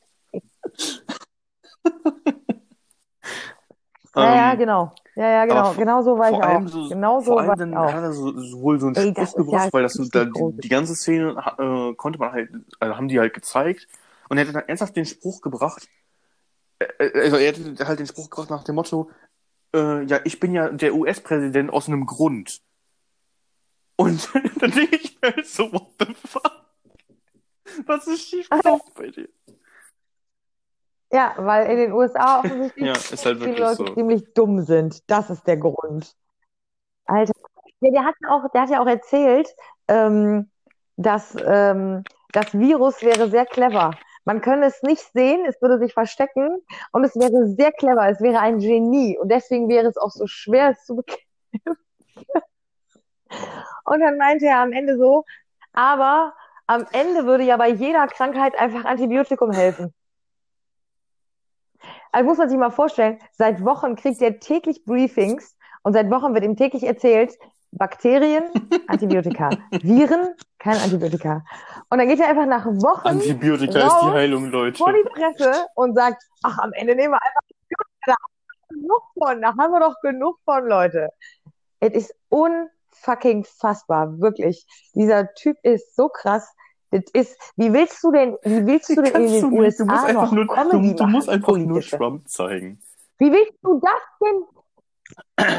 [4.14, 4.92] Ja, ja, Ähm, genau.
[5.20, 5.74] Ja, ja, genau.
[5.74, 6.66] Genau so war ich auch.
[6.66, 7.92] so, Genau so vor war allem ich dann auch.
[7.92, 10.24] hat er so, so wohl so einen Ey, Spruch ist ja gebracht, weil das da,
[10.24, 12.48] die, die ganze Szene äh, konnte man halt,
[12.78, 13.86] also haben die halt gezeigt
[14.30, 15.86] und er hat dann ernsthaft den Spruch gebracht,
[16.78, 19.10] äh, äh, also er hat halt den Spruch gebracht nach dem Motto,
[19.74, 22.62] äh, ja, ich bin ja der US-Präsident aus einem Grund.
[23.97, 24.26] Und
[24.59, 26.64] dann denke ich mir halt so, what the fuck?
[27.84, 29.28] Was ist schiefgelaufen bei dir?
[31.12, 33.95] Ja, weil in den USA offensichtlich Ja, ist halt wirklich Leute so.
[33.95, 35.09] ziemlich dumm sind.
[35.11, 36.15] Das ist der Grund.
[37.07, 37.32] Alter.
[37.81, 39.49] Ja, der hat ja auch, der hat ja auch erzählt,
[39.89, 40.51] ähm,
[40.97, 43.93] dass ähm, das Virus wäre sehr clever.
[44.24, 46.61] Man könne es nicht sehen, es würde sich verstecken
[46.93, 50.27] und es wäre sehr clever, es wäre ein Genie und deswegen wäre es auch so
[50.27, 51.27] schwer, es zu bekämpfen.
[53.85, 55.24] Und dann meinte er am Ende so,
[55.73, 56.35] aber
[56.66, 59.95] am Ende würde ja bei jeder Krankheit einfach Antibiotikum helfen.
[62.12, 66.35] Also muss man sich mal vorstellen, seit Wochen kriegt er täglich Briefings und seit Wochen
[66.35, 67.39] wird ihm täglich erzählt,
[67.73, 68.45] Bakterien,
[68.89, 71.45] Antibiotika, Viren, kein Antibiotika.
[71.89, 74.78] Und dann geht er einfach nach Wochen Antibiotika ist die raus Heilung, Leute.
[74.78, 78.35] vor die Presse und sagt, ach, am Ende nehmen wir einfach Antibiotika, da haben
[78.69, 81.11] wir genug von, da haben wir doch genug von, Leute.
[81.78, 82.70] Es ist unfassbar.
[83.01, 84.66] fucking fassbar, wirklich.
[84.95, 86.53] Dieser Typ ist so krass.
[86.90, 89.58] Das ist, wie willst du denn, wie willst du denn in den du.
[89.58, 91.80] USA Du musst einfach nur, Comedy du, du musst einfach nur?
[91.80, 92.80] Trump zeigen.
[93.18, 95.56] Wie willst du das denn?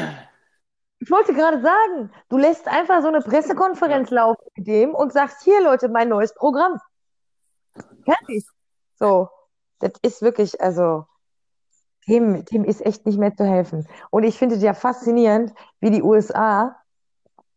[0.98, 5.42] Ich wollte gerade sagen, du lässt einfach so eine Pressekonferenz laufen mit dem und sagst,
[5.42, 6.78] hier Leute, mein neues Programm.
[8.04, 8.46] Fertig.
[8.98, 9.28] So,
[9.80, 11.06] das ist wirklich, also,
[12.08, 13.88] dem, dem ist echt nicht mehr zu helfen.
[14.10, 16.76] Und ich finde es ja faszinierend, wie die USA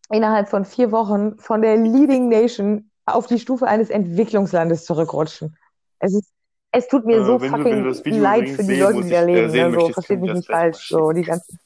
[0.09, 5.57] innerhalb von vier Wochen von der Leading Nation auf die Stufe eines Entwicklungslandes zurückrutschen.
[5.99, 6.31] Es ist,
[6.71, 9.21] es tut mir Äh, so du- fucking du Video leid für die Leute, die da
[9.21, 9.51] äh, leben.
[9.51, 9.51] ne?
[9.71, 10.89] So, möchtest, versteht mich ich nicht falsch.
[10.89, 11.59] So, die ganzen,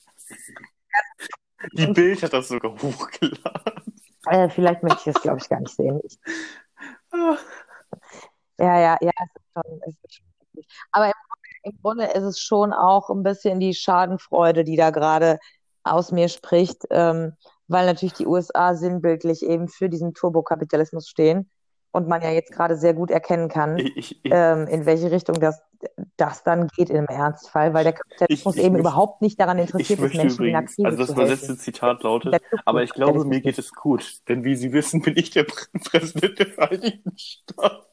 [1.74, 3.94] Die Bild hat das sogar hochgeladen.
[4.28, 6.00] äh, vielleicht möchte ich das, glaube ich, gar nicht sehen.
[6.04, 6.18] Ich,
[8.58, 10.26] ja, ja, ja, es ist schon, es ist schon.
[10.92, 14.90] Aber im Grunde, im Grunde ist es schon auch ein bisschen die Schadenfreude, die da
[14.92, 15.40] gerade
[15.84, 17.34] aus mir spricht, ähm,
[17.70, 21.50] weil natürlich die USA sinnbildlich eben für diesen Turbokapitalismus stehen
[21.92, 25.10] und man ja jetzt gerade sehr gut erkennen kann, Ich, ich, ich, ähm, in welche
[25.12, 25.62] Richtung das,
[26.18, 30.14] das dann geht im Ernstfall, weil der Kapitalismus eben möchte- überhaupt nicht daran interessiert ist,
[30.16, 31.58] Menschen in der übrigens, Krise also das helfen.
[31.58, 35.32] Zitat lautet, aber ich glaube, mir geht es gut, denn wie Sie wissen, bin ich
[35.32, 37.86] der Prä- Präsident der Vereinigten Staaten.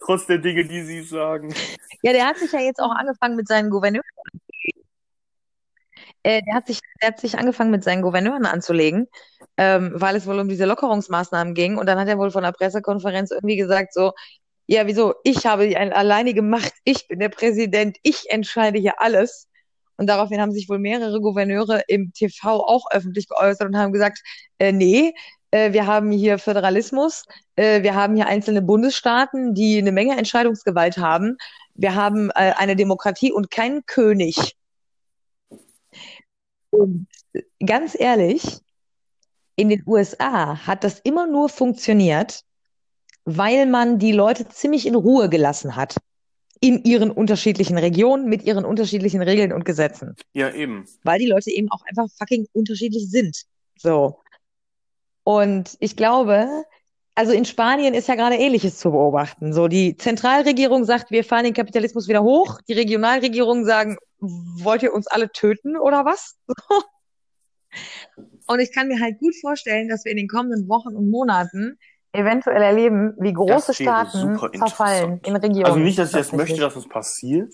[0.00, 1.54] Trotz der Dinge, die Sie sagen.
[2.02, 4.04] Ja, der hat sich ja jetzt auch angefangen mit seinen Gouverneuren.
[6.24, 9.06] Äh, der hat sich, der hat sich angefangen mit seinen Gouverneuren anzulegen,
[9.56, 11.78] ähm, weil es wohl um diese Lockerungsmaßnahmen ging.
[11.78, 14.12] Und dann hat er wohl von der Pressekonferenz irgendwie gesagt so,
[14.66, 15.14] ja, wieso?
[15.24, 16.72] Ich habe die alleinige Macht.
[16.84, 17.98] Ich bin der Präsident.
[18.02, 19.48] Ich entscheide hier alles.
[19.96, 24.20] Und daraufhin haben sich wohl mehrere Gouverneure im TV auch öffentlich geäußert und haben gesagt,
[24.58, 25.12] äh, nee,
[25.50, 27.24] äh, wir haben hier Föderalismus,
[27.56, 31.36] äh, wir haben hier einzelne Bundesstaaten, die eine Menge Entscheidungsgewalt haben.
[31.74, 34.56] Wir haben äh, eine Demokratie und keinen König.
[36.74, 37.06] Und
[37.64, 38.58] ganz ehrlich,
[39.56, 42.42] in den USA hat das immer nur funktioniert,
[43.24, 45.96] weil man die Leute ziemlich in Ruhe gelassen hat.
[46.60, 50.14] In ihren unterschiedlichen Regionen mit ihren unterschiedlichen Regeln und Gesetzen.
[50.32, 50.86] Ja, eben.
[51.02, 53.44] Weil die Leute eben auch einfach fucking unterschiedlich sind.
[53.76, 54.18] So.
[55.24, 56.64] Und ich glaube,
[57.14, 59.52] also in Spanien ist ja gerade Ähnliches zu beobachten.
[59.52, 62.60] So, die Zentralregierung sagt, wir fahren den Kapitalismus wieder hoch.
[62.68, 66.36] Die Regionalregierungen sagen, wollt ihr uns alle töten oder was?
[68.46, 71.78] Und ich kann mir halt gut vorstellen, dass wir in den kommenden Wochen und Monaten
[72.12, 75.64] eventuell erleben, wie große Das Staaten verfallen in Regionen.
[75.64, 76.50] Also nicht, dass ich das tatsächlich.
[76.50, 77.52] möchte, dass es passiert.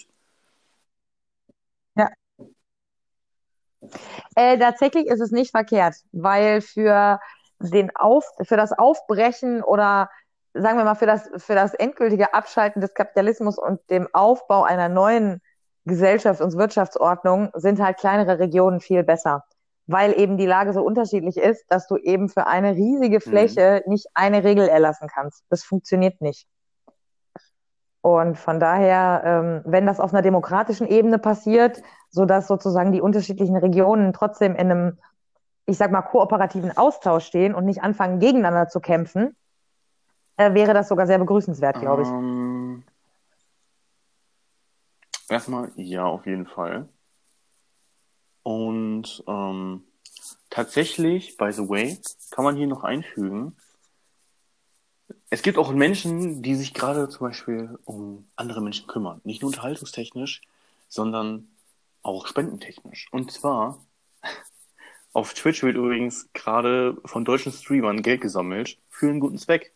[4.35, 7.19] Äh, tatsächlich ist es nicht verkehrt, weil für
[7.61, 10.11] den Auf, für das Aufbrechen oder
[10.55, 14.89] sagen wir mal für das, für das endgültige Abschalten des Kapitalismus und dem Aufbau einer
[14.89, 15.41] neuen
[15.87, 19.45] Gesellschafts- und Wirtschaftsordnung sind halt kleinere Regionen viel besser,
[19.87, 24.07] weil eben die Lage so unterschiedlich ist, dass du eben für eine riesige Fläche nicht
[24.15, 25.45] eine Regel erlassen kannst.
[25.49, 26.47] Das funktioniert nicht.
[28.03, 33.03] Und von daher, ähm, wenn das auf einer demokratischen Ebene passiert, so dass sozusagen die
[33.03, 34.99] unterschiedlichen Regionen trotzdem in einem,
[35.71, 39.37] ich sag mal, kooperativen Austausch stehen und nicht anfangen, gegeneinander zu kämpfen,
[40.37, 42.09] äh, wäre das sogar sehr begrüßenswert, glaube ich.
[42.09, 42.83] Ähm,
[45.29, 46.89] erstmal, ja, auf jeden Fall.
[48.43, 49.85] Und ähm,
[50.49, 51.99] tatsächlich, by the way,
[52.31, 53.57] kann man hier noch einfügen,
[55.33, 59.21] es gibt auch Menschen, die sich gerade zum Beispiel um andere Menschen kümmern.
[59.23, 60.43] Nicht nur unterhaltungstechnisch,
[60.89, 61.49] sondern
[62.03, 63.09] auch spendentechnisch.
[63.13, 63.79] Und zwar,
[65.13, 69.73] auf Twitch wird übrigens gerade von deutschen Streamern Geld gesammelt für einen guten Zweck.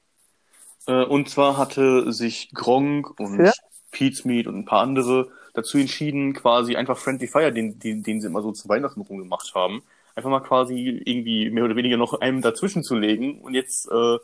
[0.86, 3.50] Äh, Und zwar hatte sich Gronk und?
[3.90, 8.20] Pete's Meat und ein paar andere dazu entschieden, quasi einfach Friendly Fire, den, den, den
[8.20, 9.82] sie immer so zu Weihnachten rumgemacht haben,
[10.16, 14.18] einfach mal quasi irgendwie mehr oder weniger noch einem dazwischen zu legen und jetzt äh,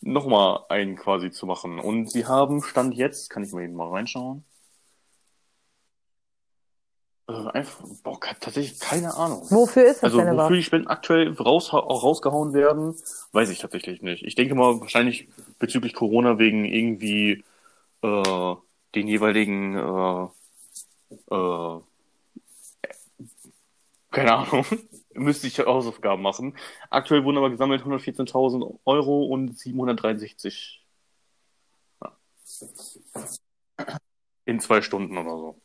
[0.00, 1.78] nochmal einen quasi zu machen.
[1.78, 4.44] Und sie haben Stand jetzt, kann ich mal eben mal reinschauen,
[7.28, 9.42] äh, einfach, boah, tatsächlich keine Ahnung.
[9.50, 10.54] Wofür ist das Also denn wofür überhaupt?
[10.56, 12.94] die Spenden aktuell raus, auch rausgehauen werden,
[13.32, 14.24] weiß ich tatsächlich nicht.
[14.24, 15.28] Ich denke mal wahrscheinlich
[15.58, 17.44] bezüglich Corona wegen irgendwie
[18.02, 18.54] äh,
[18.94, 20.28] den jeweiligen äh,
[21.30, 21.80] äh,
[24.14, 24.64] keine Ahnung,
[25.14, 26.56] müsste ich Hausaufgaben machen.
[26.90, 30.84] Aktuell wurden aber gesammelt 114.000 Euro und 763
[32.02, 32.16] ja.
[34.44, 35.60] in zwei Stunden oder so.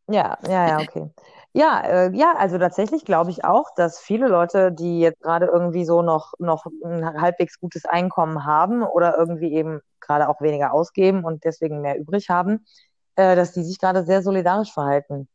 [0.07, 1.11] ja, ja, ja, okay.
[1.53, 5.85] Ja, äh, ja, also tatsächlich glaube ich auch, dass viele Leute, die jetzt gerade irgendwie
[5.85, 11.23] so noch, noch ein halbwegs gutes Einkommen haben oder irgendwie eben gerade auch weniger ausgeben
[11.23, 12.65] und deswegen mehr übrig haben,
[13.17, 15.27] äh, dass die sich gerade sehr solidarisch verhalten.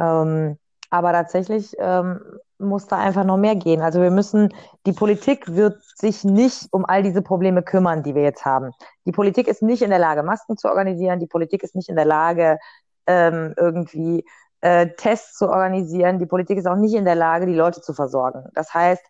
[0.00, 0.58] Ähm,
[0.90, 2.20] aber tatsächlich ähm,
[2.58, 3.80] muss da einfach noch mehr gehen.
[3.80, 4.52] Also wir müssen,
[4.86, 8.72] die Politik wird sich nicht um all diese Probleme kümmern, die wir jetzt haben.
[9.06, 11.20] Die Politik ist nicht in der Lage, Masken zu organisieren.
[11.20, 12.58] Die Politik ist nicht in der Lage,
[13.06, 14.24] ähm, irgendwie
[14.60, 16.18] äh, Tests zu organisieren.
[16.18, 18.46] Die Politik ist auch nicht in der Lage, die Leute zu versorgen.
[18.54, 19.04] Das heißt,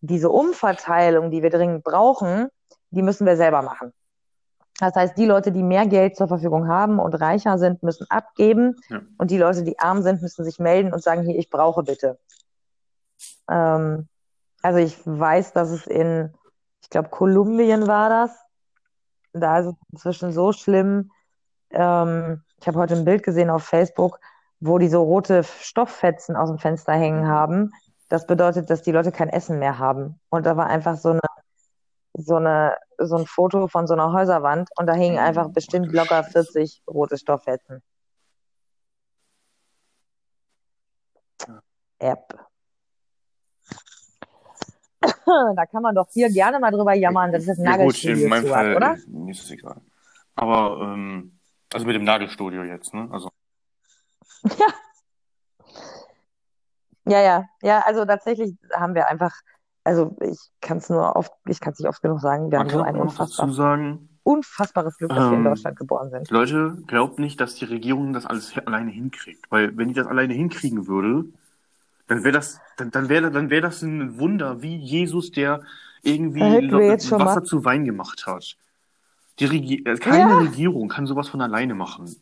[0.00, 2.48] diese Umverteilung, die wir dringend brauchen,
[2.90, 3.92] die müssen wir selber machen.
[4.78, 8.76] Das heißt, die Leute, die mehr Geld zur Verfügung haben und reicher sind, müssen abgeben.
[8.88, 9.00] Ja.
[9.18, 12.18] Und die Leute, die arm sind, müssen sich melden und sagen, hier, ich brauche bitte.
[13.48, 14.08] Ähm,
[14.62, 16.32] also ich weiß, dass es in,
[16.82, 18.36] ich glaube, Kolumbien war das.
[19.32, 21.10] Da ist es inzwischen so schlimm.
[21.70, 24.20] Ähm, ich habe heute ein Bild gesehen auf Facebook,
[24.60, 27.72] wo die so rote Stofffetzen aus dem Fenster hängen haben.
[28.08, 30.20] Das bedeutet, dass die Leute kein Essen mehr haben.
[30.28, 31.20] Und da war einfach so eine,
[32.14, 36.22] so eine, so ein Foto von so einer Häuserwand und da hingen einfach bestimmt locker
[36.24, 37.82] 40 rote Stofffetzen.
[41.98, 42.51] App.
[45.56, 48.24] da kann man doch hier gerne mal drüber jammern, das ist ein Nagelstudio ja, gut,
[48.24, 48.96] in meinem Fall, oder?
[49.06, 49.80] Mir ist es egal.
[50.34, 51.38] Aber, ähm,
[51.72, 53.08] also mit dem Nagelstudio jetzt, ne?
[53.10, 53.30] Also.
[54.44, 54.66] Ja.
[57.04, 59.32] Ja, ja, ja, also tatsächlich haben wir einfach,
[59.82, 62.68] also ich kann es nur oft, ich kann es nicht oft genug sagen, wir Man
[62.68, 66.30] haben so ein unfassbar, sagen, unfassbares Glück, dass ähm, wir in ähm, Deutschland geboren sind.
[66.30, 69.50] Leute, glaubt nicht, dass die Regierung das alles alleine hinkriegt.
[69.50, 71.24] Weil wenn die das alleine hinkriegen würde,
[72.06, 75.62] dann wäre das, dann, dann wäre dann wäre das ein Wunder, wie Jesus, der
[76.02, 77.42] irgendwie Wasser mal.
[77.44, 78.56] zu Wein gemacht hat.
[79.38, 80.38] Die Regi äh, keine ja.
[80.38, 82.14] Regierung kann sowas von alleine machen.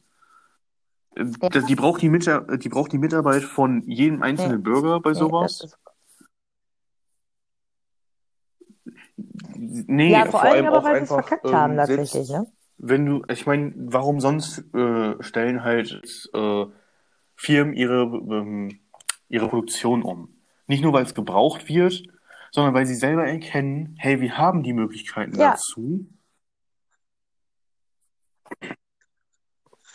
[1.16, 1.48] Äh, ja.
[1.48, 4.62] Die, braucht die, Mit die braucht die Mitarbeit von jedem einzelnen nee.
[4.62, 5.76] Bürger bei sowas.
[9.56, 12.46] Nee, ja, vor, vor allem aber, weil sie es verkackt ähm, haben, tatsächlich, ne?
[12.78, 16.64] Wenn du, ich meine, warum sonst äh, stellen halt äh,
[17.36, 18.80] Firmen ihre, ähm,
[19.30, 20.36] ihre Produktion um?
[20.66, 22.02] Nicht nur, weil es gebraucht wird,
[22.52, 25.52] sondern weil sie selber erkennen, hey, wir haben die Möglichkeiten ja.
[25.52, 26.06] dazu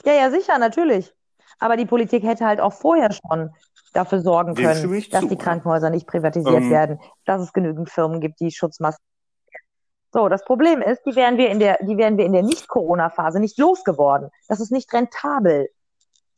[0.05, 1.13] Ja, ja, sicher, natürlich.
[1.59, 3.49] Aber die Politik hätte halt auch vorher schon
[3.93, 8.19] dafür sorgen können, dass zu, die Krankenhäuser nicht privatisiert ähm, werden, dass es genügend Firmen
[8.19, 9.03] gibt, die Schutzmasken.
[10.11, 13.39] So, das Problem ist, die wären wir in der, die wären wir in der Nicht-Corona-Phase
[13.39, 14.29] nicht losgeworden.
[14.47, 15.69] Das ist nicht rentabel.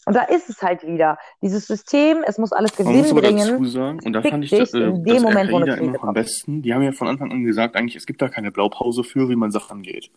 [0.07, 1.17] Und da ist es halt wieder.
[1.41, 3.45] Dieses System, es muss alles Gewinn muss bringen.
[3.45, 6.01] Dazu sagen, und da fand ich das, äh, in dem das Moment, wo eine Krise
[6.01, 6.61] am besten.
[6.61, 9.35] Die haben ja von Anfang an gesagt, eigentlich, es gibt da keine Blaupause für, wie
[9.35, 10.09] man Sachen angeht.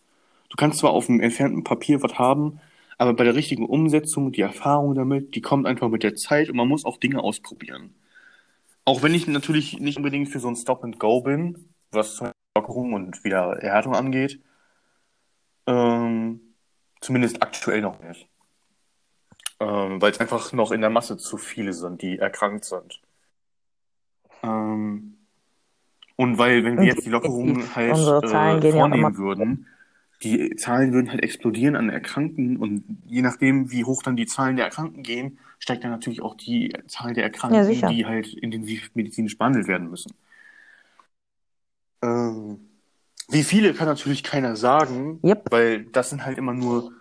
[0.47, 2.61] Du kannst zwar auf dem entfernten Papier was haben,
[2.97, 6.55] aber bei der richtigen Umsetzung, die Erfahrung damit, die kommt einfach mit der Zeit und
[6.55, 7.93] man muss auch Dinge ausprobieren.
[8.85, 12.23] Auch wenn ich natürlich nicht unbedingt für so ein Stop and Go bin, was
[12.55, 14.39] Lockerung und wieder Erhärtung angeht.
[15.67, 16.39] Ähm,
[17.01, 18.30] zumindest aktuell noch nicht.
[19.61, 22.99] Ähm, weil es einfach noch in der Masse zu viele sind, die erkrankt sind.
[24.41, 25.17] Ähm,
[26.15, 29.67] und weil, wenn wir jetzt die Lockerungen halt äh, vornehmen würden,
[30.23, 34.55] die Zahlen würden halt explodieren an Erkrankten und je nachdem, wie hoch dann die Zahlen
[34.55, 38.89] der Erkrankten gehen, steigt dann natürlich auch die Zahl der Erkrankten, ja, die halt intensiv
[38.95, 40.11] medizinisch behandelt werden müssen.
[42.01, 42.61] Ähm,
[43.29, 45.45] wie viele kann natürlich keiner sagen, yep.
[45.51, 46.93] weil das sind halt immer nur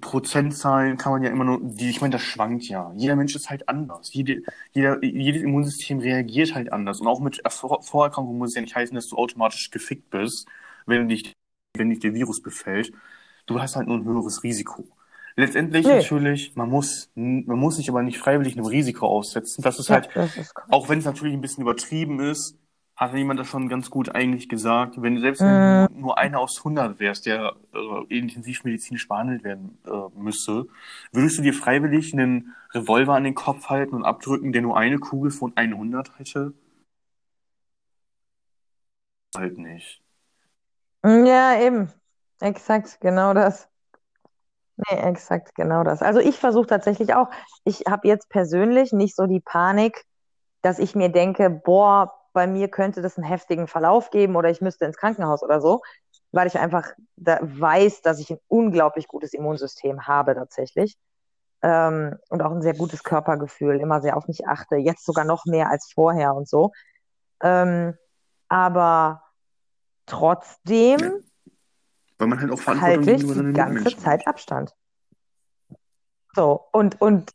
[0.00, 2.92] Prozentzahlen, kann man ja immer nur, die, ich meine, das schwankt ja.
[2.96, 4.12] Jeder Mensch ist halt anders.
[4.12, 4.42] Jede,
[4.72, 7.00] jeder, jedes Immunsystem reagiert halt anders.
[7.00, 10.48] Und auch mit Vorerkrankungen muss es ja nicht heißen, dass du automatisch gefickt bist,
[10.86, 11.34] wenn dich
[11.78, 12.92] wenn dich der Virus befällt.
[13.46, 14.88] Du hast halt nur ein höheres Risiko.
[15.36, 15.96] Letztendlich nee.
[15.96, 19.62] natürlich, man muss, man muss sich aber nicht freiwillig einem Risiko aussetzen.
[19.62, 22.58] Das ist ja, halt, das ist auch wenn es natürlich ein bisschen übertrieben ist,
[22.96, 25.00] hat jemand das schon ganz gut eigentlich gesagt.
[25.00, 29.78] Wenn selbst wenn du nur einer aus 100 wärst, der äh, intensiv medizinisch behandelt werden
[29.86, 30.66] äh, müsste,
[31.12, 34.98] würdest du dir freiwillig einen Revolver an den Kopf halten und abdrücken, der nur eine
[34.98, 36.54] Kugel von 100 hätte?
[39.36, 40.02] Halt nicht.
[41.04, 41.92] Ja, eben.
[42.40, 43.68] Exakt, genau das.
[44.76, 46.02] Nee, exakt, genau das.
[46.02, 47.28] Also ich versuche tatsächlich auch,
[47.64, 50.04] ich habe jetzt persönlich nicht so die Panik,
[50.62, 54.60] dass ich mir denke, boah, bei mir könnte das einen heftigen Verlauf geben oder ich
[54.60, 55.80] müsste ins Krankenhaus oder so,
[56.32, 60.98] weil ich einfach da weiß, dass ich ein unglaublich gutes Immunsystem habe tatsächlich.
[61.62, 65.46] ähm, und auch ein sehr gutes Körpergefühl, immer sehr auf mich achte, jetzt sogar noch
[65.46, 66.72] mehr als vorher und so.
[67.40, 67.94] Ähm,
[68.48, 69.22] aber
[70.04, 71.10] trotzdem Ja.
[72.18, 74.26] Weil man halt auch Verantwortung halte ich die ganze Zeit.
[74.26, 74.74] Abstand.
[76.34, 77.32] So, und, und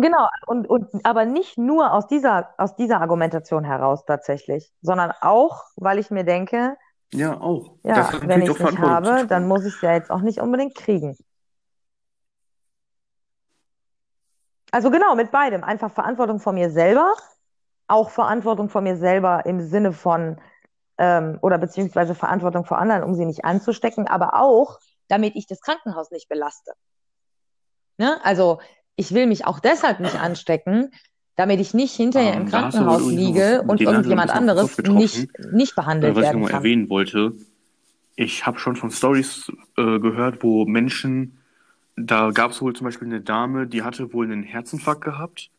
[0.00, 5.64] genau, und, und aber nicht nur aus dieser, aus dieser Argumentation heraus tatsächlich, sondern auch,
[5.76, 6.76] weil ich mir denke,
[7.12, 7.76] Ja, auch.
[7.82, 10.76] Ja, wenn ich es nicht habe, dann muss ich es ja jetzt auch nicht unbedingt
[10.76, 11.16] kriegen.
[14.70, 15.64] Also genau, mit beidem.
[15.64, 17.14] Einfach Verantwortung vor mir selber,
[17.88, 20.40] auch Verantwortung vor mir selber im Sinne von,
[20.98, 24.78] ähm, oder beziehungsweise Verantwortung vor anderen, um sie nicht anzustecken, aber auch,
[25.08, 26.72] damit ich das Krankenhaus nicht belaste.
[27.98, 28.20] Ne?
[28.22, 28.60] Also
[29.00, 30.90] ich will mich auch deshalb nicht anstecken,
[31.36, 35.74] damit ich nicht hinterher im Ähm, aber Krankenhaus noch liege und irgendjemand anderes nicht, nicht
[35.74, 36.56] behandelt was ich werden kann.
[36.56, 37.32] erwähnen wollte,
[38.16, 41.38] ich habe schon von Stories äh, gehört, wo Menschen,
[41.96, 45.50] da gab es wohl zum Beispiel eine Dame, die hatte wohl einen Herzinfarkt gehabt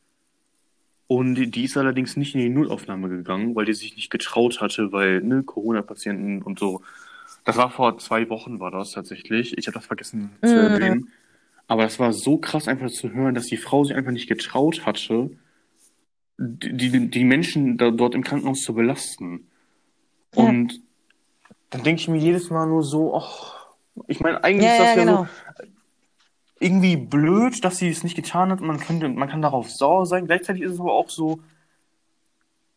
[1.08, 4.92] und die, ist allerdings nicht in die Notaufnahme gegangen, weil die sich nicht getraut hatte,
[4.92, 6.82] weil ne, Corona-Patienten und so.
[7.44, 9.58] Das war vor zwei Wochen war das tatsächlich.
[9.58, 10.60] Ich habe das vergessen zu Mhm.
[10.60, 11.08] erwähnen.
[11.72, 14.86] Aber das war so krass einfach zu hören, dass die Frau sich einfach nicht getraut
[14.86, 15.32] hatte,
[16.38, 19.48] die, die, die Menschen da, dort im Krankenhaus zu belasten.
[20.36, 20.44] Ja.
[20.44, 20.82] Und
[21.70, 23.68] dann denke ich mir jedes Mal nur so, ach,
[24.08, 25.24] ich meine, eigentlich Ja, ist das ja, ja genau.
[25.24, 25.64] so
[26.60, 30.06] irgendwie blöd, dass sie es nicht getan hat und man könnte, man kann darauf sauer
[30.06, 30.26] sein.
[30.26, 31.40] Gleichzeitig ist es aber auch so,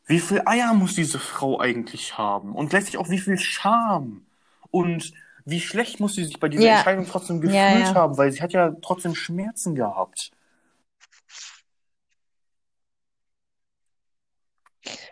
[0.07, 2.53] wie viel Eier muss diese Frau eigentlich haben?
[2.55, 4.25] Und gleichzeitig auch wie viel Scham?
[4.71, 5.13] Und
[5.45, 6.75] wie schlecht muss sie sich bei dieser Ja.
[6.77, 7.95] Entscheidung trotzdem gefühlt Ja, ja.
[7.95, 10.31] haben, weil sie hat ja trotzdem Schmerzen gehabt.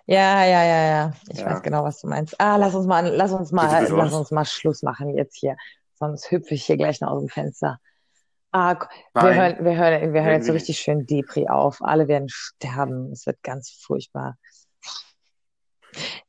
[0.06, 1.12] Ja, ja, ja, ja.
[1.30, 2.38] Ich weiß genau, was du meinst.
[2.40, 4.18] Ah, lass uns mal, lass uns mal, Bitte, bitte, lass was?
[4.18, 5.56] uns mal Schluss machen jetzt hier.
[5.94, 7.78] Sonst hüpfe ich hier gleich noch aus dem Fenster.
[8.50, 8.76] Ah,
[9.14, 11.78] wir hören, wir hören, wir hören jetzt so richtig schön Depri auf.
[11.80, 13.10] Alle werden sterben.
[13.12, 14.36] Es wird ganz furchtbar.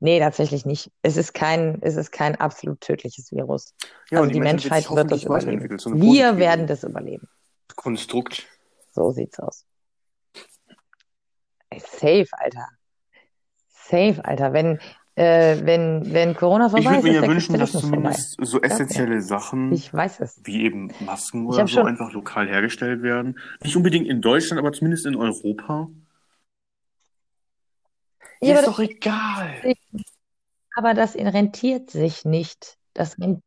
[0.04, 0.92] Nee, tatsächlich nicht.
[1.02, 3.74] Es ist kein, es ist kein absolut tödliches Virus.
[4.12, 5.80] Ja, Also und die Menschheit wird das überleben.
[5.80, 7.30] so Wir werden das überleben.
[7.78, 8.46] Konstrukt.
[8.92, 9.66] So sieht's aus.
[11.80, 12.68] Safe, Alter.
[13.70, 14.52] Safe, Alter.
[14.52, 14.78] Wenn,
[15.16, 17.82] äh, wenn, wenn Corona Ich vorbei würde ist, mir ist ja der wünschen, dass Kapitalismus
[17.82, 18.12] vorbei.
[18.12, 23.02] zumindest so essentielle Sachen Ich wie eben Masken Ich oder so schon- einfach lokal hergestellt
[23.04, 23.40] werden.
[23.64, 25.88] Nicht unbedingt in Deutschland, aber zumindest in Europa.
[28.48, 29.74] Ja, ist doch egal.
[30.76, 32.78] Aber das rentiert sich nicht.
[32.94, 33.44] Das rentiert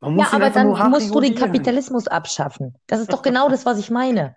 [0.00, 1.34] Man muss Ja, aber dann musst du den.
[1.34, 2.76] Kapitalismus abschaffen.
[2.86, 4.36] Das ist doch genau das, was ich meine.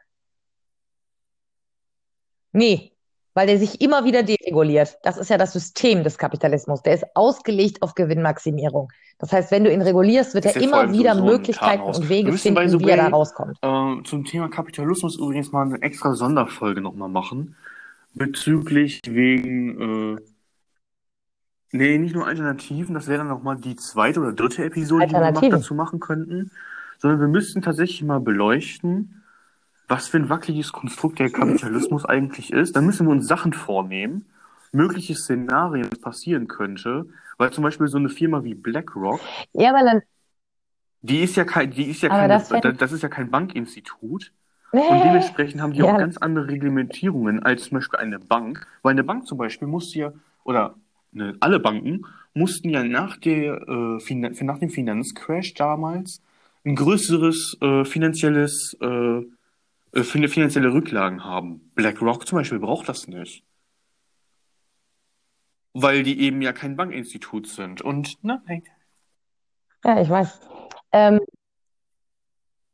[2.51, 2.91] Nee,
[3.33, 4.97] weil der sich immer wieder dereguliert.
[5.03, 6.81] Das ist ja das System des Kapitalismus.
[6.81, 8.89] Der ist ausgelegt auf Gewinnmaximierung.
[9.19, 12.69] Das heißt, wenn du ihn regulierst, wird er immer wieder ein Möglichkeiten und Wege finden,
[12.69, 13.57] the wie er da rauskommt.
[13.61, 17.55] Äh, zum Thema Kapitalismus übrigens mal eine extra Sonderfolge nochmal machen.
[18.19, 20.21] Bezüglich wegen, äh,
[21.71, 25.31] nee, nicht nur Alternativen, das wäre dann nochmal die zweite oder dritte Episode, die wir
[25.31, 26.51] noch dazu machen könnten.
[26.97, 29.23] Sondern wir müssten tatsächlich mal beleuchten,
[29.87, 32.75] was für ein wackeliges Konstrukt der Kapitalismus eigentlich ist.
[32.75, 34.25] Dann müssen wir uns Sachen vornehmen,
[34.71, 37.07] mögliche Szenarien, passieren könnte.
[37.37, 39.21] Weil zum Beispiel so eine Firma wie BlackRock,
[39.53, 40.01] Ja, weil dann.
[41.01, 43.31] die ist ja kein, die ist ja Aber keine, das das, das ist ja kein
[43.31, 44.33] Bankinstitut.
[44.71, 45.93] Und dementsprechend haben die Ja.
[45.93, 48.67] auch ganz andere Reglementierungen als zum Beispiel eine Bank.
[48.83, 50.13] Weil eine Bank zum Beispiel musste ja,
[50.43, 50.75] oder
[51.11, 56.21] ne, alle Banken mussten ja nach, der, äh, Finan nach dem Finanzcrash damals
[56.65, 59.21] ein größeres äh, finanzielles, äh,
[59.93, 61.71] äh, fin- finanzielle Rücklagen haben.
[61.73, 63.43] BlackRock zum Beispiel braucht das nicht.
[65.73, 67.81] Weil die eben ja kein Bankinstitut sind.
[67.81, 68.63] Und nein.
[69.83, 70.41] Ja, ich weiß.
[70.91, 71.19] Ähm,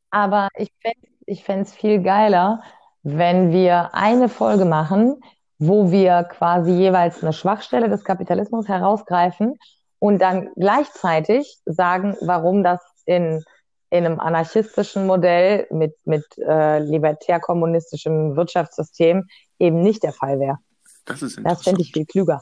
[0.09, 2.61] aber ich fände ich fänd's viel geiler,
[3.03, 5.21] wenn wir eine Folge machen,
[5.57, 9.57] wo wir quasi jeweils eine Schwachstelle des Kapitalismus herausgreifen
[9.99, 13.43] und dann gleichzeitig sagen, warum das in,
[13.89, 19.27] in einem anarchistischen Modell mit, mit äh, libertär-kommunistischem Wirtschaftssystem
[19.59, 20.57] eben nicht der Fall wäre.
[21.05, 21.93] Das ist Das fände ich interessant.
[21.93, 22.41] viel klüger.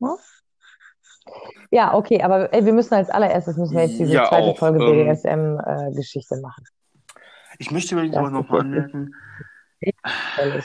[0.00, 0.16] Ja?
[1.72, 4.58] Ja, okay, aber ey, wir müssen als allererstes müssen wir jetzt diese Ja, zweite auch,
[4.58, 6.64] Folge ähm, BDSM-Geschichte machen.
[7.58, 9.14] Ich möchte übrigens aber noch ist mal jetzt anmerken,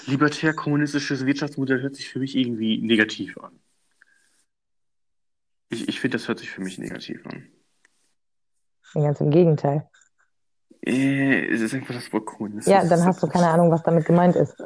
[0.07, 3.57] libertär-kommunistisches Wirtschaftsmodell hört sich für mich irgendwie negativ an.
[5.69, 7.47] Ich, ich finde, das hört sich für mich negativ an.
[8.93, 9.89] Ganz im Gegenteil.
[10.85, 12.73] Äh, es ist einfach das Wort Kommunismus.
[12.73, 14.61] Ja, dann hast du keine Ahnung, was damit gemeint ist.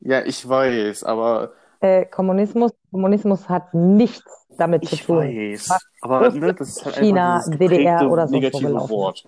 [0.00, 5.18] Ja, ich weiß, aber Äh, Kommunismus, Kommunismus hat nichts damit zu Ich tun.
[5.18, 5.68] weiß.
[5.68, 8.90] Was Aber ne, das ist halt China, einfach DDR oder wo negative ist.
[8.90, 9.24] Wort.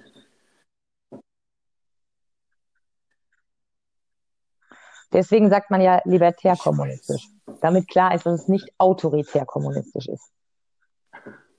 [5.12, 7.28] Deswegen sagt man ja libertär kommunistisch.
[7.60, 10.30] Damit klar ist, dass es nicht autoritär kommunistisch ist.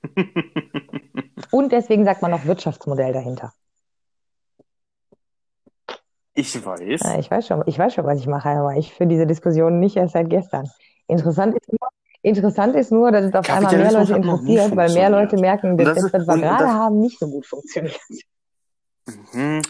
[1.52, 3.54] Und deswegen sagt man noch Wirtschaftsmodell dahinter.
[6.40, 7.02] Ich weiß.
[7.04, 9.80] Ja, ich weiß schon, ich weiß schon, was ich mache, aber ich führe diese Diskussion
[9.80, 10.70] nicht erst seit gestern.
[11.08, 11.90] Interessant ist nur,
[12.22, 15.96] interessant ist nur, dass es auf einmal mehr Leute interessiert, weil mehr Leute merken, dass
[15.96, 18.00] das was wir gerade haben, nicht so gut funktioniert.
[19.34, 19.62] mhm.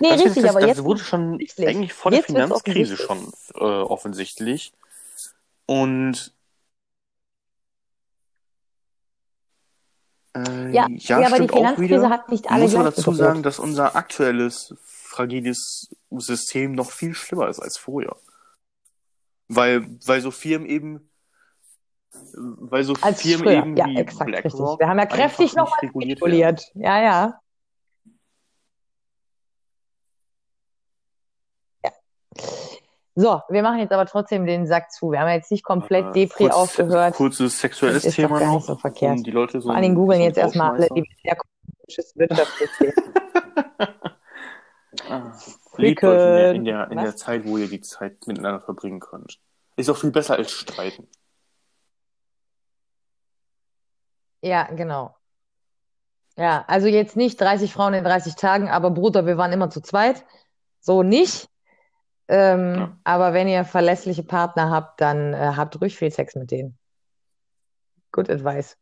[0.00, 3.18] Nee, das, richtig, das, aber das jetzt wurde schon eigentlich vor der Jetzt Finanzkrise schon
[3.54, 4.72] äh, offensichtlich.
[5.66, 6.32] Und
[10.34, 13.42] äh, Ja, ja, ja, aber die Finanzkrise hat nicht alle Muss aber gleich dazu sagen,
[13.42, 14.74] dass unser aktuelles
[15.16, 18.16] fragiles System noch viel schlimmer ist als vorher.
[19.48, 21.10] Weil, weil so Firmen eben,
[22.34, 23.58] weil so Als Firmen früher.
[23.58, 24.52] eben Ja, wie exakt, richtig.
[24.54, 26.62] Wir haben ja kräftig nochmal reguliert reguliert.
[26.74, 27.40] Ja, ja.
[33.14, 35.10] So, wir machen jetzt aber trotzdem den Sack zu.
[35.10, 37.14] Wir haben jetzt nicht komplett Äh, Depri kurz, aufgehört.
[37.14, 39.16] kurzes sexuelles Das ist doch Thema noch, so verkehrt.
[39.16, 40.94] um die Leute so Vor ein googeln jetzt erstmal alle Rausschmeißer.
[40.96, 42.92] libertär-kommunistisches Wirtschaftssystem.
[45.08, 45.32] Ah,
[45.76, 49.00] Liebt euch in der, in, der, in der Zeit, wo ihr die Zeit miteinander verbringen
[49.00, 49.38] könnt.
[49.76, 51.08] Ist auch viel besser als streiten.
[54.42, 55.16] Ja, genau.
[56.36, 59.80] Ja, also jetzt nicht 30 Frauen in 30 Tagen, aber Bruder, wir waren immer zu
[59.80, 60.24] zweit.
[60.80, 61.48] So nicht.
[62.28, 62.98] Ähm, Ja.
[63.04, 66.76] aber wenn ihr verlässliche Partner habt, dann äh, habt ruhig viel Sex mit denen.
[68.12, 68.76] Good advice.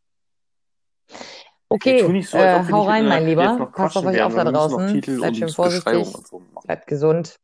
[1.75, 3.67] Okay, nicht so, äh, hau rein, mein Lieber.
[3.75, 5.03] Passt auf euch auf da draußen.
[5.03, 6.07] Seid schön vorsichtig.
[6.07, 6.41] So.
[6.63, 7.41] Bleibt gesund.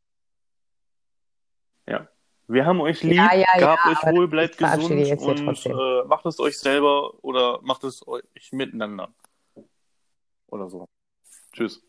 [1.88, 2.06] Ja.
[2.46, 4.90] Wir haben euch lieb, Ja, ja, ja, gehabt euch aber wohl, bleibt gesund
[5.20, 9.08] und äh, macht es euch selber oder macht es euch miteinander.
[10.46, 10.86] Oder so.
[11.52, 11.84] Tschüss.